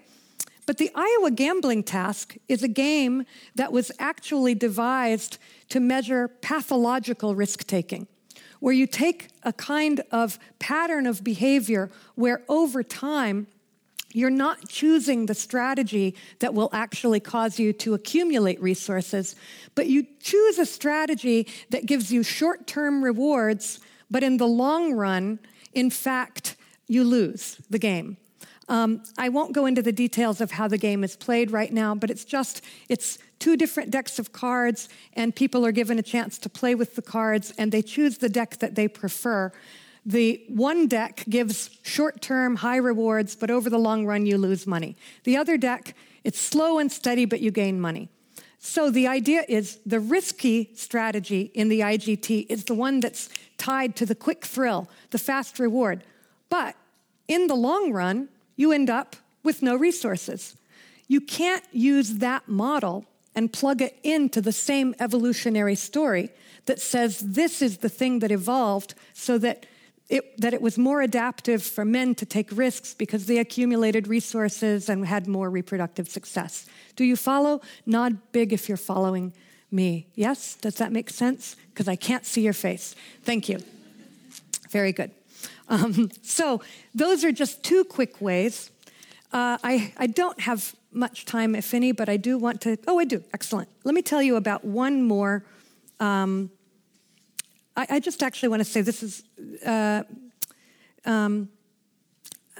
But 0.68 0.76
the 0.76 0.90
Iowa 0.94 1.30
Gambling 1.30 1.82
Task 1.82 2.36
is 2.46 2.62
a 2.62 2.68
game 2.68 3.24
that 3.54 3.72
was 3.72 3.90
actually 3.98 4.54
devised 4.54 5.38
to 5.70 5.80
measure 5.80 6.28
pathological 6.28 7.34
risk 7.34 7.66
taking, 7.66 8.06
where 8.60 8.74
you 8.74 8.86
take 8.86 9.28
a 9.44 9.52
kind 9.54 10.02
of 10.12 10.38
pattern 10.58 11.06
of 11.06 11.24
behavior 11.24 11.90
where 12.16 12.42
over 12.50 12.82
time, 12.82 13.46
you're 14.12 14.28
not 14.28 14.68
choosing 14.68 15.24
the 15.24 15.34
strategy 15.34 16.14
that 16.40 16.52
will 16.52 16.68
actually 16.74 17.20
cause 17.20 17.58
you 17.58 17.72
to 17.72 17.94
accumulate 17.94 18.60
resources, 18.60 19.36
but 19.74 19.86
you 19.86 20.06
choose 20.20 20.58
a 20.58 20.66
strategy 20.66 21.46
that 21.70 21.86
gives 21.86 22.12
you 22.12 22.22
short 22.22 22.66
term 22.66 23.02
rewards, 23.02 23.80
but 24.10 24.22
in 24.22 24.36
the 24.36 24.46
long 24.46 24.92
run, 24.92 25.38
in 25.72 25.88
fact, 25.88 26.56
you 26.88 27.04
lose 27.04 27.56
the 27.70 27.78
game. 27.78 28.18
Um, 28.68 29.02
I 29.16 29.30
won't 29.30 29.52
go 29.54 29.66
into 29.66 29.82
the 29.82 29.92
details 29.92 30.40
of 30.40 30.50
how 30.50 30.68
the 30.68 30.78
game 30.78 31.02
is 31.02 31.16
played 31.16 31.50
right 31.50 31.72
now, 31.72 31.94
but 31.94 32.10
it's 32.10 32.24
just 32.24 32.62
it's 32.88 33.18
two 33.38 33.56
different 33.56 33.90
decks 33.90 34.18
of 34.18 34.32
cards, 34.32 34.88
and 35.14 35.34
people 35.34 35.64
are 35.64 35.72
given 35.72 35.98
a 35.98 36.02
chance 36.02 36.38
to 36.38 36.48
play 36.48 36.74
with 36.74 36.94
the 36.94 37.02
cards, 37.02 37.52
and 37.56 37.72
they 37.72 37.82
choose 37.82 38.18
the 38.18 38.28
deck 38.28 38.58
that 38.58 38.74
they 38.74 38.88
prefer. 38.88 39.52
The 40.04 40.42
one 40.48 40.86
deck 40.86 41.24
gives 41.28 41.70
short 41.82 42.20
term 42.20 42.56
high 42.56 42.76
rewards, 42.76 43.36
but 43.36 43.50
over 43.50 43.70
the 43.70 43.78
long 43.78 44.06
run, 44.06 44.26
you 44.26 44.38
lose 44.38 44.66
money. 44.66 44.96
The 45.24 45.36
other 45.36 45.56
deck, 45.56 45.94
it's 46.24 46.40
slow 46.40 46.78
and 46.78 46.90
steady, 46.92 47.24
but 47.24 47.40
you 47.40 47.50
gain 47.50 47.80
money. 47.80 48.08
So 48.58 48.90
the 48.90 49.06
idea 49.06 49.44
is 49.48 49.78
the 49.86 50.00
risky 50.00 50.70
strategy 50.74 51.50
in 51.54 51.68
the 51.68 51.80
IGT 51.80 52.46
is 52.48 52.64
the 52.64 52.74
one 52.74 53.00
that's 53.00 53.28
tied 53.56 53.96
to 53.96 54.06
the 54.06 54.14
quick 54.14 54.44
thrill, 54.44 54.88
the 55.10 55.18
fast 55.18 55.58
reward. 55.58 56.02
But 56.50 56.74
in 57.28 57.46
the 57.46 57.54
long 57.54 57.92
run, 57.92 58.28
you 58.58 58.72
end 58.72 58.90
up 58.90 59.16
with 59.42 59.62
no 59.62 59.74
resources. 59.76 60.54
You 61.06 61.22
can't 61.22 61.64
use 61.72 62.14
that 62.14 62.48
model 62.48 63.06
and 63.34 63.50
plug 63.50 63.80
it 63.80 63.96
into 64.02 64.42
the 64.42 64.52
same 64.52 64.94
evolutionary 65.00 65.76
story 65.76 66.28
that 66.66 66.80
says 66.80 67.20
this 67.20 67.62
is 67.62 67.78
the 67.78 67.88
thing 67.88 68.18
that 68.18 68.32
evolved 68.32 68.94
so 69.14 69.38
that 69.38 69.64
it, 70.08 70.40
that 70.40 70.54
it 70.54 70.60
was 70.60 70.76
more 70.76 71.02
adaptive 71.02 71.62
for 71.62 71.84
men 71.84 72.14
to 72.16 72.26
take 72.26 72.50
risks 72.50 72.94
because 72.94 73.26
they 73.26 73.38
accumulated 73.38 74.08
resources 74.08 74.88
and 74.88 75.06
had 75.06 75.28
more 75.28 75.50
reproductive 75.50 76.08
success. 76.08 76.66
Do 76.96 77.04
you 77.04 77.14
follow? 77.14 77.60
Nod 77.86 78.18
big 78.32 78.52
if 78.52 78.68
you're 78.68 78.76
following 78.76 79.32
me. 79.70 80.08
Yes? 80.14 80.56
Does 80.56 80.76
that 80.76 80.92
make 80.92 81.10
sense? 81.10 81.56
Because 81.70 81.88
I 81.88 81.96
can't 81.96 82.26
see 82.26 82.40
your 82.40 82.54
face. 82.54 82.96
Thank 83.22 83.48
you. 83.48 83.60
Very 84.70 84.92
good. 84.92 85.10
Um, 85.68 86.10
so, 86.22 86.62
those 86.94 87.24
are 87.24 87.32
just 87.32 87.62
two 87.62 87.84
quick 87.84 88.20
ways. 88.20 88.70
Uh, 89.32 89.58
I, 89.62 89.92
I 89.98 90.06
don't 90.06 90.40
have 90.40 90.74
much 90.92 91.26
time, 91.26 91.54
if 91.54 91.74
any, 91.74 91.92
but 91.92 92.08
I 92.08 92.16
do 92.16 92.38
want 92.38 92.62
to. 92.62 92.78
Oh, 92.86 92.98
I 92.98 93.04
do. 93.04 93.22
Excellent. 93.34 93.68
Let 93.84 93.94
me 93.94 94.02
tell 94.02 94.22
you 94.22 94.36
about 94.36 94.64
one 94.64 95.02
more 95.02 95.44
um, 96.00 96.50
I, 97.76 97.86
I 97.90 98.00
just 98.00 98.22
actually 98.22 98.50
want 98.50 98.60
to 98.60 98.64
say 98.64 98.80
this 98.80 99.02
is. 99.02 99.22
Uh, 99.64 100.02
um, 101.04 101.48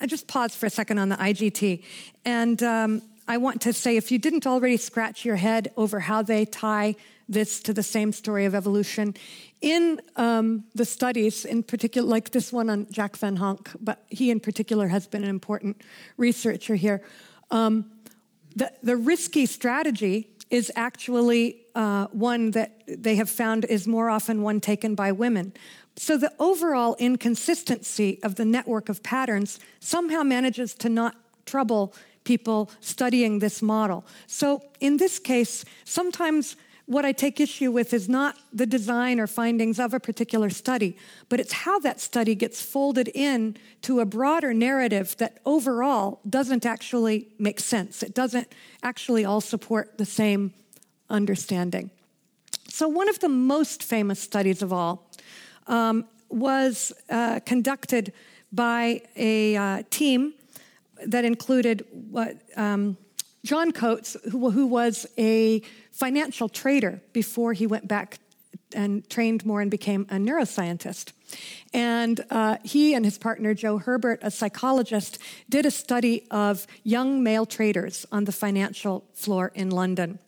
I 0.01 0.07
just 0.07 0.29
pause 0.29 0.55
for 0.55 0.67
a 0.67 0.71
second 0.71 0.99
on 0.99 1.09
the 1.09 1.17
IGT. 1.17 1.83
And 2.25 2.63
um, 2.63 3.03
I 3.27 3.37
want 3.37 3.61
to 3.63 3.73
say 3.73 3.97
if 3.97 4.13
you 4.13 4.19
didn't 4.19 4.47
already 4.47 4.77
scratch 4.77 5.25
your 5.25 5.37
head 5.37 5.73
over 5.77 5.99
how 5.99 6.23
they 6.23 6.45
tie 6.45 6.95
this 7.29 7.61
to 7.61 7.73
the 7.73 7.83
same 7.83 8.13
story 8.13 8.47
of 8.47 8.55
evolution, 8.55 9.15
in 9.61 10.01
um, 10.17 10.65
the 10.75 10.85
studies, 10.85 11.45
in 11.45 11.63
particular, 11.63 12.09
like 12.09 12.31
this 12.31 12.53
one 12.53 12.71
on 12.71 12.87
Jack 12.91 13.17
Van 13.17 13.37
Honk, 13.37 13.71
but 13.81 14.05
he 14.09 14.31
in 14.31 14.41
particular 14.41 14.89
has 14.89 15.07
been 15.07 15.25
an 15.25 15.31
important 15.31 15.83
researcher 16.17 16.75
here. 16.75 17.03
Um, 17.51 17.91
the, 18.57 18.73
the 18.83 18.97
risky 18.97 19.47
strategy 19.47 20.29
is 20.51 20.73
actually 20.75 21.67
uh, 21.75 22.07
one 22.13 22.53
that 22.53 22.83
they 22.87 23.17
have 23.17 23.29
found 23.29 23.65
is 23.67 23.87
more 23.87 24.09
often 24.09 24.43
one 24.43 24.61
taken 24.61 24.95
by 24.95 25.13
women. 25.13 25.53
So 25.97 26.17
the 26.17 26.33
overall 26.39 26.97
inconsistency 26.99 28.19
of 28.23 28.37
the 28.37 28.45
network 28.45 28.89
of 28.89 29.03
patterns 29.03 29.61
somehow 29.81 30.23
manages 30.23 30.75
to 30.75 30.89
not 30.89 31.17
trouble 31.45 31.95
people 32.25 32.71
studying 32.81 33.41
this 33.41 33.61
model. 33.63 34.05
So 34.27 34.63
in 34.81 34.99
this 34.99 35.19
case, 35.19 35.65
sometimes 35.85 36.57
what 36.89 37.05
I 37.05 37.13
take 37.13 37.39
issue 37.39 37.71
with 37.71 37.93
is 37.93 38.09
not 38.09 38.35
the 38.51 38.65
design 38.65 39.21
or 39.21 39.27
findings 39.27 39.79
of 39.79 39.93
a 39.93 40.01
particular 40.01 40.49
study, 40.49 40.97
but 41.29 41.39
it's 41.39 41.53
how 41.53 41.79
that 41.81 42.01
study 42.01 42.35
gets 42.35 42.63
folded 42.63 43.09
in 43.09 43.59
to 43.83 44.01
a 44.01 44.07
broader 44.07 44.55
narrative 44.55 45.15
that 45.19 45.39
overall 45.45 46.21
doesn't 46.29 46.65
actually 46.65 47.29
make 47.39 47.61
sense. 47.61 48.03
It 48.03 48.15
doesn't 48.15 48.49
actually 48.83 49.27
all 49.27 49.43
support 49.43 49.99
the 49.99 50.07
same 50.07 50.55
understanding. 51.11 51.91
So, 52.69 52.89
one 52.89 53.11
of 53.11 53.19
the 53.19 53.29
most 53.29 53.83
famous 53.83 54.19
studies 54.19 54.63
of 54.63 54.73
all 54.73 55.11
um, 55.67 56.07
was 56.31 56.91
uh, 57.11 57.41
conducted 57.45 58.15
by 58.51 59.03
a 59.15 59.57
uh, 59.57 59.83
team 59.91 60.33
that 61.05 61.27
included 61.27 61.85
what. 61.93 62.39
Um, 62.57 62.97
John 63.49 63.73
Coates, 63.73 64.15
who, 64.31 64.67
was 64.67 65.07
a 65.17 65.63
financial 65.91 66.51
trader 66.51 67.01
before 67.15 67.55
he 67.55 67.67
went 67.67 67.89
back 67.89 68.19
and 68.75 69.09
trained 69.09 69.47
more 69.47 69.63
and 69.63 69.71
became 69.71 70.03
a 70.11 70.17
neuroscientist. 70.17 71.13
And 71.73 72.23
uh, 72.29 72.59
he 72.63 72.93
and 72.93 73.07
his 73.07 73.17
partner, 73.17 73.55
Joe 73.55 73.79
Herbert, 73.79 74.19
a 74.21 74.31
psychologist, 74.31 75.17
did 75.49 75.65
a 75.65 75.71
study 75.71 76.27
of 76.31 76.67
young 76.85 77.23
male 77.23 77.47
traders 77.47 78.05
on 78.13 78.27
the 78.27 78.33
financial 78.33 79.07
floor 79.15 79.51
in 79.55 79.71
London. 79.71 80.19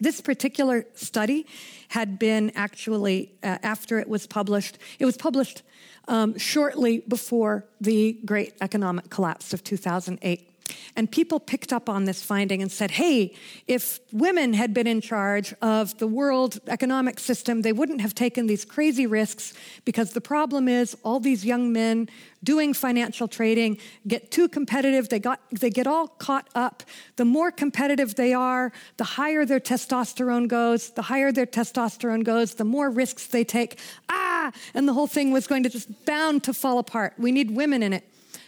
This 0.00 0.22
particular 0.22 0.86
study 0.94 1.46
had 1.88 2.18
been 2.18 2.50
actually, 2.54 3.34
uh, 3.42 3.58
after 3.62 3.98
it 3.98 4.08
was 4.08 4.26
published, 4.26 4.78
it 4.98 5.04
was 5.04 5.18
published 5.18 5.60
um, 6.08 6.38
shortly 6.38 7.00
before 7.06 7.66
the 7.78 8.18
great 8.24 8.54
economic 8.62 9.10
collapse 9.10 9.52
of 9.52 9.62
2008. 9.62 10.53
And 10.96 11.10
people 11.10 11.40
picked 11.40 11.72
up 11.72 11.88
on 11.88 12.04
this 12.04 12.22
finding 12.22 12.62
and 12.62 12.70
said, 12.70 12.92
hey, 12.92 13.34
if 13.66 14.00
women 14.12 14.54
had 14.54 14.72
been 14.72 14.86
in 14.86 15.00
charge 15.00 15.52
of 15.60 15.98
the 15.98 16.06
world 16.06 16.60
economic 16.68 17.18
system, 17.18 17.62
they 17.62 17.72
wouldn't 17.72 18.00
have 18.00 18.14
taken 18.14 18.46
these 18.46 18.64
crazy 18.64 19.06
risks 19.06 19.52
because 19.84 20.12
the 20.12 20.20
problem 20.20 20.68
is 20.68 20.96
all 21.02 21.20
these 21.20 21.44
young 21.44 21.72
men 21.72 22.08
doing 22.42 22.72
financial 22.72 23.26
trading 23.26 23.78
get 24.06 24.30
too 24.30 24.48
competitive. 24.48 25.08
They, 25.08 25.18
got, 25.18 25.40
they 25.50 25.70
get 25.70 25.86
all 25.86 26.08
caught 26.08 26.48
up. 26.54 26.82
The 27.16 27.24
more 27.24 27.50
competitive 27.50 28.14
they 28.14 28.32
are, 28.32 28.72
the 28.96 29.04
higher 29.04 29.44
their 29.44 29.60
testosterone 29.60 30.48
goes. 30.48 30.90
The 30.90 31.02
higher 31.02 31.32
their 31.32 31.46
testosterone 31.46 32.24
goes, 32.24 32.54
the 32.54 32.64
more 32.64 32.90
risks 32.90 33.26
they 33.26 33.44
take. 33.44 33.78
Ah! 34.08 34.52
And 34.74 34.86
the 34.86 34.92
whole 34.92 35.06
thing 35.06 35.32
was 35.32 35.46
going 35.46 35.62
to 35.64 35.68
just 35.68 36.04
bound 36.04 36.44
to 36.44 36.54
fall 36.54 36.78
apart. 36.78 37.14
We 37.18 37.32
need 37.32 37.50
women 37.50 37.82
in 37.82 37.92
it. 37.92 38.04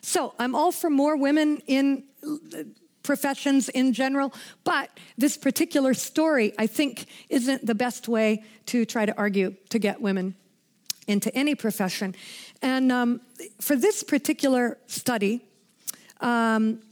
So 0.07 0.34
I'm 0.38 0.54
all 0.54 0.70
for 0.70 0.88
more 0.88 1.16
women 1.16 1.61
in 1.66 2.04
professions 3.02 3.68
in 3.68 3.92
general, 3.92 4.32
but 4.62 4.88
this 5.18 5.36
particular 5.36 5.94
story, 5.94 6.52
I 6.57 6.68
think, 6.68 7.07
isn't 7.28 7.66
the 7.66 7.74
best 7.74 8.07
way 8.07 8.44
to 8.66 8.84
try 8.84 9.04
to 9.04 9.18
argue 9.18 9.57
to 9.70 9.80
get 9.80 10.00
women 10.00 10.36
into 11.09 11.34
any 11.36 11.57
profession. 11.57 12.14
And 12.62 12.92
um, 12.92 13.20
for 13.61 13.74
this 13.74 14.04
particular 14.04 14.78
study, 14.86 15.44
um, 16.20 16.82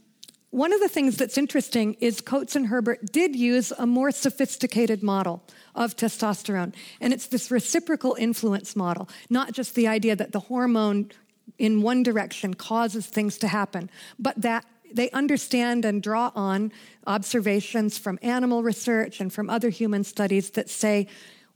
one 0.49 0.73
of 0.73 0.81
the 0.81 0.89
things 0.89 1.15
that's 1.15 1.37
interesting 1.37 1.93
is 2.01 2.19
Coates 2.19 2.57
and 2.57 2.67
Herbert 2.67 3.13
did 3.13 3.33
use 3.33 3.71
a 3.71 3.85
more 3.85 4.11
sophisticated 4.11 5.03
model 5.03 5.41
of 5.73 5.95
testosterone. 5.95 6.73
And 6.99 7.13
it's 7.13 7.27
this 7.27 7.49
reciprocal 7.49 8.17
influence 8.19 8.75
model, 8.75 9.07
not 9.29 9.53
just 9.53 9.73
the 9.73 9.87
idea 9.87 10.17
that 10.17 10.33
the 10.33 10.41
hormone 10.41 11.11
in 11.57 11.81
one 11.81 12.03
direction 12.03 12.53
causes 12.53 13.05
things 13.07 13.37
to 13.39 13.47
happen, 13.47 13.89
but 14.19 14.41
that 14.41 14.65
they 14.93 15.09
understand 15.11 15.85
and 15.85 16.01
draw 16.01 16.31
on 16.35 16.71
observations 17.07 17.97
from 17.97 18.19
animal 18.21 18.63
research 18.63 19.19
and 19.19 19.31
from 19.31 19.49
other 19.49 19.69
human 19.69 20.03
studies 20.03 20.51
that 20.51 20.69
say 20.69 21.07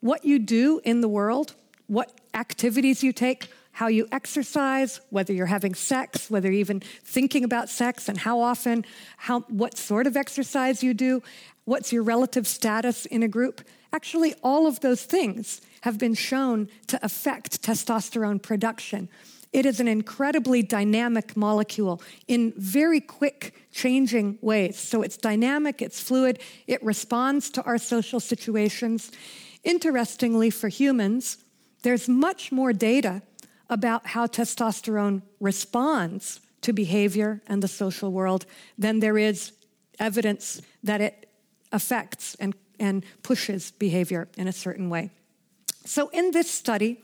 what 0.02 0.26
you 0.26 0.40
do 0.40 0.82
in 0.84 1.02
the 1.02 1.08
world, 1.08 1.56
what 1.88 2.12
activities 2.34 3.04
you 3.04 3.12
take, 3.14 3.50
how 3.72 3.88
you 3.88 4.08
exercise, 4.12 5.00
whether 5.10 5.32
you're 5.32 5.46
having 5.46 5.74
sex, 5.74 6.30
whether 6.30 6.52
you're 6.52 6.60
even 6.60 6.82
thinking 7.04 7.44
about 7.44 7.70
sex, 7.70 8.10
and 8.10 8.18
how 8.18 8.40
often, 8.40 8.86
how, 9.18 9.42
what 9.42 9.78
sort 9.78 10.06
of 10.06 10.18
exercise 10.18 10.84
you 10.84 10.94
do, 10.94 11.22
what's 11.66 11.94
your 11.94 12.04
relative 12.04 12.48
status 12.48 13.06
in 13.06 13.24
a 13.24 13.28
group. 13.28 13.62
Actually, 13.94 14.34
all 14.44 14.68
of 14.68 14.82
those 14.82 15.04
things 15.04 15.62
have 15.82 15.98
been 15.98 16.14
shown 16.14 16.68
to 16.88 17.00
affect 17.06 17.62
testosterone 17.62 18.42
production. 18.42 19.08
It 19.52 19.66
is 19.66 19.80
an 19.80 19.88
incredibly 19.88 20.62
dynamic 20.62 21.36
molecule 21.36 22.02
in 22.28 22.54
very 22.56 23.02
quick 23.02 23.56
changing 23.72 24.38
ways. 24.42 24.78
So 24.78 25.02
it's 25.02 25.18
dynamic, 25.18 25.82
it's 25.82 26.00
fluid, 26.00 26.40
it 26.68 26.84
responds 26.84 27.50
to 27.52 27.64
our 27.64 27.80
social 27.80 28.20
situations. 28.20 29.12
Interestingly, 29.64 30.52
for 30.52 30.68
humans, 30.68 31.38
there's 31.82 32.08
much 32.08 32.52
more 32.52 32.74
data 32.74 33.24
about 33.70 34.08
how 34.08 34.28
testosterone 34.28 35.22
responds 35.40 36.42
to 36.62 36.74
behavior 36.74 37.42
and 37.48 37.64
the 37.64 37.68
social 37.68 38.12
world 38.12 38.46
than 38.78 39.00
there 39.00 39.18
is 39.18 39.54
evidence 40.00 40.62
that 40.84 41.02
it 41.02 41.30
affects 41.72 42.36
and, 42.36 42.56
and 42.80 43.04
pushes 43.24 43.72
behavior 43.72 44.28
in 44.38 44.48
a 44.48 44.52
certain 44.52 44.90
way. 44.90 45.10
So, 45.86 46.10
in 46.10 46.32
this 46.32 46.50
study, 46.52 47.02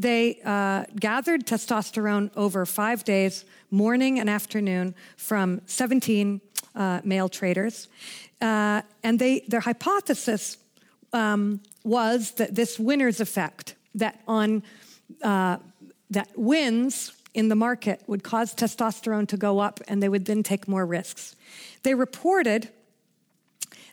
they 0.00 0.40
uh, 0.44 0.84
gathered 0.98 1.46
testosterone 1.46 2.30
over 2.34 2.64
five 2.64 3.04
days, 3.04 3.44
morning 3.70 4.18
and 4.18 4.30
afternoon, 4.30 4.94
from 5.16 5.60
17 5.66 6.40
uh, 6.74 7.00
male 7.04 7.28
traders. 7.28 7.88
Uh, 8.40 8.80
and 9.02 9.18
they, 9.18 9.40
their 9.48 9.60
hypothesis 9.60 10.56
um, 11.12 11.60
was 11.84 12.32
that 12.32 12.54
this 12.54 12.78
winner's 12.78 13.20
effect, 13.20 13.74
that 13.94 14.20
on 14.26 14.62
uh, 15.22 15.58
that 16.10 16.28
wins 16.34 17.12
in 17.34 17.48
the 17.48 17.54
market 17.54 18.02
would 18.06 18.22
cause 18.22 18.54
testosterone 18.54 19.28
to 19.28 19.36
go 19.36 19.58
up 19.58 19.80
and 19.86 20.02
they 20.02 20.08
would 20.08 20.24
then 20.24 20.42
take 20.42 20.66
more 20.66 20.86
risks. 20.86 21.36
They 21.82 21.94
reported 21.94 22.70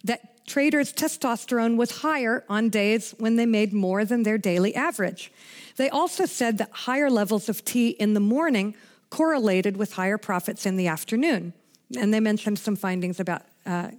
that 0.04 0.37
traders' 0.48 0.92
testosterone 0.92 1.76
was 1.76 2.02
higher 2.02 2.44
on 2.50 2.70
days 2.70 3.14
when 3.20 3.36
they 3.36 3.46
made 3.46 3.74
more 3.74 4.04
than 4.04 4.24
their 4.24 4.38
daily 4.40 4.74
average. 4.74 5.32
They 5.76 5.90
also 5.90 6.26
said 6.26 6.58
that 6.58 6.72
higher 6.72 7.12
levels 7.12 7.50
of 7.50 7.64
T 7.64 7.90
in 7.90 8.16
the 8.16 8.20
morning 8.20 8.74
correlated 9.10 9.78
with 9.78 9.94
higher 9.94 10.18
profits 10.18 10.66
in 10.66 10.78
the 10.78 10.88
afternoon. 10.88 11.54
And 11.98 12.14
they 12.14 12.20
mentioned 12.20 12.60
some 12.60 12.76
findings 12.76 13.20
about 13.20 13.44
uh, 13.66 13.92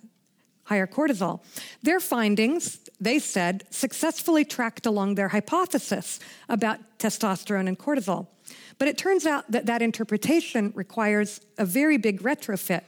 higher 0.64 0.86
cortisol. 0.86 1.40
Their 1.82 2.01
findings, 2.01 2.80
they 3.01 3.18
said, 3.18 3.64
successfully 3.70 4.44
tracked 4.44 4.86
along 4.86 5.14
their 5.14 5.28
hypothesis 5.28 6.18
about 6.49 6.78
testosterone 6.99 7.68
and 7.68 7.78
cortisol. 7.78 8.26
But 8.78 8.88
it 8.88 8.99
turns 8.99 9.26
out 9.26 9.51
that 9.51 9.66
that 9.66 9.82
interpretation 9.82 10.72
requires 10.74 11.40
a 11.57 11.64
very 11.64 11.96
big 11.96 12.22
retrofit. 12.22 12.82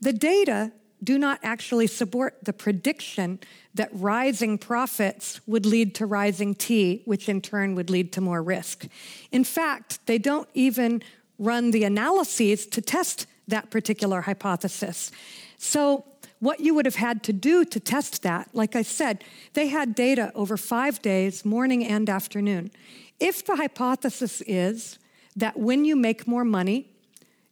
The 0.00 0.12
data 0.12 0.72
do 1.04 1.18
not 1.18 1.38
actually 1.42 1.86
support 1.86 2.38
the 2.42 2.52
prediction 2.52 3.38
that 3.74 3.90
rising 3.92 4.58
profits 4.58 5.40
would 5.46 5.66
lead 5.66 5.94
to 5.96 6.06
rising 6.06 6.54
T, 6.54 7.02
which 7.04 7.28
in 7.28 7.40
turn 7.40 7.74
would 7.74 7.90
lead 7.90 8.12
to 8.12 8.20
more 8.20 8.42
risk. 8.42 8.86
In 9.30 9.44
fact, 9.44 9.98
they 10.06 10.18
don't 10.18 10.48
even 10.54 11.02
run 11.38 11.70
the 11.70 11.84
analyses 11.84 12.66
to 12.66 12.80
test 12.80 13.26
that 13.48 13.70
particular 13.70 14.22
hypothesis. 14.22 15.10
So, 15.58 16.04
what 16.40 16.60
you 16.60 16.74
would 16.74 16.84
have 16.84 16.96
had 16.96 17.22
to 17.24 17.32
do 17.32 17.64
to 17.64 17.80
test 17.80 18.22
that, 18.22 18.50
like 18.52 18.76
I 18.76 18.82
said, 18.82 19.24
they 19.54 19.68
had 19.68 19.94
data 19.94 20.30
over 20.34 20.58
five 20.58 21.00
days, 21.00 21.44
morning 21.44 21.84
and 21.84 22.10
afternoon. 22.10 22.70
If 23.18 23.46
the 23.46 23.56
hypothesis 23.56 24.42
is 24.46 24.98
that 25.36 25.58
when 25.58 25.84
you 25.86 25.96
make 25.96 26.26
more 26.26 26.44
money, 26.44 26.90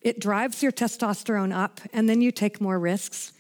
it 0.03 0.21
drives 0.21 0.63
your 0.63 0.73
testosterone 0.73 1.55
up 1.55 1.81
and 1.93 2.09
then 2.09 2.21
you 2.21 2.33
take 2.33 2.61
more 2.61 2.79
risks, 2.79 3.33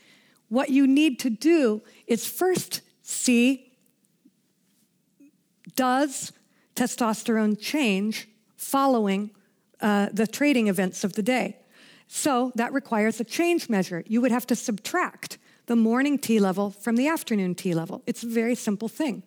what 0.52 0.68
you 0.68 0.86
need 0.86 1.18
to 1.18 1.30
do 1.30 1.80
is 2.06 2.26
first 2.26 2.82
see 3.02 3.72
does 5.76 6.30
testosterone 6.76 7.58
change 7.58 8.28
following 8.56 9.30
uh, 9.80 10.10
the 10.12 10.26
trading 10.26 10.68
events 10.68 11.04
of 11.04 11.14
the 11.14 11.22
day? 11.22 11.56
So 12.06 12.52
that 12.56 12.70
requires 12.74 13.18
a 13.18 13.24
change 13.24 13.70
measure. 13.70 14.04
You 14.06 14.20
would 14.20 14.30
have 14.30 14.46
to 14.48 14.54
subtract 14.54 15.38
the 15.64 15.76
morning 15.76 16.18
T 16.18 16.38
level 16.38 16.70
from 16.70 16.96
the 16.96 17.08
afternoon 17.08 17.54
T 17.54 17.72
level. 17.72 18.02
It's 18.06 18.22
a 18.22 18.28
very 18.28 18.54
simple 18.54 18.88
thing. 18.88 19.22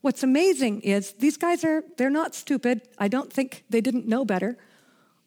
What's 0.00 0.24
amazing 0.24 0.80
is 0.80 1.12
these 1.12 1.36
guys 1.36 1.62
are, 1.62 1.84
they're 1.98 2.10
not 2.10 2.34
stupid. 2.34 2.82
I 2.98 3.06
don't 3.06 3.32
think 3.32 3.62
they 3.70 3.80
didn't 3.80 4.08
know 4.08 4.24
better, 4.24 4.58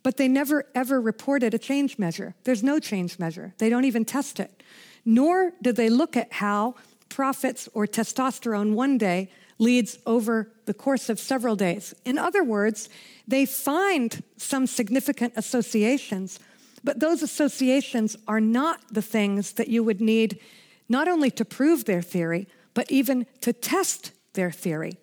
but 0.04 0.18
they 0.18 0.28
never 0.28 0.66
ever 0.76 1.00
reported 1.00 1.54
a 1.54 1.58
change 1.58 1.98
measure. 1.98 2.36
There's 2.44 2.64
no 2.64 2.80
change 2.80 3.18
measure. 3.18 3.54
They 3.60 3.70
don't 3.70 3.86
even 3.86 4.04
test 4.04 4.42
it 4.42 4.52
nor 5.08 5.54
do 5.62 5.72
they 5.72 5.90
look 5.90 6.18
at 6.18 6.34
how 6.34 6.76
profits 7.08 7.70
or 7.74 7.88
testosterone 7.88 8.74
one 8.74 8.98
day 8.98 9.32
leads 9.58 9.98
over 10.06 10.52
the 10.66 10.74
course 10.74 11.10
of 11.10 11.18
several 11.18 11.56
days. 11.56 11.96
In 12.04 12.18
other 12.18 12.44
words, 12.44 12.90
they 13.26 13.46
find 13.46 14.22
some 14.36 14.68
significant 14.68 15.32
associations, 15.38 16.40
but 16.84 17.00
those 17.00 17.24
associations 17.24 18.18
are 18.28 18.42
not 18.42 18.82
the 18.92 19.02
things 19.02 19.54
that 19.54 19.70
you 19.70 19.82
would 19.82 20.02
need 20.02 20.42
not 20.90 21.08
only 21.08 21.32
to 21.32 21.46
prove 21.46 21.86
their 21.86 22.02
theory, 22.02 22.46
but 22.74 22.92
even 22.92 23.26
to 23.40 23.54
test 23.54 24.12
their 24.34 24.52
theory. 24.52 24.98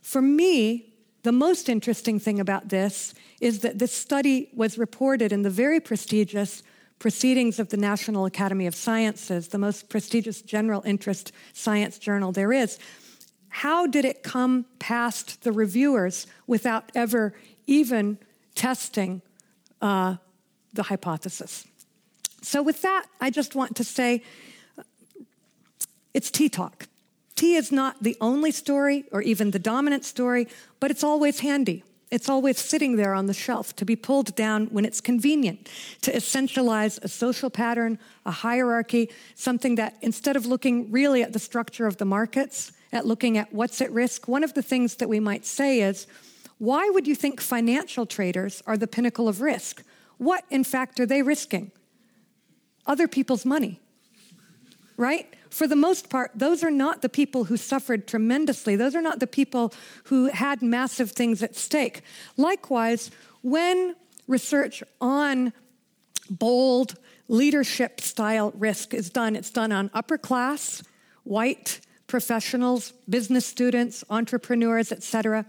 For 0.00 0.22
me, 0.22 0.94
the 1.22 1.32
most 1.32 1.68
interesting 1.68 2.18
thing 2.18 2.40
about 2.40 2.70
this 2.70 3.12
is 3.42 3.60
that 3.60 3.78
this 3.78 3.92
study 3.92 4.48
was 4.54 4.78
reported 4.78 5.32
in 5.32 5.42
the 5.42 5.50
very 5.50 5.80
prestigious 5.80 6.62
Proceedings 6.98 7.58
of 7.58 7.68
the 7.68 7.76
National 7.76 8.24
Academy 8.24 8.66
of 8.66 8.74
Sciences, 8.74 9.48
the 9.48 9.58
most 9.58 9.88
prestigious 9.88 10.40
general 10.40 10.82
interest 10.86 11.32
science 11.52 11.98
journal 11.98 12.32
there 12.32 12.52
is. 12.52 12.78
How 13.48 13.86
did 13.86 14.04
it 14.04 14.22
come 14.22 14.66
past 14.78 15.42
the 15.42 15.52
reviewers 15.52 16.26
without 16.46 16.90
ever 16.94 17.34
even 17.66 18.18
testing 18.54 19.22
uh, 19.80 20.16
the 20.72 20.84
hypothesis? 20.84 21.66
So, 22.42 22.62
with 22.62 22.82
that, 22.82 23.06
I 23.20 23.30
just 23.30 23.54
want 23.54 23.76
to 23.76 23.84
say 23.84 24.22
it's 26.12 26.30
T 26.30 26.48
talk. 26.48 26.88
T 27.36 27.54
is 27.54 27.72
not 27.72 28.02
the 28.02 28.16
only 28.20 28.50
story 28.50 29.04
or 29.12 29.22
even 29.22 29.50
the 29.50 29.58
dominant 29.58 30.04
story, 30.04 30.48
but 30.80 30.90
it's 30.90 31.04
always 31.04 31.40
handy. 31.40 31.84
It's 32.14 32.28
always 32.28 32.60
sitting 32.60 32.94
there 32.94 33.12
on 33.12 33.26
the 33.26 33.34
shelf 33.34 33.74
to 33.74 33.84
be 33.84 33.96
pulled 33.96 34.36
down 34.36 34.66
when 34.66 34.84
it's 34.84 35.00
convenient, 35.00 35.68
to 36.02 36.12
essentialize 36.12 37.02
a 37.02 37.08
social 37.08 37.50
pattern, 37.50 37.98
a 38.24 38.30
hierarchy, 38.30 39.10
something 39.34 39.74
that 39.74 39.96
instead 40.00 40.36
of 40.36 40.46
looking 40.46 40.92
really 40.92 41.24
at 41.24 41.32
the 41.32 41.40
structure 41.40 41.88
of 41.88 41.96
the 41.96 42.04
markets, 42.04 42.70
at 42.92 43.04
looking 43.04 43.36
at 43.36 43.52
what's 43.52 43.80
at 43.80 43.90
risk, 43.90 44.28
one 44.28 44.44
of 44.44 44.54
the 44.54 44.62
things 44.62 44.94
that 44.94 45.08
we 45.08 45.18
might 45.18 45.44
say 45.44 45.80
is 45.80 46.06
why 46.58 46.88
would 46.88 47.08
you 47.08 47.16
think 47.16 47.40
financial 47.40 48.06
traders 48.06 48.62
are 48.64 48.76
the 48.76 48.86
pinnacle 48.86 49.26
of 49.26 49.40
risk? 49.40 49.82
What, 50.18 50.44
in 50.50 50.62
fact, 50.62 51.00
are 51.00 51.06
they 51.06 51.20
risking? 51.20 51.72
Other 52.86 53.08
people's 53.08 53.44
money, 53.44 53.80
right? 54.96 55.34
for 55.54 55.68
the 55.68 55.76
most 55.76 56.10
part, 56.10 56.32
those 56.34 56.64
are 56.64 56.70
not 56.70 57.00
the 57.00 57.08
people 57.08 57.44
who 57.44 57.56
suffered 57.56 58.08
tremendously. 58.08 58.74
Those 58.74 58.96
are 58.96 59.00
not 59.00 59.20
the 59.20 59.26
people 59.28 59.72
who 60.04 60.26
had 60.26 60.62
massive 60.62 61.12
things 61.12 61.44
at 61.44 61.54
stake. 61.54 62.02
Likewise, 62.36 63.12
when 63.42 63.94
research 64.26 64.82
on 65.00 65.52
bold 66.28 66.96
leadership 67.28 68.00
style 68.00 68.52
risk 68.56 68.92
is 68.92 69.10
done, 69.10 69.36
it's 69.36 69.50
done 69.50 69.70
on 69.70 69.90
upper 69.94 70.18
class, 70.18 70.82
white 71.22 71.80
professionals, 72.08 72.92
business 73.08 73.46
students, 73.46 74.02
entrepreneurs, 74.10 74.90
etc. 74.90 75.46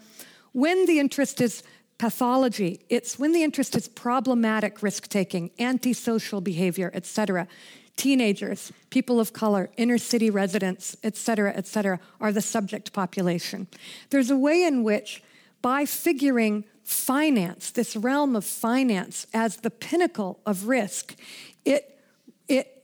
When 0.52 0.86
the 0.86 1.00
interest 1.00 1.42
is 1.42 1.64
pathology, 1.98 2.86
it's 2.90 3.18
when 3.18 3.32
the 3.32 3.42
interest 3.42 3.76
is 3.76 3.88
problematic 3.88 4.84
risk 4.84 5.08
taking, 5.08 5.50
antisocial 5.58 6.42
behavior, 6.42 6.92
etc 6.94 7.48
teenagers, 7.96 8.72
people 8.90 9.20
of 9.20 9.32
color, 9.34 9.70
inner 9.78 9.98
city 9.98 10.30
residents, 10.30 10.98
et 11.04 11.16
cetera, 11.16 11.54
et 11.56 11.66
cetera, 11.66 12.00
are 12.20 12.32
the 12.32 12.42
subject 12.42 12.92
population. 12.92 13.68
There's 14.10 14.30
a 14.30 14.38
way 14.38 14.64
in 14.64 14.84
which, 14.84 15.24
by 15.62 15.86
figuring 15.86 16.66
finance, 16.84 17.72
this 17.72 17.96
realm 17.96 18.36
of 18.36 18.46
finance, 18.46 19.28
as 19.34 19.58
the 19.58 19.72
pinnacle 19.72 20.40
of 20.46 20.68
risk, 20.68 21.16
it, 21.64 22.00
it 22.48 22.84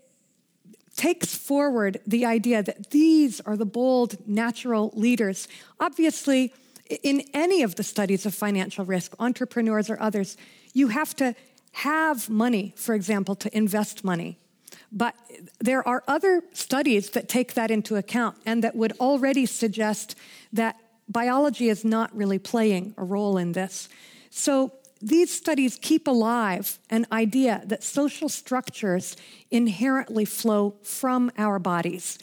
takes 0.96 1.36
forward 1.36 2.00
the 2.08 2.26
idea 2.26 2.64
that 2.64 2.90
these 2.92 3.42
are 3.42 3.58
the 3.58 3.66
bold 3.66 4.16
natural 4.28 4.92
leaders. 4.96 5.48
Obviously, 5.80 6.54
in 7.04 7.24
any 7.34 7.64
of 7.64 7.76
the 7.76 7.84
studies 7.84 8.26
of 8.26 8.34
financial 8.34 8.86
risk, 8.86 9.14
entrepreneurs 9.20 9.90
or 9.90 10.02
others, 10.02 10.36
you 10.74 10.88
have 10.88 11.16
to 11.18 11.36
have 11.74 12.30
money, 12.30 12.74
for 12.76 12.96
example, 12.96 13.36
to 13.36 13.56
invest 13.56 14.04
money. 14.04 14.38
But 14.92 15.16
there 15.60 15.88
are 15.88 16.04
other 16.08 16.44
studies 16.54 17.12
that 17.12 17.30
take 17.30 17.54
that 17.54 17.72
into 17.72 17.96
account 17.96 18.38
and 18.46 18.64
that 18.64 18.76
would 18.76 18.94
already 19.00 19.46
suggest 19.46 20.16
that 20.52 20.76
biology 21.08 21.70
is 21.70 21.86
not 21.86 22.16
really 22.16 22.40
playing 22.40 22.94
a 22.98 23.04
role 23.04 23.38
in 23.38 23.54
this. 23.54 23.88
So 24.30 24.74
these 25.02 25.32
studies 25.32 25.80
keep 25.82 26.08
alive 26.08 26.78
an 26.90 27.08
idea 27.12 27.64
that 27.66 27.84
social 27.84 28.30
structures 28.30 29.16
inherently 29.50 30.26
flow 30.26 30.76
from 30.84 31.32
our 31.38 31.58
bodies. 31.58 32.20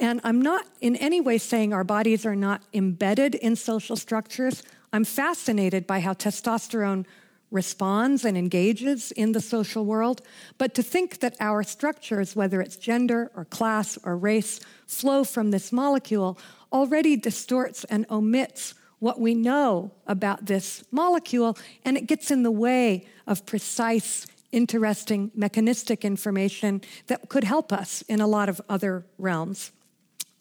And 0.00 0.20
I'm 0.24 0.40
not 0.40 0.66
in 0.80 0.96
any 0.96 1.20
way 1.20 1.38
saying 1.38 1.72
our 1.72 1.84
bodies 1.84 2.24
are 2.24 2.36
not 2.36 2.62
embedded 2.72 3.34
in 3.34 3.54
social 3.54 3.96
structures. 3.96 4.62
I'm 4.92 5.04
fascinated 5.04 5.86
by 5.86 6.00
how 6.00 6.14
testosterone 6.14 7.04
responds 7.52 8.24
and 8.24 8.36
engages 8.36 9.12
in 9.12 9.32
the 9.32 9.40
social 9.40 9.84
world, 9.84 10.22
but 10.58 10.74
to 10.74 10.82
think 10.82 11.20
that 11.20 11.36
our 11.38 11.62
structures, 11.62 12.34
whether 12.34 12.60
it's 12.60 12.76
gender 12.76 13.30
or 13.36 13.44
class 13.44 13.98
or 14.02 14.16
race, 14.16 14.58
flow 14.86 15.22
from 15.22 15.50
this 15.50 15.70
molecule 15.70 16.38
already 16.72 17.14
distorts 17.16 17.84
and 17.84 18.06
omits 18.10 18.74
what 18.98 19.20
we 19.20 19.34
know 19.34 19.92
about 20.06 20.46
this 20.46 20.84
molecule, 20.90 21.58
and 21.84 21.96
it 21.96 22.06
gets 22.06 22.30
in 22.30 22.42
the 22.42 22.50
way 22.50 23.06
of 23.26 23.44
precise 23.44 24.26
interesting 24.52 25.30
mechanistic 25.34 26.04
information 26.04 26.80
that 27.08 27.28
could 27.28 27.44
help 27.44 27.72
us 27.72 28.02
in 28.02 28.20
a 28.20 28.26
lot 28.26 28.48
of 28.48 28.60
other 28.68 29.04
realms. 29.18 29.72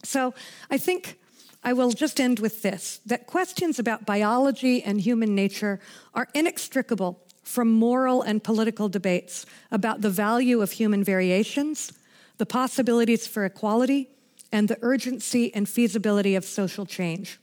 So 0.04 0.34
I 0.70 0.78
think 0.78 1.18
I 1.64 1.74
will 1.74 1.92
just 1.92 2.20
end 2.20 2.40
with 2.40 2.62
this 2.62 3.00
that 3.06 3.28
questions 3.28 3.80
about 3.80 4.06
biology 4.06 4.84
and 4.84 5.00
human 5.00 5.36
nature 5.36 5.80
are 6.14 6.28
inextricable 6.34 7.20
from 7.44 7.72
moral 7.72 8.22
and 8.22 8.44
political 8.44 8.90
debates 8.90 9.46
about 9.72 10.02
the 10.02 10.10
value 10.10 10.62
of 10.62 10.72
human 10.72 11.04
variations, 11.04 11.92
the 12.38 12.46
possibilities 12.46 13.28
for 13.28 13.46
equality, 13.46 14.10
and 14.52 14.68
the 14.68 14.78
urgency 14.82 15.54
and 15.54 15.68
feasibility 15.68 16.36
of 16.36 16.46
social 16.46 16.86
change. 16.86 17.40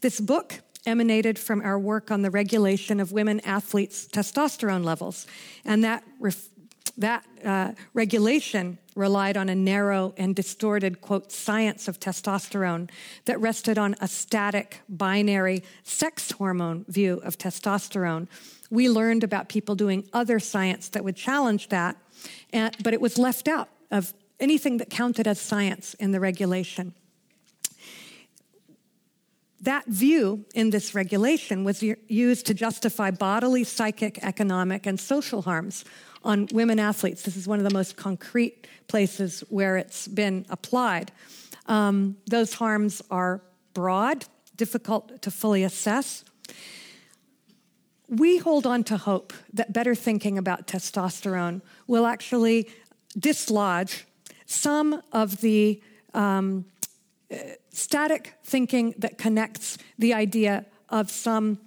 This 0.00 0.20
book 0.20 0.60
emanated 0.86 1.38
from 1.38 1.60
our 1.60 1.78
work 1.78 2.10
on 2.10 2.22
the 2.22 2.30
regulation 2.30 3.00
of 3.00 3.12
women 3.12 3.40
athletes' 3.40 4.06
testosterone 4.06 4.84
levels, 4.84 5.26
and 5.64 5.84
that, 5.84 6.02
ref- 6.18 6.48
that 6.98 7.24
uh, 7.44 7.72
regulation 7.94 8.76
relied 8.96 9.36
on 9.36 9.48
a 9.48 9.54
narrow 9.54 10.12
and 10.16 10.34
distorted, 10.34 11.00
quote, 11.00 11.30
science 11.30 11.86
of 11.86 12.00
testosterone 12.00 12.90
that 13.24 13.40
rested 13.40 13.78
on 13.78 13.94
a 14.00 14.08
static, 14.08 14.80
binary 14.88 15.62
sex 15.84 16.32
hormone 16.32 16.84
view 16.88 17.20
of 17.24 17.38
testosterone. 17.38 18.26
We 18.70 18.90
learned 18.90 19.22
about 19.22 19.48
people 19.48 19.76
doing 19.76 20.08
other 20.12 20.40
science 20.40 20.88
that 20.90 21.04
would 21.04 21.16
challenge 21.16 21.68
that, 21.68 21.96
and, 22.52 22.76
but 22.82 22.92
it 22.92 23.00
was 23.00 23.16
left 23.16 23.46
out 23.46 23.68
of 23.90 24.12
anything 24.40 24.78
that 24.78 24.90
counted 24.90 25.28
as 25.28 25.40
science 25.40 25.94
in 25.94 26.10
the 26.10 26.20
regulation. 26.20 26.92
That 29.60 29.86
view 29.86 30.44
in 30.54 30.70
this 30.70 30.94
regulation 30.94 31.64
was 31.64 31.82
used 31.82 32.46
to 32.46 32.54
justify 32.54 33.10
bodily, 33.10 33.64
psychic, 33.64 34.18
economic, 34.22 34.86
and 34.86 35.00
social 35.00 35.42
harms 35.42 35.84
on 36.24 36.48
women 36.52 36.78
athletes. 36.78 37.22
This 37.22 37.36
is 37.36 37.46
one 37.46 37.58
of 37.58 37.64
the 37.64 37.74
most 37.74 37.96
concrete 37.96 38.66
places 38.88 39.40
where 39.48 39.76
it's 39.76 40.08
been 40.08 40.46
applied. 40.48 41.12
Um, 41.66 42.16
those 42.26 42.54
harms 42.54 43.02
are 43.10 43.42
broad, 43.74 44.24
difficult 44.56 45.22
to 45.22 45.30
fully 45.30 45.62
assess. 45.62 46.24
We 48.08 48.38
hold 48.38 48.66
on 48.66 48.84
to 48.84 48.96
hope 48.96 49.32
that 49.52 49.72
better 49.72 49.94
thinking 49.94 50.38
about 50.38 50.66
testosterone 50.66 51.60
will 51.86 52.06
actually 52.06 52.68
dislodge 53.18 54.06
some 54.46 55.02
of 55.12 55.42
the 55.42 55.82
um, 56.14 56.64
static 57.70 58.34
thinking 58.44 58.94
that 58.98 59.18
connects 59.18 59.76
the 59.98 60.14
idea 60.14 60.64
of 60.88 61.10
some 61.10 61.58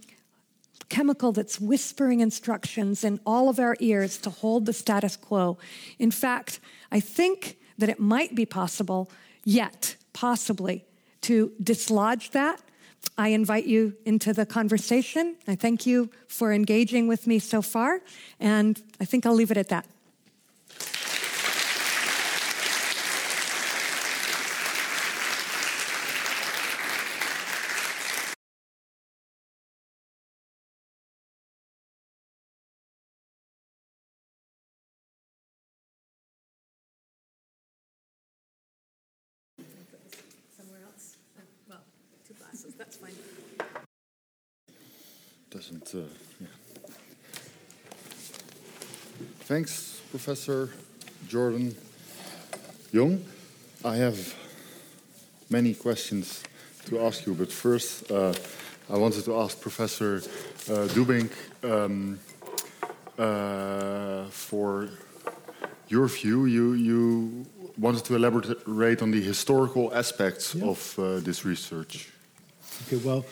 chemical 0.92 1.32
that's 1.32 1.58
whispering 1.60 2.20
instructions 2.20 3.04
in 3.04 3.20
all 3.26 3.48
of 3.48 3.60
our 3.60 3.78
ears 3.80 4.18
to 4.18 4.30
hold 4.30 4.66
the 4.66 4.74
status 4.74 5.16
quo. 5.16 5.58
In 5.98 6.12
fact, 6.12 6.60
I 6.92 7.00
think 7.00 7.58
that 7.78 7.88
it 7.88 8.00
might 8.00 8.36
be 8.36 8.46
possible, 8.46 9.10
yet, 9.46 9.96
possibly, 10.12 10.84
to 11.22 11.54
dislodge 11.64 12.32
that. 12.32 12.62
I 13.18 13.30
invite 13.30 13.66
you 13.66 13.96
into 14.06 14.34
the 14.34 14.46
conversation. 14.46 15.38
I 15.48 15.56
thank 15.56 15.86
you 15.86 16.10
for 16.28 16.52
engaging 16.52 17.08
with 17.08 17.26
me 17.26 17.40
so 17.40 17.62
far, 17.62 18.02
and 18.40 18.80
I 19.00 19.06
think 19.06 19.26
I'll 19.26 19.34
leave 19.34 19.50
it 19.50 19.58
at 19.58 19.70
that. 19.70 19.88
doesn't. 45.62 45.94
Uh, 45.94 46.08
yeah. 46.40 46.48
Thanks, 49.52 50.00
Professor 50.12 50.70
Jordan 51.28 51.76
Young. 52.94 53.22
I 53.84 53.98
have 53.98 54.34
many 55.50 55.74
questions 55.74 56.42
to 56.86 57.02
ask 57.02 57.26
you, 57.26 57.34
but 57.34 57.52
first, 57.52 58.10
uh, 58.10 58.34
I 58.90 58.98
wanted 58.98 59.26
to 59.26 59.36
ask 59.36 59.60
Professor 59.60 60.22
uh, 60.70 60.88
Dudink 60.96 61.32
um, 61.66 62.18
uh, 63.20 64.24
for 64.30 64.88
your 65.90 66.08
view. 66.08 66.46
You, 66.46 66.72
you 66.72 67.46
wanted 67.78 68.06
to 68.06 68.16
elaborate 68.16 69.02
on 69.02 69.12
the 69.12 69.22
historical 69.22 69.94
aspects 69.94 70.56
yeah. 70.56 70.64
of 70.64 70.98
uh, 70.98 71.20
this 71.20 71.44
research. 71.44 72.10
Okay, 72.88 73.04
well, 73.06 73.26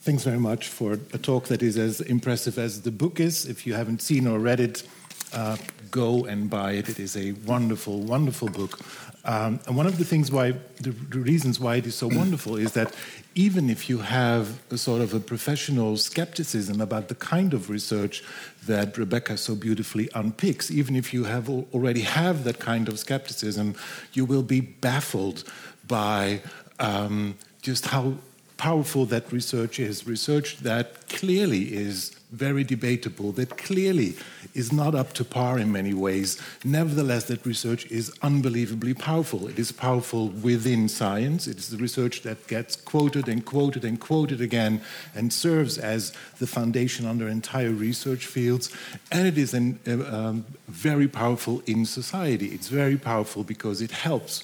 Thanks 0.00 0.22
very 0.22 0.38
much 0.38 0.68
for 0.68 0.92
a 1.12 1.18
talk 1.18 1.48
that 1.48 1.60
is 1.60 1.76
as 1.76 2.00
impressive 2.00 2.56
as 2.56 2.82
the 2.82 2.92
book 2.92 3.18
is. 3.18 3.46
If 3.46 3.66
you 3.66 3.74
haven't 3.74 4.00
seen 4.00 4.28
or 4.28 4.38
read 4.38 4.60
it, 4.60 4.84
uh, 5.32 5.56
go 5.90 6.24
and 6.24 6.50
buy 6.50 6.72
it. 6.72 6.88
It 6.88 6.98
is 6.98 7.16
a 7.16 7.32
wonderful, 7.46 8.00
wonderful 8.00 8.48
book. 8.48 8.78
Um, 9.24 9.60
and 9.66 9.76
one 9.76 9.86
of 9.86 9.98
the 9.98 10.04
things 10.04 10.30
why, 10.30 10.52
the, 10.80 10.92
reasons 11.18 11.60
why 11.60 11.76
it 11.76 11.86
is 11.86 11.94
so 11.94 12.06
wonderful 12.06 12.56
is 12.56 12.72
that 12.72 12.94
even 13.34 13.68
if 13.68 13.88
you 13.90 13.98
have 13.98 14.58
a 14.70 14.78
sort 14.78 15.02
of 15.02 15.12
a 15.12 15.20
professional 15.20 15.96
skepticism 15.96 16.80
about 16.80 17.08
the 17.08 17.14
kind 17.14 17.52
of 17.52 17.68
research 17.68 18.24
that 18.66 18.96
Rebecca 18.96 19.36
so 19.36 19.54
beautifully 19.54 20.08
unpicks, 20.14 20.70
even 20.70 20.96
if 20.96 21.12
you 21.12 21.24
have 21.24 21.50
already 21.50 22.00
have 22.00 22.44
that 22.44 22.58
kind 22.58 22.88
of 22.88 22.98
skepticism, 22.98 23.74
you 24.14 24.24
will 24.24 24.42
be 24.42 24.60
baffled 24.60 25.44
by 25.86 26.40
um, 26.78 27.36
just 27.60 27.86
how 27.86 28.14
powerful 28.56 29.04
that 29.06 29.30
research 29.32 29.78
is. 29.78 30.06
Research 30.06 30.58
that 30.58 31.08
clearly 31.08 31.74
is 31.74 32.17
very 32.30 32.62
debatable, 32.64 33.32
that 33.32 33.56
clearly 33.56 34.14
is 34.54 34.72
not 34.72 34.94
up 34.94 35.12
to 35.14 35.24
par 35.24 35.58
in 35.58 35.72
many 35.72 35.94
ways. 35.94 36.40
Nevertheless, 36.64 37.24
that 37.24 37.46
research 37.46 37.86
is 37.90 38.12
unbelievably 38.22 38.94
powerful. 38.94 39.48
It 39.48 39.58
is 39.58 39.72
powerful 39.72 40.28
within 40.28 40.88
science. 40.88 41.46
It 41.46 41.58
is 41.58 41.70
the 41.70 41.78
research 41.78 42.22
that 42.22 42.46
gets 42.46 42.76
quoted 42.76 43.28
and 43.28 43.44
quoted 43.44 43.84
and 43.84 43.98
quoted 43.98 44.40
again 44.40 44.80
and 45.14 45.32
serves 45.32 45.78
as 45.78 46.12
the 46.38 46.46
foundation 46.46 47.06
under 47.06 47.28
entire 47.28 47.70
research 47.70 48.26
fields. 48.26 48.70
And 49.10 49.26
it 49.26 49.38
is 49.38 49.54
an, 49.54 49.78
uh, 49.86 50.04
um, 50.14 50.44
very 50.68 51.08
powerful 51.08 51.62
in 51.66 51.86
society. 51.86 52.48
It's 52.48 52.68
very 52.68 52.96
powerful 52.96 53.44
because 53.44 53.80
it 53.80 53.90
helps 53.90 54.42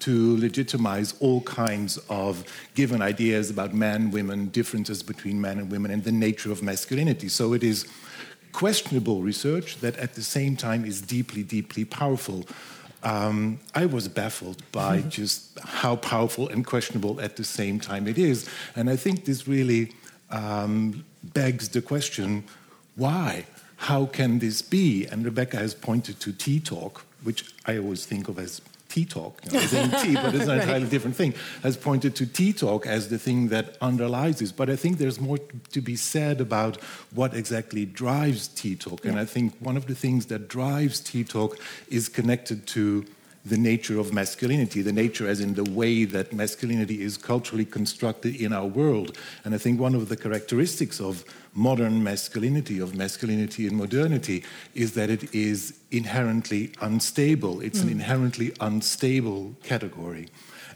to 0.00 0.36
legitimize 0.38 1.14
all 1.20 1.40
kinds 1.42 1.98
of 2.08 2.44
given 2.74 3.02
ideas 3.02 3.50
about 3.50 3.74
men, 3.74 4.10
women, 4.10 4.48
differences 4.48 5.02
between 5.02 5.40
men 5.40 5.58
and 5.58 5.70
women, 5.70 5.90
and 5.90 6.04
the 6.04 6.12
nature 6.12 6.52
of 6.52 6.62
masculinity. 6.62 7.28
So 7.28 7.52
it 7.52 7.62
is 7.62 7.86
questionable 8.52 9.22
research 9.22 9.78
that 9.80 9.96
at 9.96 10.14
the 10.14 10.22
same 10.22 10.56
time 10.56 10.84
is 10.84 11.02
deeply, 11.02 11.42
deeply 11.42 11.84
powerful. 11.84 12.44
Um, 13.02 13.60
I 13.74 13.86
was 13.86 14.08
baffled 14.08 14.62
by 14.72 15.02
just 15.02 15.58
how 15.60 15.96
powerful 15.96 16.48
and 16.48 16.66
questionable 16.66 17.20
at 17.20 17.36
the 17.36 17.44
same 17.44 17.78
time 17.78 18.08
it 18.08 18.18
is. 18.18 18.48
And 18.74 18.88
I 18.88 18.96
think 18.96 19.24
this 19.24 19.46
really 19.46 19.92
um, 20.30 21.04
begs 21.22 21.68
the 21.68 21.82
question 21.82 22.44
why? 22.96 23.44
How 23.76 24.06
can 24.06 24.38
this 24.38 24.62
be? 24.62 25.06
And 25.06 25.22
Rebecca 25.22 25.58
has 25.58 25.74
pointed 25.74 26.18
to 26.20 26.32
T 26.32 26.58
Talk, 26.58 27.04
which 27.24 27.54
I 27.66 27.76
always 27.76 28.06
think 28.06 28.28
of 28.28 28.38
as 28.38 28.62
tea 28.88 29.04
talk, 29.04 29.40
you 29.44 29.52
know, 29.52 29.60
tea, 29.60 30.14
but 30.14 30.34
it's 30.34 30.44
an 30.44 30.48
right. 30.48 30.60
entirely 30.60 30.88
different 30.88 31.16
thing, 31.16 31.34
has 31.62 31.76
pointed 31.76 32.14
to 32.16 32.26
T 32.26 32.52
talk 32.52 32.86
as 32.86 33.08
the 33.08 33.18
thing 33.18 33.48
that 33.48 33.76
underlies 33.80 34.38
this. 34.38 34.52
But 34.52 34.70
I 34.70 34.76
think 34.76 34.98
there's 34.98 35.20
more 35.20 35.38
to 35.38 35.80
be 35.80 35.96
said 35.96 36.40
about 36.40 36.76
what 37.14 37.34
exactly 37.34 37.84
drives 37.84 38.48
T 38.48 38.76
talk. 38.76 39.04
Yeah. 39.04 39.10
And 39.10 39.20
I 39.20 39.24
think 39.24 39.54
one 39.60 39.76
of 39.76 39.86
the 39.86 39.94
things 39.94 40.26
that 40.26 40.48
drives 40.48 41.00
T 41.00 41.24
talk 41.24 41.58
is 41.88 42.08
connected 42.08 42.66
to 42.68 43.04
the 43.46 43.56
nature 43.56 43.98
of 44.00 44.12
masculinity, 44.12 44.82
the 44.82 44.92
nature 44.92 45.28
as 45.28 45.40
in 45.40 45.54
the 45.54 45.70
way 45.70 46.04
that 46.04 46.32
masculinity 46.32 47.00
is 47.00 47.16
culturally 47.16 47.64
constructed 47.64 48.34
in 48.34 48.52
our 48.52 48.66
world. 48.66 49.16
And 49.44 49.54
I 49.54 49.58
think 49.58 49.78
one 49.78 49.94
of 49.94 50.08
the 50.08 50.16
characteristics 50.16 51.00
of 51.00 51.24
modern 51.54 52.02
masculinity, 52.02 52.80
of 52.80 52.96
masculinity 52.96 53.68
in 53.68 53.76
modernity, 53.76 54.42
is 54.74 54.94
that 54.94 55.10
it 55.10 55.32
is 55.32 55.78
inherently 55.92 56.72
unstable. 56.80 57.60
It's 57.60 57.78
mm. 57.78 57.84
an 57.84 57.90
inherently 57.90 58.52
unstable 58.60 59.54
category. 59.62 60.28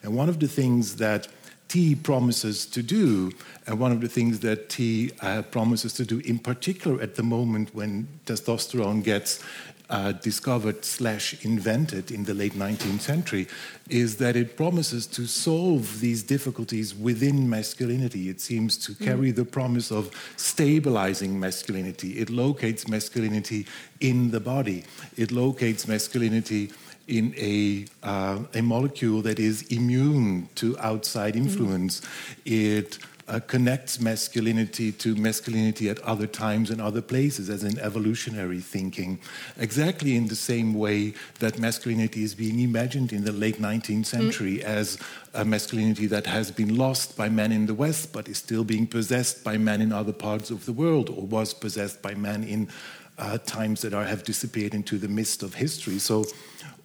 And 0.05 0.15
one 0.15 0.29
of 0.29 0.39
the 0.39 0.49
things 0.49 0.97
that 0.97 1.27
T 1.67 1.95
promises 1.95 2.67
to 2.67 2.83
do, 2.83 3.33
and 3.67 3.79
one 3.79 3.93
of 3.93 4.01
the 4.01 4.09
things 4.09 4.41
that 4.41 4.69
T 4.69 5.13
uh, 5.21 5.43
promises 5.43 5.93
to 5.95 6.05
do, 6.05 6.19
in 6.21 6.39
particular 6.39 7.01
at 7.03 7.17
the 7.17 7.23
moment 7.23 7.75
when 7.75 8.09
testosterone 8.27 9.05
gets 9.05 9.43
uh, 9.91 10.13
discovered 10.13 10.85
slash 10.85 11.45
invented 11.45 12.11
in 12.11 12.25
the 12.25 12.33
late 12.33 12.55
19th 12.55 13.01
century 13.01 13.47
is 13.89 14.17
that 14.17 14.37
it 14.37 14.57
promises 14.57 15.07
to 15.09 15.27
solve 15.27 16.01
these 16.01 16.23
difficulties 16.23 16.95
within 16.95 17.51
masculinity. 17.51 18.29
It 18.29 18.41
seems 18.41 18.79
to 18.87 18.93
mm. 18.93 19.05
carry 19.05 19.33
mm. 19.33 19.37
the 19.37 19.45
promise 19.45 19.91
of 19.91 20.11
stabilizing 20.37 21.39
masculinity. 21.39 22.19
It 22.19 22.31
locates 22.31 22.87
masculinity 22.87 23.67
in 24.01 24.31
the 24.31 24.41
body. 24.41 24.85
It 25.17 25.33
locates 25.33 25.89
masculinity 25.89 26.71
in 27.09 27.35
a, 27.37 27.85
uh, 28.07 28.39
a 28.55 28.63
molecule 28.63 29.21
that 29.23 29.41
is 29.41 29.63
immune 29.63 30.49
to 30.55 30.79
outside 30.79 31.35
mm. 31.35 31.39
influence. 31.39 32.01
Mm. 32.01 32.79
It 32.79 32.99
uh, 33.31 33.39
connects 33.47 34.01
masculinity 34.01 34.91
to 34.91 35.15
masculinity 35.15 35.89
at 35.89 36.01
other 36.01 36.27
times 36.27 36.69
and 36.69 36.81
other 36.81 37.01
places, 37.01 37.49
as 37.49 37.63
in 37.63 37.79
evolutionary 37.79 38.59
thinking, 38.59 39.21
exactly 39.57 40.17
in 40.17 40.27
the 40.27 40.35
same 40.35 40.75
way 40.75 41.15
that 41.39 41.59
masculinity 41.59 42.25
is 42.25 42.35
being 42.35 42.59
imagined 42.59 43.13
in 43.13 43.25
the 43.25 43.31
late 43.31 43.61
19th 43.61 44.07
century 44.07 44.59
mm. 44.59 44.65
as 44.65 44.99
a 45.35 45.45
masculinity 45.45 46.07
that 46.07 46.27
has 46.27 46.51
been 46.51 46.77
lost 46.77 47.17
by 47.17 47.29
men 47.29 47.53
in 47.53 47.67
the 47.67 47.75
West, 47.75 48.13
but 48.13 48.29
is 48.29 48.39
still 48.39 48.65
being 48.65 48.87
possessed 48.87 49.45
by 49.45 49.57
men 49.57 49.81
in 49.81 49.93
other 49.93 50.13
parts 50.13 50.51
of 50.51 50.67
the 50.67 50.73
world, 50.73 51.09
or 51.09 51.25
was 51.25 51.55
possessed 51.55 52.03
by 52.03 52.15
men 52.15 52.43
in 52.43 52.69
uh, 53.17 53.39
times 53.39 53.83
that 53.83 53.95
are, 53.95 54.05
have 54.05 54.25
disappeared 54.25 54.75
into 54.75 54.99
the 54.99 55.09
mist 55.09 55.45
of 55.45 55.55
history. 55.55 55.99
So, 55.99 56.25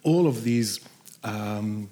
all 0.04 0.28
of 0.28 0.44
these. 0.44 0.80
Um, 1.24 1.90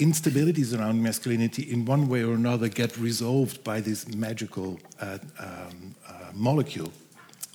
instabilities 0.00 0.76
around 0.76 1.02
masculinity 1.02 1.62
in 1.62 1.84
one 1.84 2.08
way 2.08 2.22
or 2.24 2.34
another 2.34 2.68
get 2.68 2.96
resolved 2.98 3.62
by 3.62 3.80
this 3.80 4.08
magical 4.14 4.80
uh, 5.00 5.18
um, 5.38 5.94
uh, 6.08 6.12
molecule. 6.34 6.92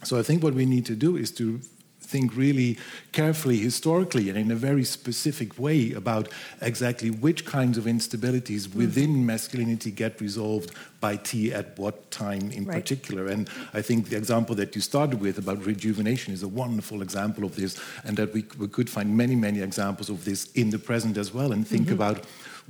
So 0.04 0.20
I 0.20 0.24
think 0.24 0.44
what 0.44 0.54
we 0.54 0.66
need 0.66 0.86
to 0.86 0.96
do 0.96 1.18
is 1.18 1.32
to 1.32 1.60
think 2.06 2.36
really 2.36 2.78
carefully, 3.12 3.58
historically, 3.58 4.30
and 4.30 4.38
in 4.38 4.52
a 4.52 4.56
very 4.56 4.84
specific 4.84 5.60
way 5.60 5.92
about 5.94 6.30
exactly 6.62 7.10
which 7.10 7.46
kinds 7.46 7.78
of 7.78 7.86
instabilities 7.86 8.68
mm. 8.68 8.76
within 8.76 9.26
masculinity 9.26 9.92
get 9.92 10.22
resolved 10.22 10.72
by 11.02 11.18
T 11.18 11.54
at 11.54 11.78
what 11.78 12.10
time 12.12 12.52
in 12.52 12.66
right. 12.66 12.76
particular. 12.76 13.28
And 13.28 13.50
I 13.74 13.82
think 13.82 14.10
the 14.10 14.18
example 14.18 14.56
that 14.56 14.76
you 14.76 14.82
started 14.82 15.20
with 15.20 15.38
about 15.38 15.66
rejuvenation 15.66 16.34
is 16.34 16.44
a 16.44 16.48
wonderful 16.48 17.02
example 17.02 17.44
of 17.44 17.56
this, 17.56 17.80
and 18.04 18.16
that 18.18 18.34
we, 18.34 18.46
we 18.58 18.68
could 18.68 18.90
find 18.90 19.16
many, 19.16 19.36
many 19.36 19.62
examples 19.62 20.10
of 20.10 20.24
this 20.26 20.52
in 20.54 20.70
the 20.70 20.80
present 20.80 21.18
as 21.18 21.34
well, 21.34 21.52
and 21.52 21.68
think 21.68 21.86
mm-hmm. 21.86 21.94
about 21.94 22.26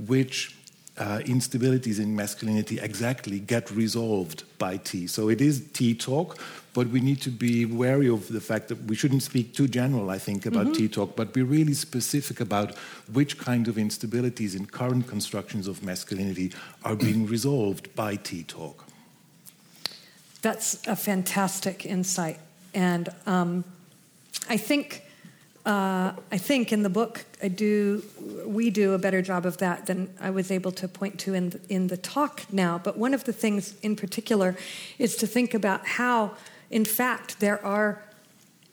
which 0.07 0.54
uh, 0.97 1.19
instabilities 1.25 1.99
in 1.99 2.15
masculinity 2.15 2.79
exactly 2.79 3.39
get 3.39 3.69
resolved 3.71 4.43
by 4.57 4.77
T. 4.77 5.07
So 5.07 5.29
it 5.29 5.41
is 5.41 5.67
T 5.73 5.93
talk, 5.93 6.39
but 6.73 6.87
we 6.87 7.01
need 7.01 7.21
to 7.21 7.29
be 7.29 7.65
wary 7.65 8.09
of 8.09 8.27
the 8.27 8.41
fact 8.41 8.69
that 8.69 8.81
we 8.85 8.95
shouldn't 8.95 9.23
speak 9.23 9.53
too 9.53 9.67
general, 9.67 10.09
I 10.09 10.17
think, 10.17 10.45
about 10.45 10.67
mm-hmm. 10.67 10.73
T 10.73 10.87
talk, 10.87 11.15
but 11.15 11.33
be 11.33 11.41
really 11.41 11.73
specific 11.73 12.39
about 12.39 12.77
which 13.11 13.37
kind 13.37 13.67
of 13.67 13.75
instabilities 13.75 14.55
in 14.55 14.65
current 14.65 15.07
constructions 15.07 15.67
of 15.67 15.83
masculinity 15.83 16.53
are 16.83 16.95
being 16.95 17.25
resolved 17.35 17.93
by 17.95 18.15
T 18.15 18.43
talk. 18.43 18.85
That's 20.41 20.85
a 20.87 20.95
fantastic 20.95 21.85
insight. 21.85 22.39
And 22.73 23.09
um, 23.25 23.63
I 24.49 24.57
think 24.57 25.04
uh, 25.65 26.13
I 26.31 26.37
think 26.37 26.71
in 26.71 26.83
the 26.83 26.89
book, 26.89 27.25
I 27.41 27.47
do, 27.47 28.03
we 28.45 28.69
do 28.69 28.93
a 28.93 28.99
better 28.99 29.21
job 29.23 29.47
of 29.47 29.57
that 29.57 29.87
than 29.87 30.13
I 30.19 30.29
was 30.29 30.51
able 30.51 30.71
to 30.73 30.87
point 30.87 31.19
to 31.21 31.33
in 31.33 31.49
the, 31.49 31.59
in 31.69 31.87
the 31.87 31.97
talk 31.97 32.43
now. 32.51 32.77
But 32.77 32.97
one 32.97 33.15
of 33.15 33.23
the 33.23 33.33
things 33.33 33.73
in 33.81 33.95
particular 33.95 34.55
is 34.99 35.15
to 35.17 35.27
think 35.27 35.55
about 35.55 35.87
how, 35.87 36.35
in 36.69 36.85
fact, 36.85 37.39
there 37.39 37.63
are 37.65 38.03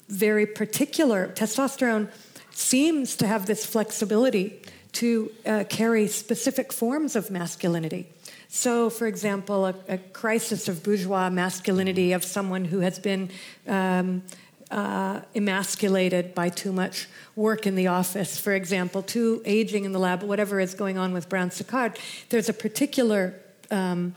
very 0.09 0.45
particular, 0.45 1.29
testosterone 1.29 2.11
seems 2.51 3.17
to 3.17 3.27
have 3.27 3.47
this 3.47 3.65
flexibility 3.65 4.61
to 4.93 5.33
uh, 5.47 5.65
carry 5.71 6.07
specific 6.07 6.71
forms 6.71 7.17
of 7.17 7.31
masculinity. 7.31 8.07
So, 8.49 8.91
for 8.91 9.07
example, 9.07 9.65
a, 9.65 9.75
a, 9.89 9.97
crisis 9.97 10.69
of 10.69 10.83
bourgeois 10.83 11.31
masculinity 11.31 12.13
of 12.13 12.23
someone 12.23 12.67
who 12.67 12.81
has 12.81 12.99
been 12.99 13.31
um, 13.67 14.23
uh, 14.73 15.21
emasculated 15.35 16.35
by 16.35 16.49
too 16.49 16.73
much 16.73 17.07
work 17.37 17.67
in 17.67 17.77
the 17.77 17.87
office, 17.87 18.39
for 18.39 18.55
example, 18.55 19.03
too 19.03 19.43
aging 19.45 19.85
in 19.85 19.93
the 19.93 19.99
lab, 19.99 20.23
whatever 20.23 20.59
is 20.59 20.75
going 20.75 20.97
on 20.97 21.13
with 21.13 21.29
Brown 21.29 21.51
Séquard, 21.51 21.97
there's 22.31 22.49
a 22.49 22.55
particular 22.55 23.35
um, 23.71 24.15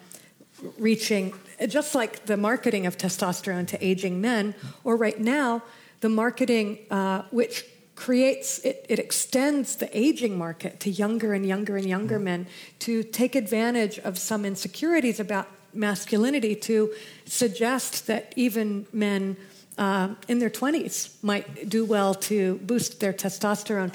reaching, 0.80 1.34
just 1.68 1.94
like 1.94 2.26
the 2.26 2.38
marketing 2.38 2.86
of 2.86 2.98
testosterone 2.98 3.68
to 3.68 3.86
aging 3.86 4.22
men, 4.22 4.56
or 4.84 4.96
right 4.96 5.20
now, 5.20 5.62
the 6.00 6.10
marketing 6.10 6.80
uh, 6.90 7.24
which 7.32 7.66
creates 7.96 8.60
it, 8.60 8.86
it, 8.90 9.00
extends 9.00 9.78
the 9.78 9.98
aging 9.98 10.38
market 10.38 10.80
to 10.82 10.90
younger 10.90 11.34
and 11.34 11.46
younger 11.46 11.78
and 11.78 11.88
younger 11.88 12.20
men 12.20 12.46
to 12.80 13.04
take 13.04 13.36
advantage 13.36 14.00
of 14.00 14.18
some 14.18 14.44
insecurities 14.44 15.20
about 15.20 15.48
masculinity 15.74 16.56
to 16.56 16.94
suggest 17.26 18.08
that 18.08 18.34
even 18.36 18.86
men 18.92 19.38
uh, 19.78 20.10
in 20.28 20.40
their 20.40 20.50
20s 20.50 21.22
might 21.22 21.70
do 21.70 21.86
well 21.86 22.14
to 22.14 22.56
boost 22.58 23.00
their 23.00 23.14
testosterone. 23.14 23.94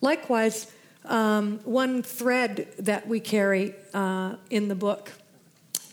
Likewise, 0.00 0.70
um, 1.04 1.60
one 1.64 2.02
thread 2.02 2.68
that 2.78 3.06
we 3.06 3.20
carry 3.20 3.74
uh, 3.94 4.36
in 4.50 4.68
the 4.68 4.74
book 4.74 5.12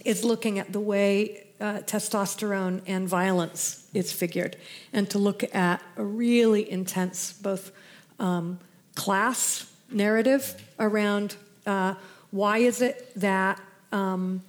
is 0.05 0.23
looking 0.23 0.59
at 0.59 0.71
the 0.71 0.79
way 0.79 1.47
uh, 1.59 1.79
testosterone 1.79 2.81
and 2.87 3.07
violence 3.07 3.87
is 3.93 4.11
figured, 4.11 4.55
and 4.93 5.09
to 5.09 5.17
look 5.17 5.43
at 5.53 5.81
a 5.97 6.03
really 6.03 6.69
intense 6.71 7.33
both 7.33 7.71
um, 8.19 8.59
class 8.95 9.71
narrative 9.91 10.55
around 10.79 11.35
uh, 11.65 11.95
why 12.31 12.59
is 12.59 12.81
it 12.81 13.11
that 13.15 13.59
um, 13.91 14.41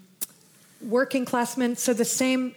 working 0.83 1.25
class 1.25 1.57
men, 1.57 1.77
so 1.77 1.93
the 1.93 2.05
same 2.05 2.55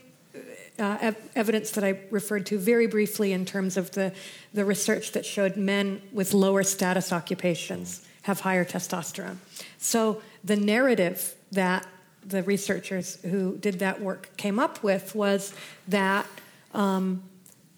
uh, 0.79 0.97
ev- 1.01 1.29
evidence 1.35 1.71
that 1.71 1.83
I 1.83 1.99
referred 2.09 2.45
to 2.47 2.57
very 2.57 2.87
briefly 2.87 3.31
in 3.31 3.45
terms 3.45 3.77
of 3.77 3.91
the, 3.91 4.13
the 4.53 4.65
research 4.65 5.11
that 5.11 5.25
showed 5.25 5.55
men 5.55 6.01
with 6.11 6.33
lower 6.33 6.63
status 6.63 7.11
occupations 7.11 8.05
have 8.23 8.39
higher 8.39 8.65
testosterone. 8.65 9.37
So 9.77 10.21
the 10.43 10.55
narrative 10.55 11.35
that 11.51 11.85
the 12.25 12.41
researchers 12.43 13.21
who 13.21 13.57
did 13.57 13.79
that 13.79 14.01
work 14.01 14.29
came 14.37 14.59
up 14.59 14.81
with 14.81 15.13
was 15.13 15.53
that 15.87 16.25
um, 16.73 17.23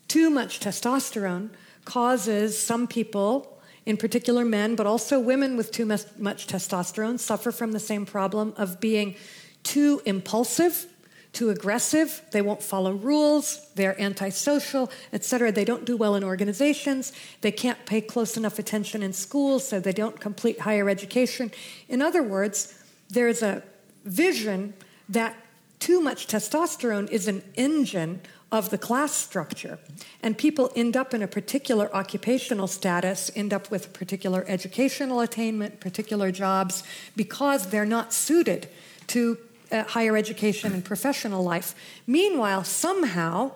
too 0.08 0.30
much 0.30 0.60
testosterone 0.60 1.50
causes 1.84 2.58
some 2.58 2.88
people, 2.88 3.60
in 3.86 3.98
particular 3.98 4.46
men, 4.46 4.76
but 4.76 4.86
also 4.86 5.20
women 5.20 5.58
with 5.58 5.72
too 5.72 5.86
much 5.86 6.48
testosterone, 6.48 7.20
suffer 7.20 7.52
from 7.52 7.72
the 7.72 7.80
same 7.80 8.06
problem 8.06 8.54
of 8.58 8.80
being 8.80 9.16
too 9.64 10.02
impulsive 10.06 10.86
too 11.36 11.50
aggressive, 11.50 12.22
they 12.32 12.42
won't 12.42 12.64
follow 12.64 12.94
rules, 12.94 13.68
they're 13.76 14.00
antisocial, 14.02 14.90
etc. 15.14 15.52
They 15.52 15.66
don't 15.66 15.86
do 15.86 15.98
well 15.98 16.16
in 16.16 16.24
organizations, 16.24 17.14
they 17.42 17.52
can't 17.52 17.86
pay 17.86 18.02
close 18.02 18.38
enough 18.38 18.58
attention 18.58 19.04
in 19.04 19.14
school, 19.14 19.60
so 19.60 19.80
they 19.80 19.92
don't 19.92 20.20
complete 20.20 20.62
higher 20.62 20.90
education. 20.90 21.52
In 21.90 22.02
other 22.02 22.24
words, 22.24 22.82
there's 23.10 23.42
a 23.44 23.62
vision 24.06 24.74
that 25.10 25.36
too 25.80 26.02
much 26.02 26.28
testosterone 26.28 27.10
is 27.12 27.28
an 27.28 27.44
engine 27.56 28.22
of 28.52 28.70
the 28.70 28.78
class 28.78 29.12
structure. 29.12 29.78
And 30.24 30.38
people 30.38 30.72
end 30.76 30.96
up 30.96 31.14
in 31.14 31.22
a 31.22 31.28
particular 31.28 31.94
occupational 31.94 32.68
status, 32.68 33.30
end 33.36 33.54
up 33.54 33.70
with 33.70 33.92
particular 33.94 34.46
educational 34.48 35.20
attainment, 35.20 35.80
particular 35.80 36.32
jobs, 36.32 36.84
because 37.16 37.68
they're 37.68 37.86
not 37.86 38.14
suited 38.14 38.70
to 39.08 39.38
uh, 39.76 39.84
higher 39.84 40.16
education 40.16 40.74
and 40.74 40.84
professional 40.84 41.44
life. 41.44 41.76
Meanwhile, 42.08 42.64
somehow, 42.64 43.52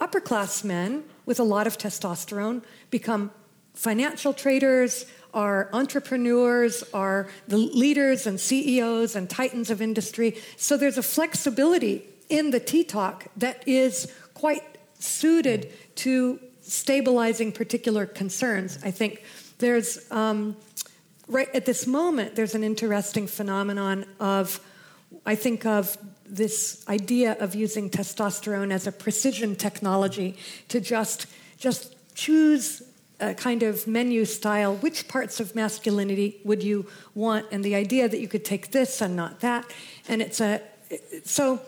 upper 0.00 0.20
class 0.20 0.64
men 0.64 1.04
with 1.26 1.38
a 1.38 1.44
lot 1.44 1.66
of 1.66 1.78
testosterone 1.78 2.62
become 2.90 3.30
financial 3.74 4.32
traders, 4.32 5.06
are 5.34 5.70
entrepreneurs, 5.72 6.84
are 6.92 7.28
the 7.48 7.56
leaders 7.56 8.26
and 8.26 8.38
CEOs 8.38 9.16
and 9.16 9.30
titans 9.30 9.70
of 9.70 9.80
industry. 9.80 10.36
So 10.56 10.76
there's 10.76 10.98
a 10.98 11.02
flexibility 11.02 12.04
in 12.28 12.50
the 12.50 12.60
T 12.60 12.84
Talk 12.84 13.26
that 13.36 13.66
is 13.66 14.12
quite 14.34 14.62
suited 14.98 15.72
to 15.96 16.38
stabilizing 16.60 17.52
particular 17.52 18.06
concerns. 18.06 18.78
I 18.84 18.90
think 18.90 19.24
there's, 19.58 20.10
um, 20.10 20.56
right 21.28 21.48
at 21.54 21.66
this 21.66 21.86
moment, 21.86 22.36
there's 22.36 22.54
an 22.54 22.64
interesting 22.64 23.26
phenomenon 23.26 24.04
of 24.20 24.60
I 25.24 25.34
think 25.34 25.64
of 25.66 25.96
this 26.26 26.84
idea 26.88 27.36
of 27.40 27.54
using 27.54 27.90
testosterone 27.90 28.72
as 28.72 28.86
a 28.86 28.92
precision 28.92 29.56
technology 29.56 30.36
to 30.68 30.80
just, 30.80 31.26
just 31.58 31.94
choose 32.14 32.82
a 33.20 33.34
kind 33.34 33.62
of 33.62 33.86
menu 33.86 34.24
style 34.24 34.76
which 34.76 35.06
parts 35.08 35.40
of 35.40 35.54
masculinity 35.54 36.40
would 36.44 36.62
you 36.62 36.86
want 37.14 37.46
and 37.52 37.64
the 37.64 37.74
idea 37.74 38.08
that 38.08 38.18
you 38.18 38.28
could 38.28 38.44
take 38.44 38.72
this 38.72 39.00
and 39.00 39.14
not 39.14 39.40
that 39.40 39.64
and 40.08 40.20
it's 40.22 40.40
a 40.40 40.60
so 41.24 41.60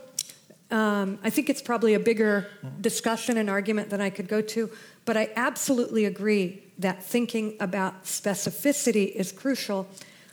Um, 0.71 1.19
I 1.23 1.31
think 1.31 1.49
it's 1.51 1.63
probably 1.63 1.95
a 1.95 2.01
bigger 2.01 2.47
discussion 2.81 3.37
and 3.37 3.49
argument 3.49 3.91
than 3.91 4.01
I 4.01 4.11
could 4.11 4.29
go 4.29 4.41
to, 4.41 4.71
but 5.05 5.17
I 5.17 5.29
absolutely 5.37 6.05
agree 6.07 6.63
that 6.81 7.05
thinking 7.05 7.55
about 7.61 8.05
specificity 8.05 9.13
is 9.15 9.31
crucial. 9.31 9.87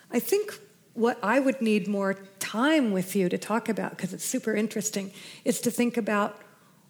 I 0.09 0.19
think 0.19 0.57
what 0.93 1.17
I 1.23 1.39
would 1.39 1.61
need 1.61 1.87
more 1.87 2.17
time 2.39 2.91
with 2.91 3.15
you 3.15 3.29
to 3.29 3.37
talk 3.37 3.69
about, 3.69 3.91
because 3.91 4.13
it's 4.13 4.25
super 4.25 4.53
interesting, 4.53 5.11
is 5.45 5.61
to 5.61 5.71
think 5.71 5.97
about 5.97 6.39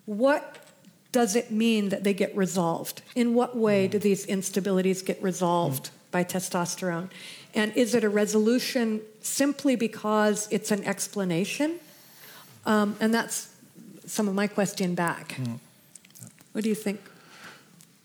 what 0.06 0.58
does 1.12 1.36
it 1.36 1.52
mean 1.52 1.90
that 1.90 2.04
they 2.04 2.14
get 2.14 2.36
resolved? 2.36 3.02
In 3.16 3.34
what 3.34 3.56
way 3.56 3.88
do 3.88 4.00
these 4.00 4.26
instabilities 4.26 5.06
get 5.06 5.22
resolved 5.22 5.92
by 6.10 6.24
testosterone? 6.24 7.10
And 7.54 7.76
is 7.76 7.94
it 7.94 8.04
a 8.04 8.10
resolution 8.10 9.02
simply 9.22 9.76
because 9.76 10.48
it's 10.52 10.72
an 10.72 10.84
explanation? 10.86 11.80
Um, 12.66 12.96
and 13.00 13.14
that's 13.14 13.54
some 14.06 14.28
of 14.28 14.36
my 14.36 14.48
question 14.48 14.96
back. 14.96 15.38
What 16.54 16.64
do 16.64 16.70
you 16.70 16.76
think? 16.76 17.02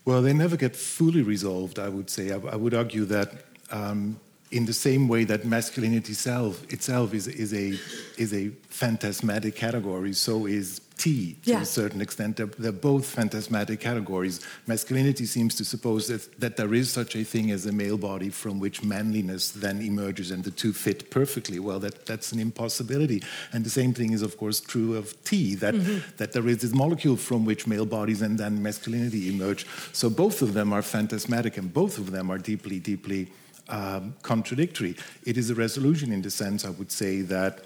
Well, 0.05 0.21
they 0.21 0.33
never 0.33 0.55
get 0.55 0.75
fully 0.75 1.21
resolved, 1.21 1.79
I 1.79 1.89
would 1.89 2.09
say. 2.09 2.31
I, 2.31 2.35
I 2.35 2.55
would 2.55 2.73
argue 2.73 3.05
that 3.05 3.33
um, 3.71 4.19
in 4.51 4.65
the 4.65 4.73
same 4.73 5.07
way 5.07 5.25
that 5.25 5.45
masculinity 5.45 6.13
self, 6.13 6.63
itself 6.71 7.13
is, 7.13 7.27
is, 7.27 7.53
a, 7.53 7.77
is 8.17 8.33
a 8.33 8.49
phantasmatic 8.69 9.55
category, 9.55 10.13
so 10.13 10.45
is 10.45 10.81
T 10.97 11.37
to 11.43 11.51
Yeah. 11.51 11.61
a 11.61 11.65
certain 11.65 12.01
extent. 12.01 12.37
They're, 12.37 12.47
they're 12.57 12.71
both 12.71 13.05
phantasmatic 13.05 13.79
categories. 13.79 14.39
Masculinity 14.65 15.25
seems 15.25 15.53
to 15.55 15.65
suppose 15.65 16.07
that, 16.07 16.39
that 16.39 16.57
there 16.57 16.73
is 16.73 16.89
such 16.89 17.15
a 17.15 17.23
thing 17.23 17.51
as 17.51 17.65
a 17.65 17.71
male 17.71 17.97
body 17.97 18.29
from 18.29 18.59
which 18.59 18.83
manliness 18.83 19.51
then 19.51 19.81
emerges 19.81 20.31
and 20.31 20.43
the 20.43 20.51
two 20.51 20.73
fit 20.73 21.11
perfectly. 21.11 21.59
Well, 21.59 21.79
that, 21.79 22.05
that's 22.05 22.31
an 22.31 22.39
impossibility. 22.39 23.21
And 23.53 23.63
the 23.63 23.69
same 23.69 23.93
thing 23.93 24.13
is, 24.13 24.21
of 24.21 24.37
course, 24.37 24.59
true 24.59 24.95
of 24.95 25.21
T, 25.23 25.55
that, 25.55 25.75
mm-hmm. 25.75 25.99
that 26.17 26.31
there 26.31 26.47
is 26.47 26.59
this 26.59 26.73
molecule 26.73 27.17
from 27.17 27.45
which 27.45 27.67
male 27.67 27.85
bodies 27.85 28.21
and 28.21 28.39
then 28.39 28.63
masculinity 28.63 29.29
emerge. 29.29 29.67
So 29.93 30.09
both 30.09 30.41
of 30.41 30.53
them 30.53 30.73
are 30.73 30.81
phantasmatic 30.81 31.57
and 31.57 31.71
both 31.71 31.97
of 31.97 32.11
them 32.11 32.31
are 32.31 32.37
deeply, 32.39 32.79
deeply 32.79 33.27
um, 33.69 34.15
contradictory. 34.21 34.95
It 35.25 35.37
is 35.37 35.49
a 35.49 35.55
resolution 35.55 36.11
in 36.11 36.21
the 36.21 36.31
sense, 36.31 36.65
I 36.65 36.69
would 36.69 36.91
say, 36.91 37.21
that 37.21 37.63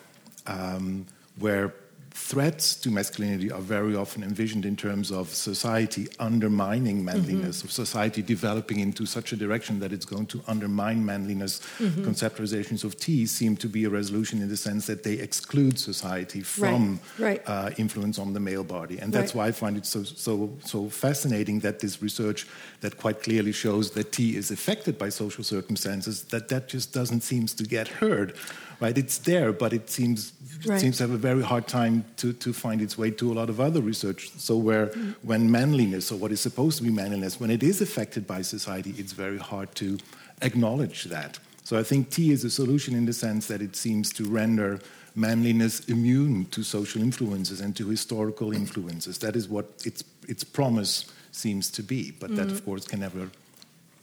um, 0.48 1.06
where 1.40 1.74
threats 2.14 2.76
to 2.76 2.92
masculinity 2.92 3.52
are 3.52 3.62
very 3.62 3.96
often 3.96 4.24
envisioned 4.24 4.66
in 4.66 4.76
terms 4.76 5.12
of 5.12 5.30
society 5.34 6.08
undermining 6.20 7.04
manliness, 7.04 7.64
of 7.64 7.72
society 7.72 8.22
developing 8.22 8.80
into 8.80 9.06
such 9.06 9.32
a 9.34 9.36
direction 9.38 9.80
that 9.80 9.92
it's 9.94 10.06
going 10.06 10.26
to 10.28 10.42
undermine 10.48 11.06
manliness. 11.06 11.62
Conceptualizations 11.80 12.84
of 12.84 12.98
T 12.98 13.26
seem 13.26 13.56
to 13.58 13.68
be 13.68 13.86
a 13.86 13.90
resolution 13.90 14.42
in 14.42 14.50
the 14.50 14.58
sense 14.58 14.86
that 14.88 15.04
they 15.04 15.14
exclude 15.14 15.80
society 15.80 16.42
from 16.42 17.00
right. 17.20 17.42
Uh, 17.48 17.72
influence 17.78 18.20
on 18.20 18.34
the 18.34 18.40
male 18.40 18.64
body, 18.64 19.00
and 19.00 19.14
that's 19.14 19.34
Right. 19.34 19.44
why 19.44 19.48
I 19.48 19.52
find 19.52 19.78
it 19.78 19.86
so 19.86 20.04
so 20.04 20.52
so 20.66 20.90
fascinating 20.90 21.60
that 21.62 21.80
this 21.80 22.02
research 22.02 22.48
that 22.82 22.98
quite 22.98 23.24
clearly 23.24 23.52
shows 23.54 23.92
that 23.92 24.12
T 24.12 24.36
is 24.36 24.52
affected 24.52 24.98
by 24.98 25.10
social 25.10 25.44
circumstances 25.44 26.24
that 26.26 26.48
that 26.50 26.68
just 26.68 26.92
doesn't 26.94 27.22
seems 27.22 27.54
to 27.54 27.64
get 27.64 27.88
heard, 27.88 28.36
right? 28.82 28.98
It's 28.98 29.20
there, 29.20 29.54
but 29.54 29.72
it 29.72 29.90
seems 29.90 30.34
Right. 30.66 30.80
seems 30.80 30.98
to 30.98 31.04
have 31.04 31.12
a 31.12 31.18
very 31.18 31.42
hard 31.42 31.68
time 31.68 32.06
to, 32.18 32.34
to 32.34 32.54
find 32.54 32.82
its 32.82 32.96
way 32.96 33.10
to 33.12 33.32
a 33.32 33.34
lot 33.34 33.50
of 33.50 33.60
other 33.60 33.82
research. 33.82 34.30
So 34.38 34.56
where 34.58 34.88
mm-hmm. 34.88 35.12
when 35.28 35.50
manliness 35.50 36.12
or 36.12 36.18
what 36.18 36.32
is 36.32 36.40
supposed 36.40 36.78
to 36.78 36.84
be 36.84 36.92
manliness, 36.92 37.40
when 37.40 37.50
it 37.50 37.64
is 37.64 37.82
affected 37.82 38.28
by 38.28 38.44
society, 38.44 38.94
it's 38.98 39.12
very 39.12 39.40
hard 39.40 39.74
to 39.76 39.98
acknowledge 40.42 41.06
that. 41.06 41.40
So 41.64 41.80
I 41.80 41.84
think 41.84 42.10
T 42.12 42.32
is 42.32 42.44
a 42.44 42.50
solution 42.50 42.96
in 42.96 43.06
the 43.06 43.14
sense 43.14 43.48
that 43.48 43.62
it 43.62 43.76
seems 43.76 44.14
to 44.14 44.26
render 44.26 44.80
manliness 45.16 45.80
immune 45.90 46.46
to 46.46 46.64
social 46.64 47.02
influences 47.02 47.60
and 47.60 47.76
to 47.76 47.88
historical 47.90 48.54
influences. 48.54 49.18
That 49.20 49.36
is 49.36 49.50
what 49.50 49.66
its 49.84 50.04
its 50.28 50.44
promise 50.44 51.06
seems 51.32 51.72
to 51.72 51.82
be. 51.82 52.12
But 52.12 52.36
that 52.36 52.48
mm-hmm. 52.48 52.56
of 52.56 52.66
course 52.66 52.86
can 52.86 53.00
never 53.00 53.32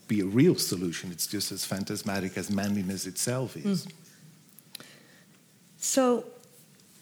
be 0.07 0.21
a 0.21 0.25
real 0.25 0.55
solution. 0.55 1.11
It's 1.11 1.27
just 1.27 1.51
as 1.51 1.63
phantasmatic 1.63 2.37
as 2.37 2.49
manliness 2.49 3.05
itself 3.05 3.55
is. 3.55 3.85
Mm. 3.85 3.91
So, 5.79 6.25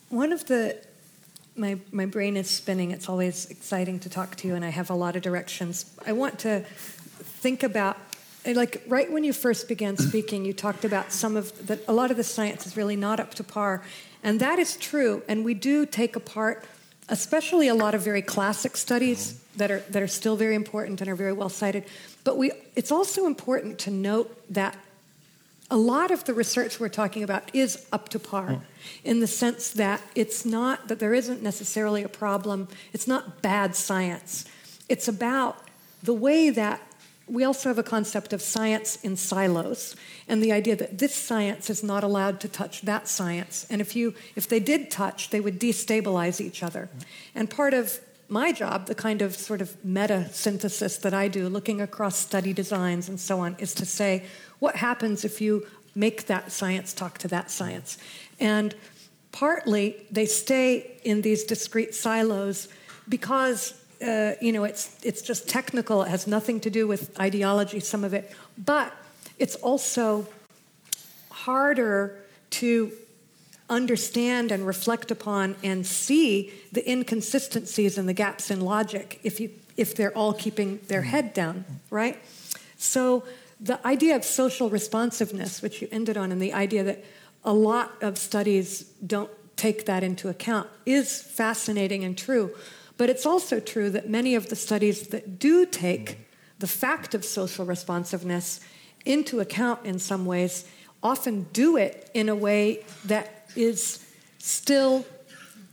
one 0.10 0.32
of 0.32 0.46
the 0.46 0.78
my 1.56 1.80
my 1.92 2.06
brain 2.06 2.38
is 2.38 2.50
spinning. 2.50 2.92
It's 2.92 3.10
always 3.10 3.50
exciting 3.50 4.00
to 4.02 4.10
talk 4.10 4.36
to 4.38 4.48
you, 4.48 4.56
and 4.56 4.64
I 4.64 4.70
have 4.70 4.92
a 4.92 4.94
lot 4.94 5.16
of 5.16 5.24
directions. 5.24 5.92
I 6.06 6.14
want 6.14 6.40
to 6.40 6.64
think 7.42 7.64
about 7.64 7.98
like 8.46 8.84
right 8.88 9.12
when 9.12 9.24
you 9.24 9.34
first 9.34 9.68
began 9.68 9.98
speaking, 10.10 10.46
you 10.46 10.54
talked 10.54 10.86
about 10.86 11.12
some 11.12 11.36
of 11.36 11.68
that. 11.68 11.80
A 11.88 11.94
lot 11.94 12.12
of 12.12 12.18
the 12.18 12.24
science 12.24 12.68
is 12.68 12.78
really 12.78 12.96
not 12.96 13.20
up 13.20 13.34
to 13.36 13.44
par, 13.44 13.84
and 14.24 14.40
that 14.40 14.60
is 14.60 14.78
true. 14.78 15.24
And 15.28 15.44
we 15.44 15.56
do 15.56 15.86
take 15.88 16.16
apart, 16.16 16.64
especially 17.10 17.68
a 17.68 17.76
lot 17.76 17.96
of 17.96 18.02
very 18.02 18.22
classic 18.22 18.78
studies 18.78 19.34
mm-hmm. 19.34 19.58
that 19.58 19.72
are 19.72 19.80
that 19.90 20.04
are 20.04 20.08
still 20.08 20.36
very 20.36 20.56
important 20.56 21.02
and 21.02 21.10
are 21.10 21.16
very 21.16 21.34
well 21.34 21.50
cited. 21.50 21.86
But 22.24 22.38
we, 22.38 22.52
it's 22.76 22.92
also 22.92 23.26
important 23.26 23.80
to 23.80 23.92
note 23.92 24.30
that 24.54 24.78
a 25.70 25.78
lot 25.78 26.12
of 26.12 26.24
the 26.24 26.34
research 26.34 26.80
we're 26.80 26.90
talking 26.90 27.24
about 27.24 27.54
is 27.54 27.86
up 27.92 28.10
to 28.10 28.20
par 28.20 28.48
mm. 28.48 28.62
in 29.04 29.20
the 29.20 29.28
sense 29.28 29.72
that 29.72 30.02
it's 30.16 30.46
not 30.46 30.88
that 30.88 31.00
there 31.00 31.14
isn't 31.14 31.42
necessarily 31.44 32.04
a 32.04 32.10
problem. 32.10 32.68
It's 32.94 33.08
not 33.08 33.42
bad 33.42 33.76
science. 33.76 34.46
It's 34.88 35.08
about 35.08 35.58
the 36.02 36.14
way 36.14 36.50
that 36.50 36.82
we 37.28 37.44
also 37.44 37.68
have 37.68 37.78
a 37.78 37.84
concept 37.84 38.32
of 38.32 38.42
science 38.42 38.98
in 39.04 39.18
silos 39.18 39.98
and 40.30 40.42
the 40.42 40.54
idea 40.54 40.78
that 40.78 40.98
this 40.98 41.14
science 41.14 41.70
is 41.70 41.84
not 41.84 42.02
allowed 42.02 42.40
to 42.40 42.48
touch 42.48 42.84
that 42.84 43.10
science. 43.10 43.68
And 43.70 43.82
if 43.82 43.94
you 43.96 44.14
if 44.38 44.48
they 44.48 44.62
did 44.62 44.90
touch 44.90 45.32
they 45.32 45.42
would 45.42 45.60
destabilize 45.60 46.40
each 46.40 46.64
other. 46.64 46.88
Mm. 46.98 47.04
And 47.36 47.50
part 47.50 47.74
of 47.74 48.00
my 48.30 48.54
job 48.54 48.88
the 48.88 48.96
kind 48.96 49.22
of 49.22 49.36
sort 49.36 49.62
of 49.62 49.84
meta 49.86 50.28
synthesis 50.34 50.98
that 50.98 51.14
i 51.14 51.30
do 51.30 51.48
looking 51.48 51.80
across 51.80 52.18
study 52.18 52.52
designs 52.52 53.08
and 53.08 53.20
so 53.20 53.40
on 53.40 53.56
is 53.58 53.74
to 53.74 53.86
say 53.86 54.22
what 54.60 54.76
happens 54.76 55.26
if 55.26 55.42
you 55.42 55.66
make 55.96 56.28
that 56.28 56.52
science 56.52 56.94
talk 56.94 57.18
to 57.20 57.28
that 57.30 57.52
science? 57.52 57.98
And 58.40 58.76
partly 59.32 59.96
they 60.12 60.26
stay 60.26 61.00
in 61.04 61.22
these 61.22 61.44
discrete 61.44 61.94
silos 61.94 62.68
because 63.08 63.74
uh, 64.02 64.34
you 64.42 64.52
know 64.52 64.64
it's 64.64 64.98
it's 65.04 65.22
just 65.22 65.48
technical. 65.48 66.04
It 66.04 66.10
has 66.10 66.28
nothing 66.28 66.60
to 66.62 66.70
do 66.70 66.88
with 66.88 67.20
ideology 67.20 67.80
some 67.80 68.04
of 68.04 68.14
it. 68.14 68.32
But 68.58 68.94
it's 69.40 69.56
also 69.56 70.28
harder 71.30 72.18
to 72.50 72.92
understand 73.70 74.52
and 74.52 74.66
reflect 74.66 75.12
upon 75.12 75.56
and 75.64 75.86
see 75.86 76.54
the 76.72 76.90
inconsistencies 76.90 77.98
and 77.98 78.08
the 78.08 78.14
gaps 78.14 78.50
in 78.50 78.62
logic 78.62 79.20
if 79.24 79.40
you 79.40 79.50
if 79.76 79.94
they're 79.94 80.18
all 80.18 80.34
keeping 80.34 80.80
their 80.88 81.04
head 81.04 81.34
down 81.34 81.66
right? 81.90 82.18
So 82.78 83.24
the 83.60 83.86
idea 83.86 84.16
of 84.16 84.24
social 84.24 84.70
responsiveness 84.70 85.62
which 85.62 85.82
you 85.82 85.88
ended 85.92 86.18
on 86.18 86.32
and 86.32 86.42
the 86.42 86.54
idea 86.54 86.84
that 86.84 87.04
a 87.44 87.54
lot 87.54 87.92
of 88.02 88.18
studies 88.18 88.84
don't 89.06 89.32
take 89.56 89.86
that 89.86 90.04
into 90.04 90.30
account 90.30 90.70
is 90.86 91.22
fascinating 91.22 92.04
and 92.04 92.18
true 92.18 92.54
but 92.98 93.10
it's 93.10 93.26
also 93.26 93.60
true 93.60 93.90
that 93.92 94.10
many 94.10 94.36
of 94.36 94.50
the 94.50 94.56
studies 94.56 95.08
that 95.10 95.40
do 95.40 95.66
take 95.66 96.28
the 96.60 96.68
fact 96.68 97.14
of 97.14 97.24
social 97.24 97.66
responsiveness 97.66 98.60
into 99.06 99.40
account 99.40 99.86
in 99.86 100.00
some 100.00 100.26
ways 100.26 100.66
often 101.04 101.44
do 101.54 101.78
it 101.78 102.10
in 102.14 102.28
a 102.28 102.36
way 102.36 102.84
that 103.06 103.50
is 103.56 104.04
still 104.40 105.06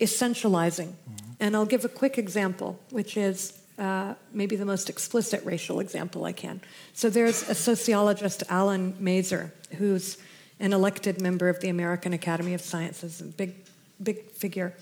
essentializing. 0.00 0.88
Mm-hmm. 0.88 1.32
And 1.40 1.56
I'll 1.56 1.66
give 1.66 1.84
a 1.84 1.88
quick 1.88 2.18
example, 2.18 2.78
which 2.90 3.16
is 3.16 3.58
uh, 3.78 4.14
maybe 4.32 4.56
the 4.56 4.64
most 4.64 4.88
explicit 4.88 5.44
racial 5.44 5.80
example 5.80 6.24
I 6.24 6.32
can. 6.32 6.60
So 6.92 7.10
there's 7.10 7.48
a 7.48 7.54
sociologist, 7.54 8.44
Allan 8.48 8.94
Mazur, 9.00 9.52
who's 9.78 10.18
an 10.60 10.72
elected 10.72 11.20
member 11.20 11.48
of 11.48 11.60
the 11.60 11.68
American 11.68 12.12
Academy 12.12 12.54
of 12.54 12.60
Sciences, 12.60 13.20
a 13.20 13.24
big, 13.24 13.54
big 14.02 14.30
figure. 14.30 14.74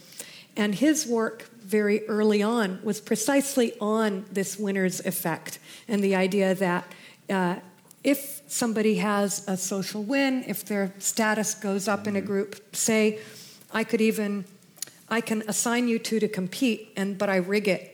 And 0.57 0.75
his 0.75 1.07
work 1.07 1.49
very 1.63 2.07
early 2.07 2.43
on 2.43 2.81
was 2.83 3.01
precisely 3.01 3.73
on 3.81 4.27
this 4.31 4.59
winner's 4.59 5.01
effect 5.01 5.59
and 5.89 6.05
the 6.05 6.15
idea 6.15 6.55
that 6.55 6.93
uh, 7.31 7.57
if 8.05 8.43
somebody 8.49 8.97
has 8.97 9.47
a 9.49 9.57
social 9.57 10.03
win, 10.03 10.45
if 10.47 10.65
their 10.65 10.93
status 10.99 11.55
goes 11.55 11.89
up 11.89 12.07
in 12.07 12.17
a 12.17 12.21
group, 12.21 12.61
say, 12.77 13.21
I 13.73 13.85
could 13.85 14.01
even, 14.01 14.45
I 15.09 15.21
can 15.21 15.43
assign 15.49 15.89
you 15.89 15.99
two 15.99 16.21
to 16.21 16.29
compete, 16.29 16.93
and 16.97 17.17
but 17.17 17.31
I 17.31 17.37
rig 17.37 17.69
it 17.69 17.92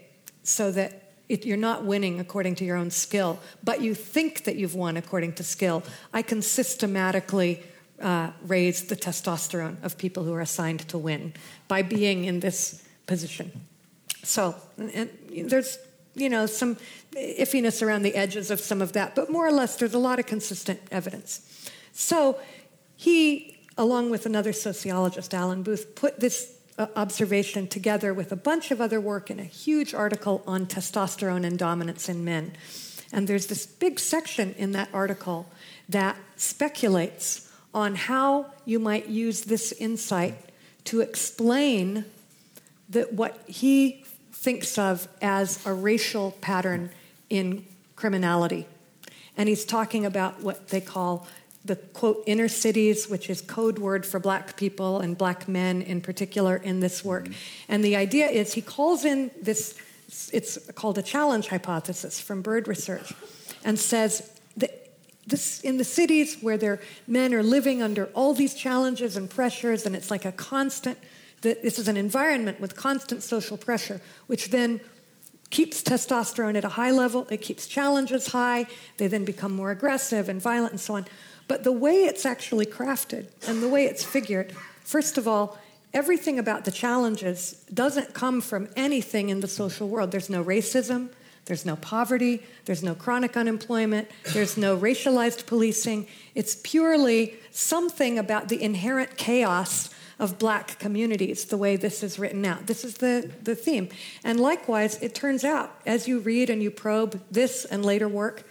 so 0.49 0.71
that 0.73 1.03
it, 1.29 1.45
you're 1.45 1.57
not 1.57 1.85
winning 1.85 2.21
according 2.21 2.55
to 2.57 2.65
your 2.65 2.77
own 2.77 2.91
skill, 2.91 3.39
but 3.63 3.83
you 3.83 3.95
think 3.95 4.45
that 4.45 4.57
you've 4.57 4.75
won 4.75 4.97
according 4.97 5.35
to 5.35 5.45
skill. 5.45 5.83
I 6.13 6.23
can 6.23 6.41
systematically 6.41 7.63
uh, 8.01 8.31
raise 8.47 8.85
the 8.85 8.97
testosterone 8.97 9.83
of 9.83 9.99
people 9.99 10.25
who 10.25 10.33
are 10.33 10.41
assigned 10.41 10.89
to 10.89 10.99
win 10.99 11.35
by 11.67 11.83
being 11.83 12.25
in 12.25 12.41
this 12.41 12.83
position. 13.07 13.53
So 14.23 14.55
there's 14.77 15.79
you 16.15 16.29
know 16.29 16.47
some 16.47 16.77
iffiness 17.15 17.83
around 17.83 18.03
the 18.03 18.15
edges 18.15 18.51
of 18.51 18.61
some 18.61 18.81
of 18.81 18.93
that, 18.93 19.15
but 19.15 19.31
more 19.31 19.47
or 19.47 19.53
less 19.53 19.77
there's 19.77 19.95
a 19.95 19.99
lot 19.99 20.19
of 20.19 20.27
consistent 20.27 20.81
evidence. 20.91 21.71
So 21.93 22.39
he, 22.97 23.59
along 23.77 24.11
with 24.11 24.27
another 24.27 24.53
sociologist, 24.53 25.35
Alan 25.35 25.63
Booth, 25.63 25.95
put 25.95 26.21
this 26.21 26.58
Uh, 26.79 26.87
observation 26.95 27.67
together 27.67 28.15
with 28.15 28.31
a 28.31 28.37
bunch 28.37 28.71
of 28.71 28.81
other 28.81 29.01
work 29.01 29.33
in 29.33 29.41
a 29.41 29.45
huge 29.45 29.93
article 29.95 30.45
on 30.47 30.65
testosterone 30.65 31.45
and 31.45 31.59
dominance 31.59 32.09
in 32.09 32.25
men. 32.25 32.53
And 33.13 33.27
there's 33.27 33.49
this 33.49 33.67
big 33.67 33.99
section 33.99 34.55
in 34.57 34.71
that 34.73 34.89
article 34.93 35.51
that 35.89 36.17
speculates 36.37 37.51
on 37.75 37.97
how 37.97 38.47
you 38.65 38.79
might 38.79 39.09
use 39.09 39.41
this 39.41 39.73
insight 39.73 40.39
to 40.85 41.01
explain 41.01 42.05
that 42.91 43.13
what 43.13 43.43
he 43.49 44.05
thinks 44.31 44.79
of 44.79 45.09
as 45.21 45.67
a 45.67 45.75
racial 45.75 46.31
pattern 46.41 46.91
in 47.29 47.65
criminality. 47.97 48.69
And 49.37 49.49
he's 49.49 49.65
talking 49.65 50.07
about 50.07 50.45
what 50.45 50.69
they 50.69 50.81
call 50.81 51.27
the 51.69 51.77
quote 51.77 52.25
inner 52.27 52.49
cities, 52.49 53.09
which 53.09 53.31
is 53.31 53.41
code 53.41 53.79
word 53.79 54.05
for 54.05 54.19
black 54.19 54.57
people 54.57 54.99
and 54.99 55.17
black 55.17 55.47
men 55.47 55.83
in 55.83 56.01
particular 56.01 56.57
in 56.57 56.81
this 56.81 57.05
work. 57.05 57.25
Mm-hmm. 57.25 57.73
And 57.73 57.85
the 57.85 57.95
idea 57.95 58.27
is 58.27 58.55
he 58.55 58.63
calls 58.63 59.05
in 59.05 59.31
this, 59.41 59.79
it's 60.33 60.59
called 60.73 60.99
a 60.99 61.03
challenge 61.03 61.49
hypothesis 61.49 62.21
from 62.21 62.43
Bird 62.43 62.67
Research, 62.67 63.13
and 63.65 63.79
says 63.79 64.31
that 64.57 64.89
this, 65.27 65.61
in 65.61 65.77
the 65.77 65.85
cities 65.85 66.39
where 66.41 66.57
their 66.57 66.81
men 67.07 67.35
are 67.35 67.43
living 67.43 67.83
under 67.83 68.07
all 68.15 68.35
these 68.35 68.55
challenges 68.55 69.17
and 69.17 69.31
pressures, 69.31 69.87
and 69.87 69.95
it's 69.95 70.11
like 70.11 70.25
a 70.25 70.33
constant, 70.33 70.99
this 71.43 71.79
is 71.79 71.87
an 71.87 71.97
environment 71.97 72.61
with 72.61 72.75
constant 72.75 73.23
social 73.23 73.57
pressure, 73.57 74.01
which 74.27 74.51
then 74.51 74.81
keeps 75.51 75.83
testosterone 75.83 76.57
at 76.57 76.65
a 76.65 76.71
high 76.71 76.91
level, 76.91 77.27
it 77.31 77.39
keeps 77.39 77.67
challenges 77.67 78.29
high, 78.29 78.67
they 78.97 79.07
then 79.07 79.25
become 79.25 79.55
more 79.55 79.71
aggressive 79.71 80.29
and 80.29 80.43
violent 80.43 80.73
and 80.73 80.81
so 80.81 80.95
on. 80.95 81.07
But 81.49 81.65
the 81.65 81.73
way 81.73 82.05
it's 82.05 82.25
actually 82.25 82.67
crafted 82.67 83.27
and 83.49 83.63
the 83.63 83.69
way 83.69 83.87
it's 83.87 84.05
figured, 84.05 84.53
first 84.85 85.19
of 85.19 85.27
all, 85.27 85.59
everything 85.95 86.39
about 86.39 86.67
the 86.67 86.71
challenges 86.71 87.65
doesn't 87.73 88.13
come 88.15 88.41
from 88.41 88.69
anything 88.77 89.31
in 89.31 89.41
the 89.41 89.49
social 89.49 89.89
world. 89.89 90.11
There's 90.11 90.31
no 90.31 90.45
racism, 90.45 91.09
there's 91.47 91.65
no 91.65 91.77
poverty, 91.77 92.43
there's 92.67 92.83
no 92.83 92.95
chronic 92.95 93.37
unemployment, 93.37 94.09
there's 94.35 94.59
no 94.59 94.77
racialized 94.77 95.47
policing. 95.47 96.07
It's 96.35 96.57
purely 96.63 97.35
something 97.51 98.19
about 98.19 98.49
the 98.49 98.63
inherent 98.63 99.17
chaos 99.17 99.89
of 100.19 100.39
black 100.39 100.79
communities, 100.79 101.47
the 101.47 101.57
way 101.57 101.77
this 101.77 102.03
is 102.03 102.19
written 102.19 102.45
out. 102.45 102.67
This 102.67 102.85
is 102.85 102.99
the, 102.99 103.31
the 103.43 103.55
theme. 103.55 103.89
And 104.25 104.39
likewise, 104.41 105.01
it 105.01 105.15
turns 105.15 105.45
out, 105.45 105.81
as 105.87 106.09
you 106.09 106.19
read 106.19 106.51
and 106.51 106.63
you 106.63 106.71
probe 106.71 107.21
this 107.31 107.65
and 107.65 107.85
later 107.85 108.09
work, 108.09 108.45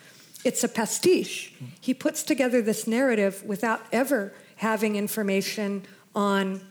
it's 0.47 0.63
a 0.63 0.69
pastiche. 0.69 1.53
He 1.81 1.93
puts 1.93 2.23
together 2.23 2.61
this 2.61 2.87
narrative 2.87 3.43
without 3.43 3.85
ever 3.91 4.31
having 4.55 4.95
information 4.95 5.85
on 6.15 6.61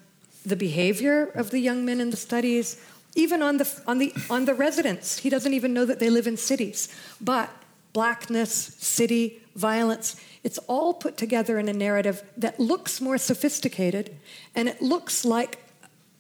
the 0.47 0.57
behavior 0.57 1.27
of 1.35 1.51
the 1.51 1.59
young 1.59 1.85
men 1.85 2.01
in 2.01 2.09
the 2.09 2.17
studies, 2.17 2.81
even 3.15 3.43
on 3.43 3.59
the, 3.59 3.83
on 3.87 3.99
the, 3.99 4.15
on 4.31 4.47
the 4.47 4.55
residents. 4.55 5.19
He 5.19 5.29
doesn't 5.29 5.53
even 5.53 5.75
know 5.75 5.85
that 5.85 5.99
they 5.99 6.09
live 6.09 6.27
in 6.27 6.39
cities. 6.39 6.89
But 7.21 7.51
blackness, 7.93 8.51
city, 8.79 9.43
violence, 9.55 10.19
it's 10.43 10.59
all 10.69 10.95
put 10.95 11.19
together 11.19 11.59
in 11.59 11.69
a 11.69 11.75
narrative 11.75 12.23
that 12.39 12.59
looks 12.59 13.03
more 13.03 13.19
sophisticated 13.19 14.17
and 14.55 14.71
it 14.71 14.81
looks 14.81 15.23
like 15.27 15.59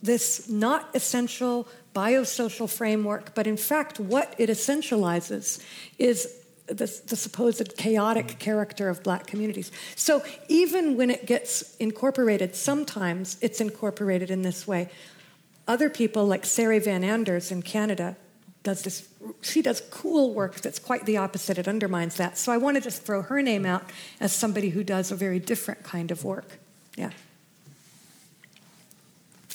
this 0.02 0.46
not 0.46 0.94
essential 0.94 1.66
biosocial 1.94 2.68
framework, 2.68 3.34
but 3.34 3.46
in 3.46 3.56
fact, 3.56 3.98
what 3.98 4.34
it 4.36 4.50
essentializes 4.50 5.64
is 5.98 6.42
the, 6.66 7.00
the, 7.06 7.16
supposed 7.16 7.76
chaotic 7.76 8.38
character 8.38 8.88
of 8.88 9.02
black 9.02 9.26
communities. 9.26 9.70
So 9.94 10.22
even 10.48 10.96
when 10.96 11.10
it 11.10 11.26
gets 11.26 11.76
incorporated, 11.76 12.54
sometimes 12.54 13.36
it's 13.40 13.60
incorporated 13.60 14.30
in 14.30 14.42
this 14.42 14.66
way. 14.66 14.88
Other 15.68 15.88
people, 15.88 16.26
like 16.26 16.44
Sari 16.44 16.78
Van 16.78 17.04
Anders 17.04 17.50
in 17.50 17.62
Canada, 17.62 18.16
does 18.62 18.82
this. 18.82 19.08
She 19.42 19.62
does 19.62 19.80
cool 19.90 20.34
work 20.34 20.60
that's 20.60 20.78
quite 20.78 21.06
the 21.06 21.16
opposite. 21.16 21.58
It 21.58 21.68
undermines 21.68 22.16
that. 22.16 22.36
So 22.36 22.52
I 22.52 22.56
want 22.56 22.76
to 22.76 22.80
just 22.80 23.02
throw 23.02 23.22
her 23.22 23.42
name 23.42 23.64
out 23.64 23.84
as 24.20 24.32
somebody 24.32 24.70
who 24.70 24.82
does 24.82 25.12
a 25.12 25.16
very 25.16 25.38
different 25.38 25.84
kind 25.84 26.10
of 26.10 26.24
work. 26.24 26.58
Yeah. 26.96 27.10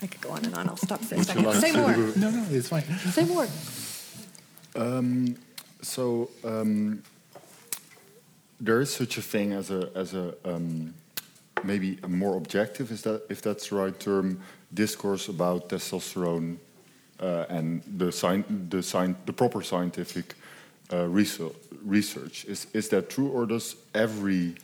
I 0.02 0.08
could 0.08 0.22
go 0.22 0.32
on 0.32 0.46
and 0.46 0.56
on. 0.56 0.70
I'll 0.70 0.78
stop 0.78 1.02
for 1.02 1.16
a 1.16 1.24
second. 1.24 1.54
Say 1.56 1.72
more. 1.74 1.96
No, 2.16 2.32
no, 2.32 2.46
it's 2.50 2.70
fine. 2.70 2.84
Say 2.84 3.26
more. 3.26 3.48
Um, 4.76 5.36
so 5.82 6.30
um, 6.44 7.04
there 8.60 8.82
is 8.82 8.94
such 8.94 9.18
a 9.18 9.22
thing 9.22 9.54
as 9.54 9.72
a 9.72 9.90
as 9.96 10.14
a 10.14 10.34
um, 10.46 10.94
maybe 11.64 11.98
a 12.04 12.08
more 12.08 12.38
objective 12.38 12.92
is 12.92 13.02
that 13.02 13.24
if 13.30 13.42
that's 13.42 13.70
the 13.70 13.76
right 13.76 14.00
term 14.00 14.40
discourse 14.74 15.28
about 15.28 15.70
testosterone 15.70 16.58
uh, 17.20 17.46
and 17.50 17.84
the 17.98 18.08
sci- 18.12 18.44
the 18.70 18.80
sci- 18.80 19.16
the 19.26 19.34
proper 19.34 19.62
scientific 19.62 20.36
uh, 20.92 21.08
research, 21.08 21.56
research 21.84 22.46
is 22.46 22.68
is 22.74 22.90
that 22.90 23.10
true 23.10 23.30
or 23.30 23.46
does 23.46 23.76
every 23.94 24.56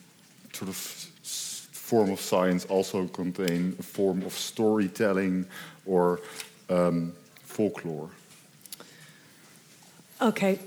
sort 0.53 0.69
of 0.69 0.75
form 0.75 2.11
of 2.11 2.19
science 2.19 2.65
also 2.65 3.07
contain 3.07 3.75
a 3.79 3.83
form 3.83 4.21
of 4.23 4.33
storytelling 4.33 5.45
or 5.85 6.19
um, 6.69 7.13
folklore? 7.43 8.09
Okay, 10.21 10.59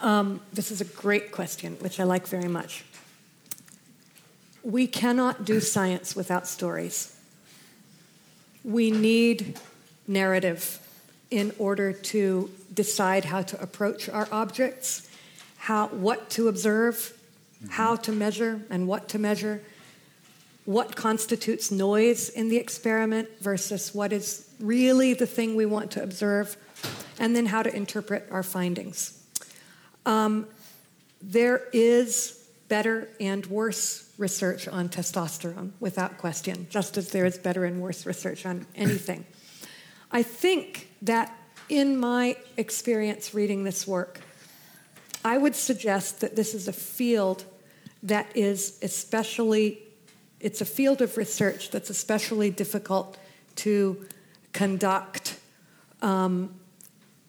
um, 0.00 0.40
this 0.52 0.70
is 0.70 0.80
a 0.80 0.84
great 0.84 1.32
question, 1.32 1.74
which 1.80 2.00
I 2.00 2.04
like 2.04 2.26
very 2.26 2.48
much. 2.48 2.84
We 4.62 4.86
cannot 4.86 5.44
do 5.44 5.60
science 5.60 6.14
without 6.14 6.46
stories. 6.46 7.16
We 8.64 8.90
need 8.90 9.58
narrative 10.06 10.78
in 11.30 11.52
order 11.58 11.92
to 11.92 12.50
decide 12.72 13.24
how 13.24 13.42
to 13.42 13.60
approach 13.60 14.08
our 14.08 14.28
objects, 14.32 15.08
how, 15.56 15.88
what 15.88 16.30
to 16.30 16.48
observe, 16.48 16.96
mm-hmm. 17.62 17.72
how 17.72 17.96
to 17.96 18.12
measure, 18.12 18.62
and 18.70 18.86
what 18.86 19.08
to 19.10 19.18
measure, 19.18 19.62
what 20.64 20.96
constitutes 20.96 21.70
noise 21.70 22.28
in 22.28 22.48
the 22.48 22.56
experiment 22.56 23.28
versus 23.40 23.94
what 23.94 24.12
is 24.12 24.48
really 24.60 25.14
the 25.14 25.26
thing 25.26 25.54
we 25.54 25.66
want 25.66 25.90
to 25.92 26.02
observe, 26.02 26.56
and 27.18 27.34
then 27.34 27.46
how 27.46 27.62
to 27.62 27.74
interpret 27.74 28.26
our 28.30 28.42
findings. 28.42 29.17
Um, 30.06 30.46
there 31.20 31.62
is 31.72 32.48
better 32.68 33.08
and 33.20 33.46
worse 33.46 34.12
research 34.18 34.68
on 34.68 34.88
testosterone, 34.88 35.70
without 35.80 36.18
question, 36.18 36.66
just 36.70 36.96
as 36.96 37.10
there 37.10 37.24
is 37.24 37.38
better 37.38 37.64
and 37.64 37.80
worse 37.80 38.04
research 38.04 38.44
on 38.44 38.66
anything. 38.74 39.24
I 40.10 40.22
think 40.22 40.88
that 41.02 41.34
in 41.68 41.98
my 41.98 42.36
experience 42.56 43.34
reading 43.34 43.64
this 43.64 43.86
work, 43.86 44.20
I 45.24 45.38
would 45.38 45.54
suggest 45.54 46.20
that 46.20 46.36
this 46.36 46.54
is 46.54 46.68
a 46.68 46.72
field 46.72 47.44
that 48.02 48.26
is 48.36 48.78
especially, 48.82 49.82
it's 50.40 50.60
a 50.60 50.64
field 50.64 51.02
of 51.02 51.16
research 51.16 51.70
that's 51.70 51.90
especially 51.90 52.50
difficult 52.50 53.18
to 53.56 54.06
conduct 54.52 55.38
um, 56.00 56.54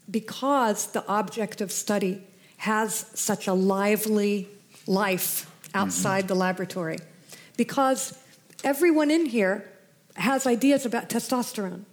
because 0.09 0.87
the 0.87 1.05
object 1.07 1.61
of 1.61 1.71
study 1.71 2.23
has 2.59 3.05
such 3.13 3.47
a 3.47 3.53
lively 3.53 4.47
life 4.85 5.49
outside 5.73 6.19
mm-hmm. 6.19 6.27
the 6.27 6.35
laboratory 6.35 6.97
because 7.55 8.17
everyone 8.65 9.09
in 9.09 9.25
here 9.25 9.69
has 10.15 10.45
ideas 10.45 10.85
about 10.85 11.09
testosterone. 11.09 11.83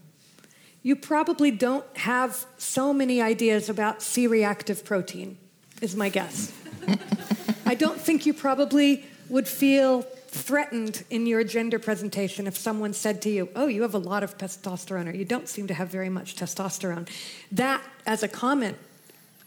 You 0.83 0.97
probably 0.97 1.53
don't 1.53 1.85
have 1.97 2.47
so 2.59 2.93
many 2.93 3.23
ideas 3.23 3.69
about 3.69 4.03
C 4.03 4.27
reactive 4.27 4.85
protein, 4.85 5.39
is 5.81 5.95
my 5.95 6.09
guess. 6.09 6.53
I 7.67 7.75
don't 7.75 8.01
think 8.01 8.27
you 8.27 8.35
probably 8.35 9.05
would 9.29 9.47
feel 9.47 10.03
threatened 10.03 11.05
in 11.11 11.27
your 11.27 11.45
gender 11.45 11.79
presentation 11.79 12.47
if 12.49 12.57
someone 12.57 12.93
said 12.93 13.23
to 13.23 13.31
you, 13.31 13.49
Oh, 13.55 13.69
you 13.69 13.83
have 13.83 13.95
a 13.95 13.99
lot 13.99 14.25
of 14.25 14.37
testosterone, 14.37 15.07
or 15.07 15.15
you 15.15 15.25
don't 15.25 15.49
seem 15.49 15.69
to 15.69 15.75
have 15.75 15.89
very 15.89 16.09
much 16.09 16.35
testosterone. 16.35 17.09
That, 17.53 17.83
as 18.05 18.25
a 18.25 18.29
comment, 18.29 18.79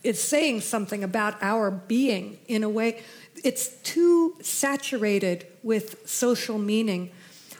is 0.02 0.22
saying 0.22 0.60
something 0.60 1.04
about 1.04 1.42
our 1.42 1.70
being 1.70 2.38
in 2.48 2.62
a 2.62 2.68
way. 2.68 3.02
It's 3.44 3.68
too 3.82 4.36
saturated 4.40 5.46
with 5.62 6.08
social 6.08 6.58
meaning 6.58 7.10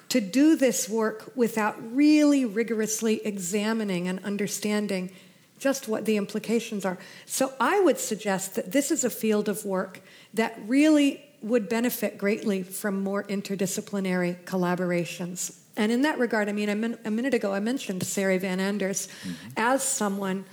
to 0.09 0.20
do 0.20 0.57
this 0.57 0.88
work 0.88 1.32
without 1.36 1.76
really 1.95 2.45
rigorously 2.45 3.24
examining 3.24 4.09
and 4.09 4.22
understanding 4.24 5.11
just 5.59 5.86
what 5.86 6.05
the 6.07 6.16
implications 6.16 6.84
are. 6.84 6.99
So 7.26 7.53
I 7.61 7.80
would 7.80 7.99
suggest 7.99 8.54
that 8.57 8.72
this 8.72 8.91
is 8.91 9.04
a 9.04 9.11
field 9.11 9.49
of 9.49 9.64
work 9.64 10.00
that 10.34 10.58
really 10.67 11.22
would 11.42 11.68
benefit 11.68 12.18
greatly 12.18 12.62
from 12.62 13.03
more 13.03 13.25
interdisciplinary 13.25 14.42
collaborations. 14.45 15.57
And 15.76 15.92
in 15.92 16.03
that 16.03 16.18
regard, 16.18 16.49
I 16.49 16.53
mean, 16.53 16.99
a, 17.04 17.11
minute 17.11 17.34
ago 17.34 17.54
I 17.54 17.61
mentioned 17.61 18.03
Sari 18.03 18.38
Van 18.38 18.58
Anders 18.58 19.07
mm-hmm. 19.22 19.49
as 19.57 19.83
someone 19.83 20.45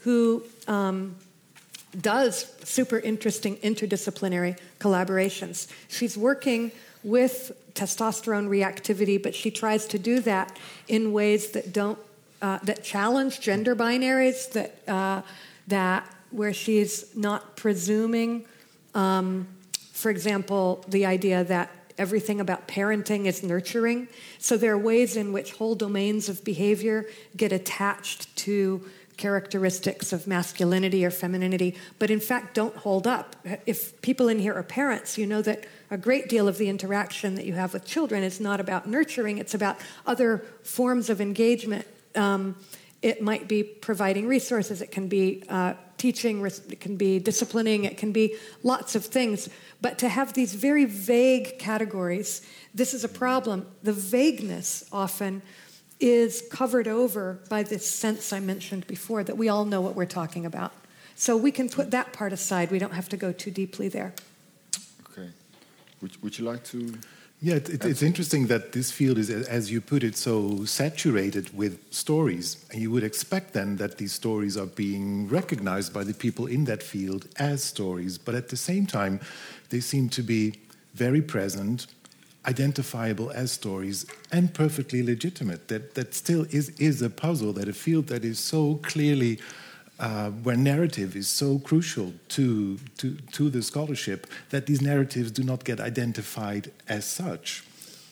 who 0.00 0.42
um, 0.66 1.16
does 2.02 2.52
super 2.64 2.98
interesting 2.98 3.56
interdisciplinary 3.56 4.58
collaborations. 4.80 5.68
She's 5.88 6.16
working 6.16 6.72
with 7.02 7.52
testosterone 7.74 8.48
reactivity, 8.48 9.22
but 9.22 9.34
she 9.34 9.50
tries 9.50 9.86
to 9.88 9.98
do 9.98 10.20
that 10.20 10.56
in 10.88 11.12
ways 11.12 11.50
that 11.50 11.72
don't 11.72 11.98
uh, 12.44 12.58
that 12.62 12.84
challenge 12.84 13.40
gender 13.40 13.74
binaries, 13.74 14.52
that, 14.52 14.76
uh, 14.86 15.22
that 15.66 16.06
where 16.30 16.52
she's 16.52 17.16
not 17.16 17.56
presuming, 17.56 18.44
um, 18.94 19.48
for 19.92 20.10
example, 20.10 20.84
the 20.86 21.06
idea 21.06 21.42
that 21.42 21.70
everything 21.96 22.40
about 22.40 22.68
parenting 22.68 23.24
is 23.24 23.42
nurturing. 23.42 24.08
So 24.38 24.58
there 24.58 24.74
are 24.74 24.78
ways 24.78 25.16
in 25.16 25.32
which 25.32 25.52
whole 25.52 25.74
domains 25.74 26.28
of 26.28 26.44
behavior 26.44 27.06
get 27.34 27.50
attached 27.50 28.36
to 28.38 28.84
characteristics 29.16 30.12
of 30.12 30.26
masculinity 30.26 31.04
or 31.04 31.10
femininity, 31.10 31.76
but 31.98 32.10
in 32.10 32.20
fact 32.20 32.54
don't 32.54 32.76
hold 32.76 33.06
up. 33.06 33.36
If 33.66 34.00
people 34.02 34.28
in 34.28 34.38
here 34.38 34.54
are 34.54 34.62
parents, 34.62 35.16
you 35.18 35.26
know 35.26 35.42
that 35.42 35.66
a 35.90 35.98
great 35.98 36.28
deal 36.28 36.48
of 36.48 36.58
the 36.58 36.68
interaction 36.68 37.34
that 37.36 37.46
you 37.46 37.54
have 37.54 37.72
with 37.72 37.84
children 37.84 38.22
is 38.22 38.40
not 38.40 38.60
about 38.60 38.88
nurturing, 38.88 39.38
it's 39.38 39.54
about 39.54 39.76
other 40.06 40.44
forms 40.62 41.10
of 41.10 41.20
engagement. 41.20 41.86
Um, 42.14 42.56
it 43.02 43.20
might 43.20 43.48
be 43.48 43.62
providing 43.62 44.26
resources, 44.26 44.80
it 44.80 44.90
can 44.90 45.08
be 45.08 45.44
uh, 45.50 45.74
teaching, 45.98 46.44
it 46.44 46.80
can 46.80 46.96
be 46.96 47.18
disciplining, 47.18 47.84
it 47.84 47.98
can 47.98 48.12
be 48.12 48.36
lots 48.62 48.94
of 48.94 49.04
things. 49.04 49.48
But 49.80 49.98
to 49.98 50.08
have 50.08 50.32
these 50.32 50.54
very 50.54 50.86
vague 50.86 51.58
categories, 51.58 52.40
this 52.74 52.94
is 52.94 53.04
a 53.04 53.08
problem. 53.08 53.66
The 53.82 53.92
vagueness 53.92 54.84
often 54.90 55.42
is 56.00 56.42
covered 56.50 56.88
over 56.88 57.38
by 57.48 57.62
this 57.62 57.88
sense 57.88 58.32
I 58.32 58.40
mentioned 58.40 58.86
before 58.86 59.24
that 59.24 59.36
we 59.36 59.48
all 59.48 59.64
know 59.64 59.80
what 59.80 59.94
we're 59.94 60.06
talking 60.06 60.44
about. 60.44 60.72
So 61.14 61.36
we 61.36 61.52
can 61.52 61.68
put 61.68 61.90
that 61.92 62.12
part 62.12 62.32
aside. 62.32 62.70
We 62.70 62.78
don't 62.78 62.94
have 62.94 63.08
to 63.10 63.16
go 63.16 63.32
too 63.32 63.50
deeply 63.50 63.88
there. 63.88 64.14
Okay. 65.10 65.28
Would, 66.02 66.22
would 66.22 66.38
you 66.38 66.44
like 66.44 66.64
to? 66.64 66.98
Yeah, 67.40 67.56
it, 67.56 67.68
it, 67.68 67.84
it's 67.84 68.02
interesting 68.02 68.46
that 68.46 68.72
this 68.72 68.90
field 68.90 69.18
is, 69.18 69.30
as 69.30 69.70
you 69.70 69.80
put 69.80 70.02
it, 70.02 70.16
so 70.16 70.64
saturated 70.64 71.54
with 71.56 71.78
stories. 71.92 72.64
And 72.72 72.80
you 72.80 72.90
would 72.90 73.04
expect 73.04 73.52
then 73.52 73.76
that 73.76 73.98
these 73.98 74.12
stories 74.12 74.56
are 74.56 74.66
being 74.66 75.28
recognized 75.28 75.92
by 75.92 76.04
the 76.04 76.14
people 76.14 76.46
in 76.46 76.64
that 76.64 76.82
field 76.82 77.28
as 77.36 77.62
stories. 77.62 78.18
But 78.18 78.34
at 78.34 78.48
the 78.48 78.56
same 78.56 78.86
time, 78.86 79.20
they 79.70 79.80
seem 79.80 80.08
to 80.10 80.22
be 80.22 80.54
very 80.94 81.20
present, 81.20 81.86
identifiable 82.46 83.30
as 83.30 83.52
stories 83.52 84.06
and 84.32 84.52
perfectly 84.52 85.02
legitimate. 85.02 85.68
That, 85.68 85.94
that 85.94 86.14
still 86.14 86.46
is, 86.50 86.70
is 86.78 87.02
a 87.02 87.10
puzzle, 87.10 87.52
that 87.54 87.68
a 87.68 87.72
field 87.72 88.06
that 88.08 88.24
is 88.24 88.38
so 88.38 88.76
clearly, 88.82 89.40
uh, 89.98 90.30
where 90.30 90.56
narrative 90.56 91.16
is 91.16 91.28
so 91.28 91.58
crucial 91.58 92.12
to, 92.28 92.78
to, 92.98 93.16
to 93.32 93.50
the 93.50 93.62
scholarship, 93.62 94.26
that 94.50 94.66
these 94.66 94.82
narratives 94.82 95.30
do 95.30 95.42
not 95.42 95.64
get 95.64 95.80
identified 95.80 96.70
as 96.88 97.04
such. 97.04 97.64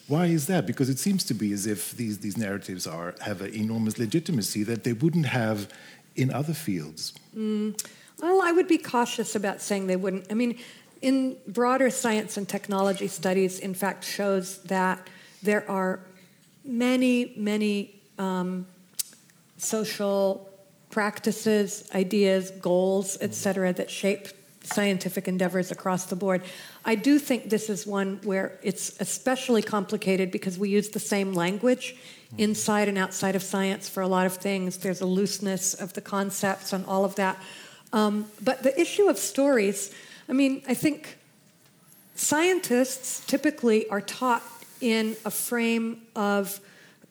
Why 0.08 0.26
is 0.26 0.46
that? 0.46 0.66
Because 0.66 0.88
it 0.88 0.98
seems 0.98 1.24
to 1.24 1.34
be 1.34 1.52
as 1.52 1.66
if 1.66 1.92
these, 1.96 2.18
these 2.18 2.36
narratives 2.36 2.86
are, 2.86 3.14
have 3.20 3.40
an 3.40 3.54
enormous 3.54 3.98
legitimacy 3.98 4.62
that 4.64 4.84
they 4.84 4.92
wouldn't 4.92 5.26
have 5.26 5.72
in 6.16 6.32
other 6.32 6.52
fields. 6.52 7.14
Mm. 7.36 7.80
Well, 8.20 8.42
I 8.42 8.52
would 8.52 8.68
be 8.68 8.78
cautious 8.78 9.34
about 9.34 9.60
saying 9.60 9.86
they 9.86 9.96
wouldn't. 9.96 10.26
I 10.30 10.34
mean, 10.34 10.58
in 11.02 11.36
broader 11.48 11.90
science 11.90 12.36
and 12.36 12.48
technology 12.48 13.08
studies, 13.08 13.58
in 13.58 13.74
fact, 13.74 14.04
shows 14.04 14.62
that 14.64 15.08
there 15.42 15.68
are 15.70 16.00
many, 16.64 17.34
many 17.36 18.00
um, 18.18 18.66
social 19.58 20.48
practices, 20.90 21.90
ideas, 21.94 22.50
goals, 22.52 23.18
etc., 23.20 23.72
that 23.72 23.90
shape 23.90 24.28
scientific 24.62 25.26
endeavors 25.26 25.72
across 25.72 26.06
the 26.06 26.14
board. 26.14 26.42
I 26.84 26.94
do 26.94 27.18
think 27.18 27.50
this 27.50 27.68
is 27.68 27.86
one 27.86 28.20
where 28.22 28.58
it's 28.62 29.00
especially 29.00 29.62
complicated 29.62 30.30
because 30.30 30.58
we 30.58 30.68
use 30.68 30.90
the 30.90 31.00
same 31.00 31.32
language 31.32 31.96
inside 32.38 32.88
and 32.88 32.96
outside 32.96 33.34
of 33.34 33.42
science 33.42 33.88
for 33.88 34.02
a 34.02 34.08
lot 34.08 34.26
of 34.26 34.36
things. 34.36 34.78
There's 34.78 35.00
a 35.00 35.06
looseness 35.06 35.74
of 35.74 35.92
the 35.94 36.00
concepts 36.00 36.72
and 36.72 36.86
all 36.86 37.04
of 37.04 37.16
that. 37.16 37.42
Um, 37.92 38.26
but 38.40 38.62
the 38.62 38.78
issue 38.80 39.08
of 39.08 39.18
stories, 39.18 39.92
I 40.28 40.32
mean, 40.32 40.62
I 40.68 40.74
think 40.74 41.18
scientists 42.14 43.24
typically 43.26 43.88
are 43.88 44.00
taught 44.00 44.42
in 44.80 45.16
a 45.24 45.30
frame 45.30 46.02
of 46.14 46.60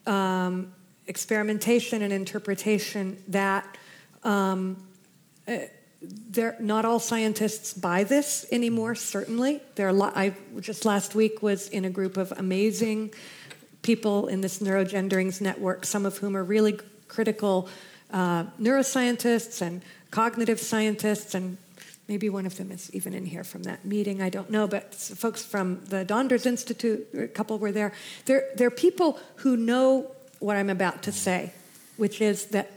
um, 0.06 0.74
experimentation 1.08 2.02
and 2.02 2.14
interpretation 2.14 3.22
that 3.28 3.78
um, 4.24 4.78
uh, 5.48 5.58
not 6.60 6.86
all 6.86 7.00
scientists 7.00 7.74
buy 7.74 8.04
this 8.04 8.46
anymore. 8.52 8.96
Certainly, 8.96 9.62
there 9.76 9.88
are. 9.88 9.94
Lo- 9.94 10.12
I 10.16 10.34
just 10.60 10.86
last 10.86 11.14
week 11.14 11.44
was 11.44 11.70
in 11.70 11.86
a 11.86 11.90
group 11.90 12.18
of 12.18 12.32
amazing 12.38 13.14
people 13.82 14.28
in 14.28 14.42
this 14.42 14.60
neurogenderings 14.60 15.42
network, 15.42 15.86
some 15.86 16.06
of 16.06 16.18
whom 16.18 16.36
are 16.36 16.44
really 16.44 16.80
critical 17.08 17.68
uh, 18.12 18.46
neuroscientists 18.60 19.62
and 19.62 19.82
cognitive 20.10 20.60
scientists 20.60 21.36
and 21.36 21.58
Maybe 22.12 22.28
one 22.28 22.46
of 22.46 22.58
them 22.58 22.72
is 22.74 22.94
even 22.94 23.14
in 23.14 23.26
here 23.26 23.46
from 23.46 23.64
that 23.64 23.86
meeting. 23.86 24.22
I 24.22 24.30
don't 24.30 24.50
know, 24.50 24.68
but 24.68 24.94
folks 24.94 25.46
from 25.46 25.80
the 25.86 26.04
Donders 26.04 26.46
Institute, 26.46 27.08
a 27.18 27.30
couple 27.30 27.58
were 27.58 27.72
there. 27.72 27.94
They're, 28.26 28.50
they're 28.58 28.70
people 28.70 29.18
who 29.38 29.56
know 29.56 30.12
what 30.40 30.58
I'm 30.58 30.70
about 30.70 31.04
to 31.04 31.14
say, 31.14 31.54
which 31.96 32.20
is 32.20 32.48
that 32.48 32.70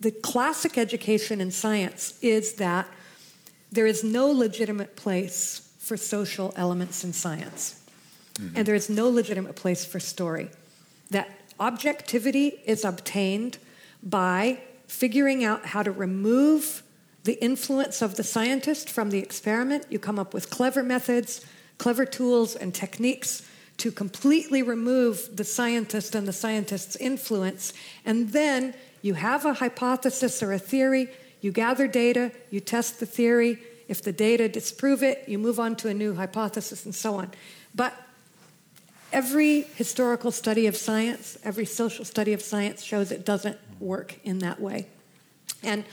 the 0.00 0.10
classic 0.10 0.78
education 0.78 1.42
in 1.42 1.50
science 1.50 2.18
is 2.22 2.54
that 2.54 2.88
there 3.70 3.84
is 3.84 4.02
no 4.02 4.30
legitimate 4.30 4.96
place 4.96 5.70
for 5.78 5.98
social 5.98 6.54
elements 6.56 7.04
in 7.04 7.12
science, 7.12 7.82
mm-hmm. 8.40 8.56
and 8.56 8.64
there 8.64 8.74
is 8.74 8.88
no 8.88 9.10
legitimate 9.10 9.54
place 9.54 9.84
for 9.84 10.00
story. 10.00 10.48
That 11.10 11.28
objectivity 11.60 12.62
is 12.64 12.86
obtained 12.86 13.58
by 14.02 14.60
figuring 14.86 15.44
out 15.44 15.66
how 15.66 15.82
to 15.82 15.92
remove 15.92 16.82
the 17.28 17.44
influence 17.44 18.00
of 18.00 18.14
the 18.14 18.24
scientist 18.24 18.88
from 18.88 19.10
the 19.10 19.18
experiment. 19.18 19.84
You 19.90 19.98
come 19.98 20.18
up 20.18 20.32
with 20.32 20.48
clever 20.48 20.82
methods, 20.82 21.44
clever 21.76 22.06
tools, 22.06 22.56
and 22.56 22.74
techniques 22.74 23.46
to 23.76 23.92
completely 23.92 24.62
remove 24.62 25.36
the 25.36 25.44
scientist 25.44 26.14
and 26.14 26.26
the 26.26 26.32
scientist's 26.32 26.96
influence. 26.96 27.74
And 28.06 28.30
then 28.30 28.74
you 29.02 29.12
have 29.12 29.44
a 29.44 29.52
hypothesis 29.52 30.42
or 30.42 30.54
a 30.54 30.58
theory, 30.58 31.10
you 31.42 31.52
gather 31.52 31.86
data, 31.86 32.32
you 32.50 32.60
test 32.60 32.98
the 32.98 33.04
theory. 33.04 33.58
If 33.88 34.02
the 34.02 34.12
data 34.12 34.48
disprove 34.48 35.02
it, 35.02 35.28
you 35.28 35.38
move 35.38 35.60
on 35.60 35.76
to 35.76 35.88
a 35.88 35.94
new 35.94 36.14
hypothesis 36.14 36.86
and 36.86 36.94
so 36.94 37.16
on. 37.16 37.32
But 37.74 37.92
every 39.12 39.64
historical 39.74 40.30
study 40.30 40.66
of 40.66 40.78
science, 40.78 41.36
every 41.44 41.66
social 41.66 42.06
study 42.06 42.32
of 42.32 42.40
science 42.40 42.82
shows 42.82 43.12
it 43.12 43.26
doesn't 43.26 43.58
work 43.80 44.18
in 44.24 44.38
that 44.38 44.62
way. 44.62 44.86
And 45.62 45.84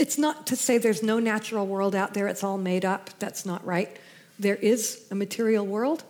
it's 0.00 0.16
not 0.16 0.46
to 0.46 0.56
say 0.56 0.78
there's 0.78 1.02
no 1.02 1.18
natural 1.18 1.66
world 1.66 1.94
out 1.94 2.14
there, 2.14 2.26
it's 2.26 2.42
all 2.42 2.56
made 2.56 2.86
up. 2.86 3.10
That's 3.18 3.44
not 3.44 3.64
right. 3.66 3.98
There 4.38 4.56
is 4.56 5.04
a 5.10 5.14
material 5.14 5.66
world. 5.66 6.04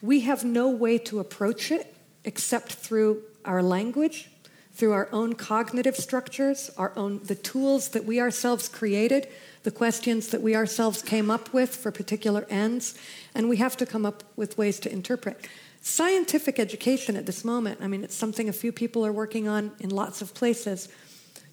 We 0.00 0.20
have 0.20 0.44
no 0.44 0.70
way 0.70 0.98
to 0.98 1.18
approach 1.18 1.72
it 1.72 1.92
except 2.24 2.72
through 2.72 3.22
our 3.44 3.64
language, 3.64 4.30
through 4.74 4.92
our 4.92 5.08
own 5.10 5.32
cognitive 5.34 5.96
structures, 5.96 6.70
our 6.78 6.92
own 6.96 7.20
the 7.24 7.34
tools 7.34 7.88
that 7.88 8.04
we 8.04 8.20
ourselves 8.20 8.68
created, 8.68 9.26
the 9.64 9.72
questions 9.72 10.28
that 10.28 10.40
we 10.40 10.54
ourselves 10.54 11.02
came 11.02 11.28
up 11.28 11.52
with 11.52 11.74
for 11.74 11.90
particular 11.90 12.46
ends, 12.48 12.96
and 13.34 13.48
we 13.48 13.56
have 13.56 13.76
to 13.78 13.86
come 13.86 14.06
up 14.06 14.22
with 14.36 14.56
ways 14.56 14.78
to 14.78 14.92
interpret. 14.92 15.48
Scientific 15.82 16.60
education 16.60 17.16
at 17.16 17.26
this 17.26 17.44
moment, 17.44 17.80
I 17.82 17.88
mean, 17.88 18.04
it's 18.04 18.14
something 18.14 18.48
a 18.48 18.52
few 18.52 18.70
people 18.70 19.04
are 19.04 19.12
working 19.12 19.48
on 19.48 19.72
in 19.80 19.90
lots 19.90 20.22
of 20.22 20.32
places 20.32 20.88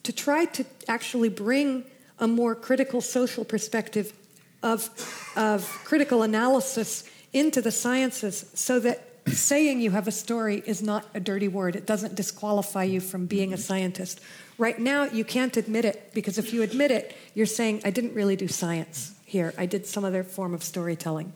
to 0.04 0.12
try 0.12 0.46
to 0.46 0.66
actually 0.88 1.30
bring 1.30 1.86
a 2.20 2.28
more 2.28 2.56
critical 2.56 3.02
social 3.02 3.44
perspective 3.44 4.14
of, 4.62 4.90
of 5.36 5.68
critical 5.84 6.24
analysis 6.24 7.04
into 7.34 7.62
the 7.62 7.72
sciences 7.72 8.46
so 8.54 8.80
that 8.80 9.10
saying 9.28 9.80
you 9.80 9.92
have 9.92 10.08
a 10.08 10.12
story 10.12 10.62
is 10.66 10.82
not 10.82 11.06
a 11.14 11.20
dirty 11.20 11.48
word. 11.48 11.76
It 11.76 11.86
doesn't 11.86 12.16
disqualify 12.16 12.84
you 12.84 13.00
from 13.00 13.26
being 13.26 13.54
a 13.54 13.58
scientist. 13.58 14.20
Right 14.58 14.78
now, 14.78 15.06
you 15.06 15.24
can't 15.24 15.56
admit 15.58 15.86
it 15.86 16.12
because 16.14 16.38
if 16.38 16.54
you 16.54 16.62
admit 16.62 16.92
it, 16.92 17.16
you're 17.34 17.46
saying, 17.46 17.82
I 17.86 17.90
didn't 17.90 18.14
really 18.14 18.36
do 18.36 18.48
science 18.48 19.14
here, 19.26 19.54
I 19.58 19.66
did 19.66 19.86
some 19.86 20.06
other 20.06 20.24
form 20.24 20.54
of 20.54 20.64
storytelling. 20.64 21.34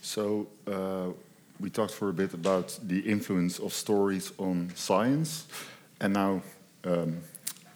So, 0.00 0.46
uh, 0.66 1.08
we 1.60 1.70
talked 1.70 1.92
for 1.92 2.08
a 2.08 2.12
bit 2.12 2.34
about 2.34 2.78
the 2.82 3.00
influence 3.00 3.58
of 3.58 3.72
stories 3.72 4.32
on 4.38 4.70
science, 4.76 5.48
and 6.00 6.14
now 6.14 6.42
um, 6.84 7.20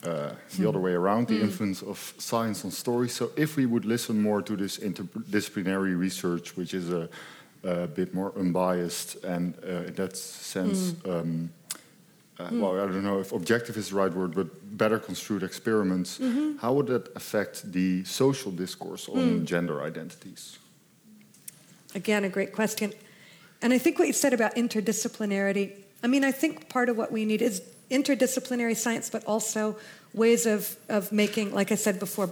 uh, 0.04 0.30
the 0.58 0.68
other 0.68 0.80
way 0.80 0.92
around, 0.92 1.28
the 1.28 1.38
mm. 1.38 1.42
influence 1.42 1.82
of 1.82 2.14
science 2.18 2.64
on 2.64 2.70
stories. 2.70 3.12
So 3.12 3.30
if 3.36 3.56
we 3.56 3.66
would 3.66 3.84
listen 3.84 4.20
more 4.20 4.42
to 4.42 4.56
this 4.56 4.78
interdisciplinary 4.78 5.96
research, 5.96 6.56
which 6.56 6.74
is 6.74 6.90
a, 6.90 7.08
a 7.62 7.86
bit 7.86 8.12
more 8.12 8.32
unbiased 8.36 9.24
and 9.24 9.54
uh, 9.64 9.86
in 9.86 9.94
that 9.94 10.16
sense, 10.16 10.92
mm. 10.92 11.20
um, 11.20 11.50
uh, 12.38 12.48
mm. 12.48 12.60
well, 12.60 12.80
I 12.80 12.86
don't 12.86 13.04
know 13.04 13.20
if 13.20 13.32
objective 13.32 13.76
is 13.76 13.90
the 13.90 13.96
right 13.96 14.12
word, 14.12 14.34
but 14.34 14.48
better 14.76 14.98
construed 14.98 15.42
experiments, 15.42 16.18
-hmm. 16.18 16.58
how 16.58 16.74
would 16.74 16.86
that 16.86 17.08
affect 17.14 17.72
the 17.72 18.02
social 18.04 18.54
discourse 18.56 19.10
on 19.10 19.18
mm. 19.18 19.44
gender 19.44 19.86
identities? 19.86 20.58
Again, 21.94 22.24
a 22.24 22.28
great 22.28 22.52
question. 22.52 22.92
And 23.60 23.72
I 23.72 23.78
think 23.78 23.98
what 23.98 24.06
you 24.06 24.14
said 24.14 24.32
about 24.32 24.54
interdisciplinarity 24.56 25.70
I 26.02 26.06
mean, 26.06 26.24
I 26.24 26.32
think 26.32 26.68
part 26.68 26.88
of 26.88 26.96
what 26.96 27.12
we 27.12 27.24
need 27.24 27.42
is 27.42 27.62
interdisciplinary 27.90 28.76
science, 28.76 29.10
but 29.10 29.24
also 29.24 29.76
ways 30.14 30.46
of, 30.46 30.76
of 30.88 31.12
making, 31.12 31.52
like 31.52 31.70
I 31.70 31.76
said 31.76 31.98
before, 31.98 32.30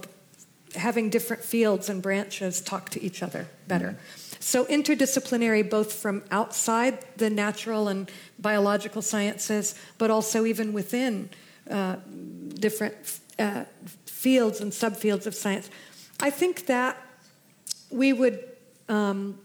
having 0.75 1.09
different 1.09 1.43
fields 1.43 1.89
and 1.89 2.01
branches 2.01 2.61
talk 2.61 2.89
to 2.89 3.01
each 3.01 3.21
other 3.23 3.47
better. 3.67 3.89
Mm-hmm. 3.89 4.35
So, 4.39 4.65
interdisciplinary, 4.65 5.69
both 5.69 5.93
from 5.93 6.23
outside 6.31 7.05
the 7.17 7.29
natural 7.29 7.87
and 7.87 8.09
biological 8.39 9.03
sciences, 9.03 9.75
but 9.99 10.09
also 10.09 10.45
even 10.45 10.73
within 10.73 11.29
uh, 11.69 11.97
different 12.55 13.19
uh, 13.37 13.65
fields 14.05 14.59
and 14.59 14.71
subfields 14.71 15.27
of 15.27 15.35
science. 15.35 15.69
I 16.19 16.31
think 16.31 16.65
that 16.65 16.97
we 17.91 18.13
would 18.13 18.43
um, 18.89 19.37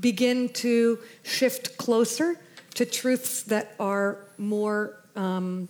begin 0.00 0.48
to 0.50 0.98
shift 1.22 1.76
closer 1.76 2.38
to 2.74 2.84
truths 2.84 3.42
that 3.44 3.74
are 3.78 4.18
more 4.38 4.96
um, 5.16 5.68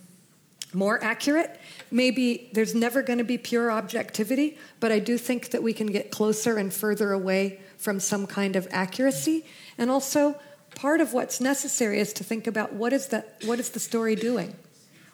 more 0.75 1.01
accurate. 1.03 1.59
Maybe 1.89 2.49
there's 2.53 2.75
never 2.75 3.01
going 3.01 3.19
to 3.19 3.23
be 3.23 3.37
pure 3.37 3.71
objectivity, 3.71 4.57
but 4.79 4.91
I 4.91 4.99
do 4.99 5.17
think 5.17 5.51
that 5.51 5.63
we 5.63 5.73
can 5.73 5.87
get 5.87 6.11
closer 6.11 6.57
and 6.57 6.73
further 6.73 7.13
away 7.13 7.61
from 7.77 7.99
some 7.99 8.27
kind 8.27 8.55
of 8.55 8.67
accuracy. 8.71 9.45
And 9.77 9.89
also, 9.89 10.35
part 10.75 10.99
of 10.99 11.13
what's 11.13 11.39
necessary 11.39 11.99
is 11.99 12.11
to 12.13 12.23
think 12.23 12.45
about 12.45 12.73
what 12.73 12.93
is 12.93 13.07
that 13.07 13.41
what 13.45 13.59
is 13.59 13.69
the 13.69 13.79
story 13.79 14.15
doing? 14.15 14.55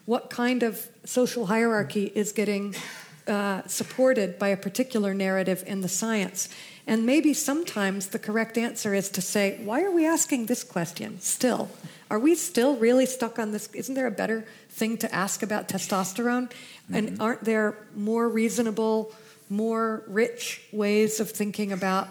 What 0.05 0.29
kind 0.29 0.63
of 0.63 0.89
social 1.05 1.45
hierarchy 1.45 2.11
is 2.15 2.31
getting 2.31 2.75
uh, 3.27 3.61
supported 3.67 4.39
by 4.39 4.47
a 4.49 4.57
particular 4.57 5.13
narrative 5.13 5.63
in 5.67 5.81
the 5.81 5.89
science? 5.89 6.49
And 6.87 7.05
maybe 7.05 7.33
sometimes 7.33 8.07
the 8.07 8.19
correct 8.19 8.57
answer 8.57 8.93
is 8.93 9.09
to 9.11 9.21
say, 9.21 9.59
why 9.63 9.83
are 9.83 9.91
we 9.91 10.05
asking 10.05 10.47
this 10.47 10.63
question 10.63 11.19
still? 11.19 11.69
Are 12.09 12.19
we 12.19 12.35
still 12.35 12.75
really 12.75 13.05
stuck 13.05 13.39
on 13.39 13.51
this? 13.51 13.69
Isn't 13.73 13.95
there 13.95 14.07
a 14.07 14.11
better 14.11 14.45
thing 14.69 14.97
to 14.97 15.13
ask 15.13 15.43
about 15.43 15.69
testosterone? 15.69 16.49
Mm-hmm. 16.49 16.95
And 16.95 17.21
aren't 17.21 17.43
there 17.43 17.77
more 17.95 18.27
reasonable, 18.27 19.13
more 19.49 20.03
rich 20.07 20.61
ways 20.71 21.19
of 21.19 21.29
thinking 21.29 21.71
about 21.71 22.07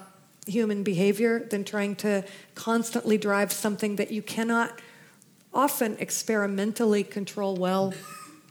human 0.46 0.82
behavior 0.82 1.40
than 1.40 1.64
trying 1.64 1.96
to 1.96 2.24
constantly 2.54 3.18
drive 3.18 3.52
something 3.52 3.96
that 3.96 4.10
you 4.10 4.22
cannot 4.22 4.80
often 5.52 5.96
experimentally 5.98 7.02
control 7.04 7.56
well 7.56 7.92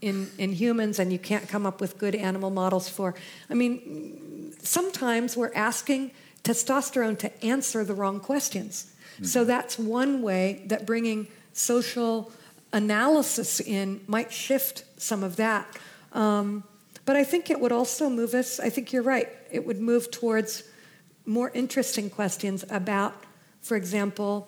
in, 0.02 0.30
in 0.38 0.52
humans 0.52 1.00
and 1.00 1.12
you 1.12 1.20
can't 1.20 1.48
come 1.48 1.66
up 1.66 1.82
with 1.82 1.98
good 1.98 2.16
animal 2.16 2.50
models 2.50 2.90
for? 2.90 3.16
I 3.50 3.54
mean, 3.54 4.39
sometimes 4.62 5.36
we're 5.38 5.54
asking 5.54 6.12
testosterone 6.44 7.18
to 7.20 7.46
answer 7.46 7.84
the 7.84 7.94
wrong 7.94 8.20
questions. 8.20 8.94
Mm-hmm. 9.16 9.26
So 9.26 9.46
that's 9.46 9.78
one 9.78 10.22
way 10.22 10.64
that 10.68 10.86
bringing 10.86 11.28
social 11.54 12.32
analysis 12.72 13.60
in 13.60 14.02
might 14.08 14.32
shift 14.32 14.84
some 14.98 15.24
of 15.24 15.36
that. 15.38 15.68
Um, 16.14 16.64
but 17.06 17.16
I 17.16 17.24
think 17.24 17.50
it 17.50 17.60
would 17.60 17.72
also 17.72 18.10
move 18.10 18.34
us, 18.34 18.60
I 18.60 18.70
think 18.70 18.94
you're 18.94 19.04
right, 19.04 19.30
it 19.52 19.66
would 19.66 19.80
move 19.80 20.12
towards 20.12 20.64
more 21.26 21.50
interesting 21.52 22.10
questions 22.10 22.64
about, 22.70 23.24
for 23.62 23.76
example, 23.76 24.48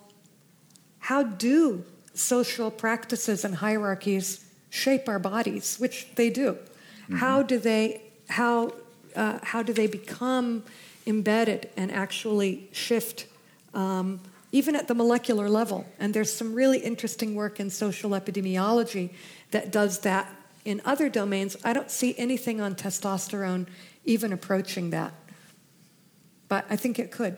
how 1.00 1.24
do 1.24 1.84
social 2.14 2.70
practices 2.70 3.44
and 3.44 3.56
hierarchies 3.56 4.46
shape 4.70 5.10
our 5.10 5.20
bodies, 5.20 5.78
which 5.78 6.08
they 6.16 6.30
do? 6.30 6.54
Mm-hmm. 6.54 7.18
How 7.18 7.44
do 7.44 7.58
they 7.58 8.02
how 8.30 8.72
uh, 9.16 9.40
how 9.44 9.64
do 9.64 9.74
they 9.74 9.88
become 9.88 10.64
embedded 11.06 11.70
and 11.78 11.92
actually 11.92 12.70
shift 12.72 13.26
um, 13.74 14.20
even 14.52 14.76
at 14.76 14.88
the 14.88 14.94
molecular 14.94 15.50
level. 15.50 15.86
And 16.00 16.14
there's 16.14 16.34
some 16.34 16.54
really 16.54 16.80
interesting 16.80 17.36
work 17.36 17.60
in 17.60 17.70
social 17.70 18.12
epidemiology 18.12 19.12
that 19.52 19.72
does 19.72 20.00
that 20.00 20.30
in 20.66 20.82
other 20.86 21.10
domains. 21.10 21.58
I 21.64 21.74
don't 21.74 21.90
see 21.90 22.16
anything 22.18 22.62
on 22.62 22.76
testosterone 22.76 23.68
even 24.04 24.34
approaching 24.34 24.90
that. 24.92 25.14
But 26.48 26.66
I 26.70 26.76
think 26.76 27.00
it 27.00 27.12
could. 27.12 27.38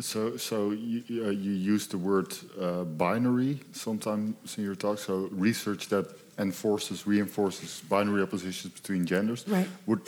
So, 0.00 0.36
so 0.36 0.72
you, 0.72 1.24
uh, 1.24 1.30
you 1.30 1.52
use 1.52 1.86
the 1.86 1.98
word 1.98 2.34
uh, 2.60 2.84
binary 2.84 3.60
sometimes 3.72 4.58
in 4.58 4.64
your 4.64 4.74
talk. 4.74 4.98
So, 4.98 5.28
research 5.30 5.88
that 5.88 6.08
enforces, 6.38 7.06
reinforces 7.06 7.82
binary 7.88 8.22
oppositions 8.22 8.72
between 8.72 9.04
genders. 9.04 9.46
Right. 9.48 9.68
Would 9.86 10.02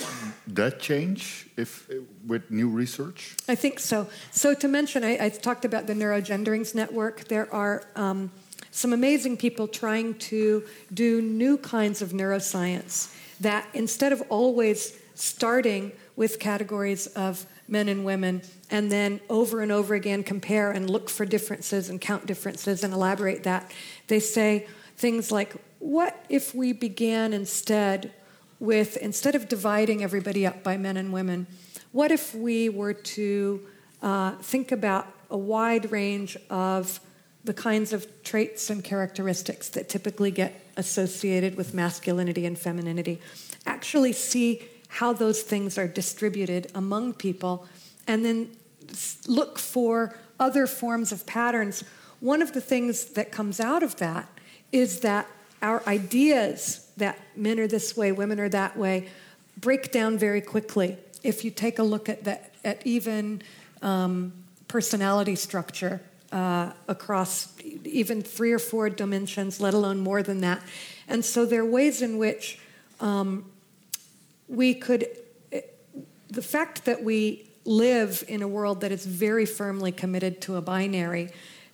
that 0.48 0.78
change 0.78 1.48
if 1.57 1.90
with 2.27 2.51
new 2.51 2.69
research? 2.69 3.36
I 3.48 3.55
think 3.55 3.81
so. 3.81 4.09
So 4.31 4.55
to 4.55 4.69
mention, 4.69 5.05
I, 5.05 5.27
I 5.27 5.28
talked 5.28 5.65
about 5.65 5.86
the 5.86 5.94
Neurogenderings 5.94 6.74
Network. 6.74 7.24
There 7.24 7.52
are 7.52 7.85
um, 7.97 8.31
some 8.70 8.93
amazing 8.93 9.36
people 9.36 9.66
trying 9.66 10.15
to 10.15 10.65
do 10.94 11.20
new 11.20 11.59
kinds 11.59 12.01
of 12.02 12.11
neuroscience 12.11 13.15
that 13.40 13.66
instead 13.74 14.12
of 14.12 14.23
always 14.28 14.98
starting 15.15 15.93
with 16.16 16.39
categories 16.39 17.07
of 17.09 17.47
men 17.66 17.89
and 17.89 18.05
women 18.05 18.43
and 18.70 18.90
then 18.90 19.20
over 19.28 19.61
and 19.61 19.73
over 19.73 19.94
again 19.94 20.23
compare 20.23 20.70
and 20.70 20.89
look 20.89 21.09
for 21.09 21.24
differences 21.24 21.89
and 21.89 22.01
count 22.01 22.27
differences 22.27 22.85
and 22.85 22.93
elaborate 22.93 23.43
that, 23.44 23.70
they 24.07 24.20
say 24.20 24.66
things 24.97 25.32
like 25.32 25.55
what 25.81 26.24
if 26.28 26.55
we 26.55 26.73
began 26.73 27.32
instead 27.32 28.12
with, 28.61 28.97
instead 28.98 29.35
of 29.35 29.48
dividing 29.48 30.05
everybody 30.05 30.47
up 30.47 30.62
by 30.62 30.77
men 30.77 30.97
and 30.97 31.12
women, 31.12 31.47
what 31.93 32.12
if 32.12 32.35
we 32.35 32.69
were 32.69 32.93
to 32.93 33.66
uh, 34.02 34.32
think 34.36 34.70
about 34.70 35.09
a 35.31 35.36
wide 35.36 35.90
range 35.90 36.36
of 36.48 37.01
the 37.43 37.55
kinds 37.55 37.93
of 37.93 38.07
traits 38.23 38.69
and 38.69 38.85
characteristics 38.85 39.70
that 39.70 39.89
typically 39.89 40.31
get 40.31 40.66
associated 40.77 41.57
with 41.57 41.73
masculinity 41.74 42.44
and 42.44 42.59
femininity? 42.59 43.19
Actually, 43.66 44.12
see 44.12 44.62
how 44.89 45.12
those 45.12 45.43
things 45.43 45.78
are 45.78 45.89
distributed 45.89 46.70
among 46.74 47.15
people, 47.15 47.66
and 48.07 48.24
then 48.24 48.51
look 49.27 49.59
for 49.59 50.16
other 50.39 50.66
forms 50.66 51.12
of 51.12 51.24
patterns. 51.27 51.85
One 52.19 52.43
of 52.43 52.52
the 52.52 52.61
things 52.61 53.07
that 53.07 53.32
comes 53.32 53.61
out 53.61 53.82
of 53.82 53.97
that 53.97 54.28
is 54.73 55.01
that 55.01 55.27
our 55.62 55.82
ideas 55.87 56.91
that 56.97 57.19
men 57.37 57.59
are 57.61 57.66
this 57.66 57.97
way, 57.97 58.12
women 58.12 58.41
are 58.41 58.49
that 58.49 58.77
way, 58.77 59.09
break 59.59 59.93
down 59.93 60.19
very 60.19 60.41
quickly. 60.41 60.97
If 61.23 61.45
you 61.45 61.51
take 61.51 61.78
a 61.78 61.82
look 61.82 62.09
at 62.09 62.51
at 62.65 62.87
even 62.87 63.43
um, 63.82 64.32
personality 64.69 65.35
structure 65.35 66.01
uh, 66.32 66.73
across 66.89 67.53
even 67.85 68.23
three 68.23 68.53
or 68.53 68.59
four 68.59 68.91
dimensions, 68.91 69.61
let 69.61 69.74
alone 69.74 69.99
more 69.99 70.23
than 70.23 70.41
that, 70.41 70.62
and 71.09 71.24
so 71.24 71.45
there 71.45 71.62
are 71.62 71.70
ways 71.70 72.03
in 72.03 72.19
which 72.19 72.59
um, 73.01 73.51
we 74.49 74.74
could. 74.74 75.07
The 76.28 76.43
fact 76.43 76.85
that 76.85 77.03
we 77.03 77.51
live 77.65 78.24
in 78.28 78.41
a 78.41 78.49
world 78.49 78.81
that 78.82 78.93
is 78.93 79.05
very 79.05 79.45
firmly 79.45 79.93
committed 79.93 80.41
to 80.43 80.57
a 80.57 80.61
binary 80.61 81.31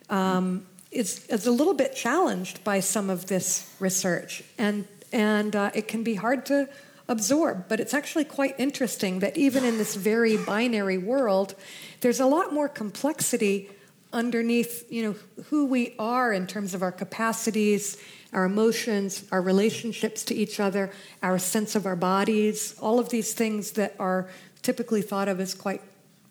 um, 0.09 0.67
is, 0.97 1.27
is 1.27 1.47
a 1.47 1.53
little 1.53 1.75
bit 1.75 1.95
challenged 1.95 2.65
by 2.65 2.81
some 2.81 3.11
of 3.11 3.27
this 3.27 3.71
research, 3.79 4.43
and, 4.59 4.87
and 5.13 5.55
uh, 5.55 5.71
it 5.75 5.89
can 5.89 6.03
be 6.03 6.15
hard 6.15 6.47
to 6.47 6.69
absorb. 7.09 7.69
But 7.69 7.81
it's 7.81 7.95
actually 7.95 8.25
quite 8.25 8.55
interesting 8.59 9.21
that 9.21 9.37
even 9.37 9.65
in 9.65 9.79
this 9.79 9.95
very 9.95 10.37
binary 10.37 10.99
world, 10.99 11.55
there's 12.01 12.21
a 12.21 12.27
lot 12.27 12.53
more 12.53 12.69
complexity 12.69 13.71
underneath 14.13 14.91
you 14.91 15.03
know 15.03 15.15
who 15.47 15.67
we 15.67 15.95
are 15.99 16.33
in 16.33 16.47
terms 16.47 16.75
of 16.75 16.83
our 16.83 16.93
capacities 16.93 17.99
our 18.33 18.45
emotions 18.45 19.25
our 19.33 19.43
relationships 19.43 20.23
to 20.23 20.35
each 20.35 20.61
other 20.61 20.91
our 21.23 21.39
sense 21.39 21.75
of 21.75 21.87
our 21.87 21.97
bodies 21.97 22.77
all 22.81 23.01
of 23.01 23.09
these 23.09 23.35
things 23.35 23.73
that 23.73 23.95
are 23.99 24.29
typically 24.63 25.03
thought 25.03 25.29
of 25.29 25.41
as 25.41 25.55
quite 25.55 25.83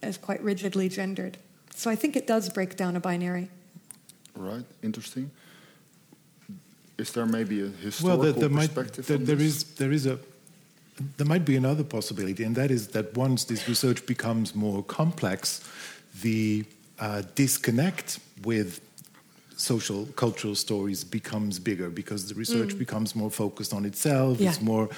as 0.02 0.18
quite 0.18 0.42
rigidly 0.42 0.88
gendered 0.88 1.38
so 1.76 1.92
i 1.92 1.96
think 1.96 2.16
it 2.16 2.26
does 2.26 2.50
break 2.50 2.78
down 2.78 2.96
a 2.96 3.00
binary 3.00 3.50
Right, 4.36 4.66
interesting. 4.84 5.32
Is 6.98 7.12
there 7.12 7.26
maybe 7.26 7.62
a 7.62 7.68
historical 7.68 8.24
well, 8.24 8.34
there, 8.34 8.48
there 8.48 8.58
perspective? 8.58 9.10
Might, 9.10 9.26
there, 9.26 9.36
there 9.36 9.46
is 9.46 9.64
there 9.76 9.92
is 9.92 10.06
a 10.06 10.20
there 11.18 11.28
might 11.28 11.46
be 11.46 11.56
another 11.56 11.84
possibility, 11.84 12.44
and 12.44 12.56
that 12.56 12.72
is 12.72 12.90
that 12.90 13.16
once 13.16 13.46
this 13.46 13.68
research 13.68 14.06
becomes 14.06 14.56
more 14.56 14.84
complex, 14.84 15.68
the 16.22 16.66
uh, 17.00 17.24
disconnect 17.36 18.20
with 18.44 18.80
social 19.58 20.06
cultural 20.16 20.54
stories 20.56 21.04
becomes 21.04 21.60
bigger 21.60 21.90
because 21.90 22.28
the 22.28 22.36
research 22.36 22.70
mm. 22.70 22.80
becomes 22.80 23.16
more 23.16 23.32
focused 23.32 23.74
on 23.74 23.86
itself 23.86 24.40
yeah. 24.40 24.50
it's 24.50 24.62
more 24.62 24.90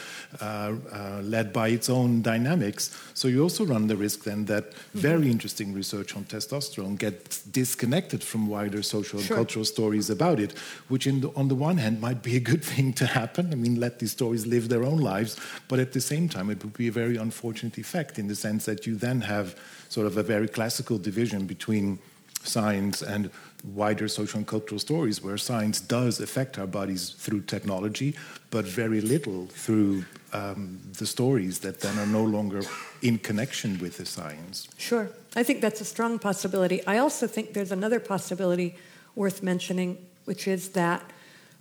uh, 0.41 0.73
uh, 0.91 1.21
led 1.23 1.53
by 1.53 1.67
its 1.67 1.89
own 1.89 2.21
dynamics 2.21 2.95
so 3.13 3.27
you 3.27 3.41
also 3.43 3.63
run 3.65 3.87
the 3.87 3.95
risk 3.95 4.23
then 4.23 4.45
that 4.45 4.71
mm-hmm. 4.71 4.99
very 4.99 5.29
interesting 5.29 5.73
research 5.73 6.15
on 6.15 6.23
testosterone 6.25 6.97
gets 6.97 7.43
disconnected 7.43 8.23
from 8.23 8.47
wider 8.47 8.81
social 8.81 9.19
sure. 9.19 9.27
and 9.27 9.35
cultural 9.35 9.65
stories 9.65 10.09
about 10.09 10.39
it 10.39 10.57
which 10.87 11.05
the, 11.05 11.31
on 11.35 11.47
the 11.47 11.55
one 11.55 11.77
hand 11.77 12.01
might 12.01 12.23
be 12.23 12.35
a 12.35 12.39
good 12.39 12.63
thing 12.73 12.91
to 12.91 13.05
happen 13.05 13.51
i 13.51 13.55
mean 13.55 13.79
let 13.79 13.99
these 13.99 14.11
stories 14.11 14.47
live 14.47 14.69
their 14.69 14.83
own 14.83 14.97
lives 14.97 15.39
but 15.67 15.79
at 15.79 15.93
the 15.93 16.01
same 16.01 16.27
time 16.27 16.49
it 16.49 16.63
would 16.63 16.73
be 16.73 16.87
a 16.87 16.91
very 16.91 17.15
unfortunate 17.17 17.77
effect 17.77 18.17
in 18.17 18.27
the 18.27 18.35
sense 18.35 18.65
that 18.65 18.87
you 18.87 18.95
then 18.95 19.21
have 19.21 19.55
sort 19.89 20.07
of 20.07 20.17
a 20.17 20.23
very 20.23 20.47
classical 20.47 20.97
division 20.97 21.45
between 21.45 21.99
science 22.43 23.01
and 23.01 23.29
wider 23.63 24.07
social 24.07 24.37
and 24.37 24.47
cultural 24.47 24.79
stories 24.79 25.23
where 25.23 25.37
science 25.37 25.79
does 25.79 26.19
affect 26.19 26.57
our 26.57 26.67
bodies 26.67 27.09
through 27.09 27.41
technology, 27.41 28.15
but 28.49 28.65
very 28.65 29.01
little 29.01 29.47
through 29.47 30.05
um, 30.33 30.79
the 30.97 31.05
stories 31.05 31.59
that 31.59 31.79
then 31.81 31.97
are 31.97 32.05
no 32.05 32.23
longer 32.23 32.61
in 33.01 33.17
connection 33.17 33.79
with 33.79 33.97
the 33.97 34.05
science. 34.05 34.67
Sure. 34.77 35.09
I 35.35 35.43
think 35.43 35.61
that's 35.61 35.81
a 35.81 35.85
strong 35.85 36.19
possibility. 36.19 36.85
I 36.85 36.97
also 36.97 37.27
think 37.27 37.53
there's 37.53 37.71
another 37.71 37.99
possibility 37.99 38.75
worth 39.15 39.41
mentioning, 39.41 39.97
which 40.25 40.47
is 40.47 40.69
that 40.69 41.03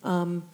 um, 0.05 0.45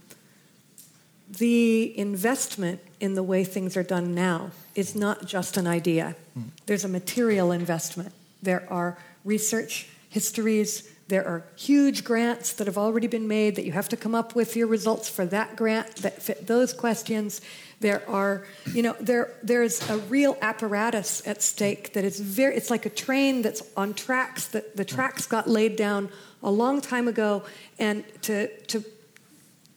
the 1.38 1.98
investment 1.98 2.80
in 3.00 3.14
the 3.14 3.22
way 3.22 3.44
things 3.44 3.76
are 3.76 3.82
done 3.82 4.14
now 4.14 4.50
is 4.74 4.94
not 4.94 5.26
just 5.26 5.56
an 5.56 5.66
idea. 5.66 6.14
Mm. 6.38 6.44
There's 6.66 6.84
a 6.84 6.88
material 6.88 7.52
investment. 7.52 8.12
There 8.42 8.66
are 8.70 8.98
research 9.24 9.88
histories, 10.08 10.91
there 11.08 11.26
are 11.26 11.44
huge 11.56 12.04
grants 12.04 12.52
that 12.54 12.66
have 12.66 12.78
already 12.78 13.06
been 13.06 13.28
made 13.28 13.56
that 13.56 13.64
you 13.64 13.72
have 13.72 13.88
to 13.90 13.96
come 13.96 14.14
up 14.14 14.34
with 14.34 14.56
your 14.56 14.66
results 14.66 15.08
for 15.08 15.26
that 15.26 15.56
grant 15.56 15.96
that 15.96 16.22
fit 16.22 16.46
those 16.46 16.72
questions. 16.72 17.40
There 17.80 18.08
are, 18.08 18.46
you 18.72 18.82
know, 18.82 18.96
there 19.00 19.34
there's 19.42 19.88
a 19.90 19.98
real 19.98 20.36
apparatus 20.40 21.26
at 21.26 21.42
stake 21.42 21.92
that 21.94 22.04
is 22.04 22.20
very 22.20 22.56
it's 22.56 22.70
like 22.70 22.86
a 22.86 22.90
train 22.90 23.42
that's 23.42 23.62
on 23.76 23.94
tracks 23.94 24.48
that 24.48 24.76
the 24.76 24.84
tracks 24.84 25.26
got 25.26 25.48
laid 25.48 25.76
down 25.76 26.08
a 26.42 26.50
long 26.50 26.80
time 26.80 27.08
ago 27.08 27.42
and 27.78 28.04
to 28.22 28.48
to 28.66 28.84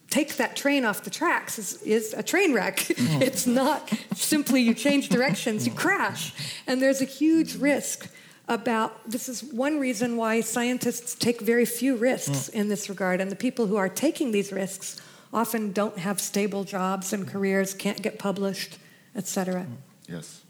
take 0.09 0.37
that 0.37 0.55
train 0.55 0.85
off 0.85 1.03
the 1.03 1.09
tracks 1.09 1.59
is, 1.59 1.81
is 1.81 2.13
a 2.13 2.23
train 2.23 2.53
wreck. 2.53 2.89
It's 3.27 3.45
not 3.45 3.91
simply 4.13 4.61
you 4.61 4.73
change 4.73 5.09
directions, 5.09 5.65
you 5.67 5.73
crash. 5.73 6.33
And 6.67 6.81
there's 6.81 7.01
a 7.01 7.05
huge 7.05 7.55
risk 7.55 8.09
about 8.47 9.09
this 9.09 9.27
is 9.27 9.43
one 9.43 9.79
reason 9.79 10.17
why 10.17 10.41
scientists 10.41 11.15
take 11.15 11.41
very 11.41 11.65
few 11.65 11.95
risks 11.95 12.49
mm. 12.49 12.53
in 12.53 12.69
this 12.69 12.89
regard, 12.89 13.21
and 13.21 13.31
the 13.31 13.35
people 13.35 13.67
who 13.67 13.75
are 13.75 13.89
taking 13.89 14.31
these 14.31 14.51
risks 14.51 15.01
often 15.33 15.71
don't 15.71 15.97
have 15.97 16.21
stable 16.21 16.63
jobs 16.63 17.11
and 17.11 17.27
careers, 17.27 17.73
can't 17.73 18.01
get 18.01 18.19
published, 18.19 18.77
etc. 19.15 19.65
Mm. 19.65 19.77
Yes. 20.07 20.41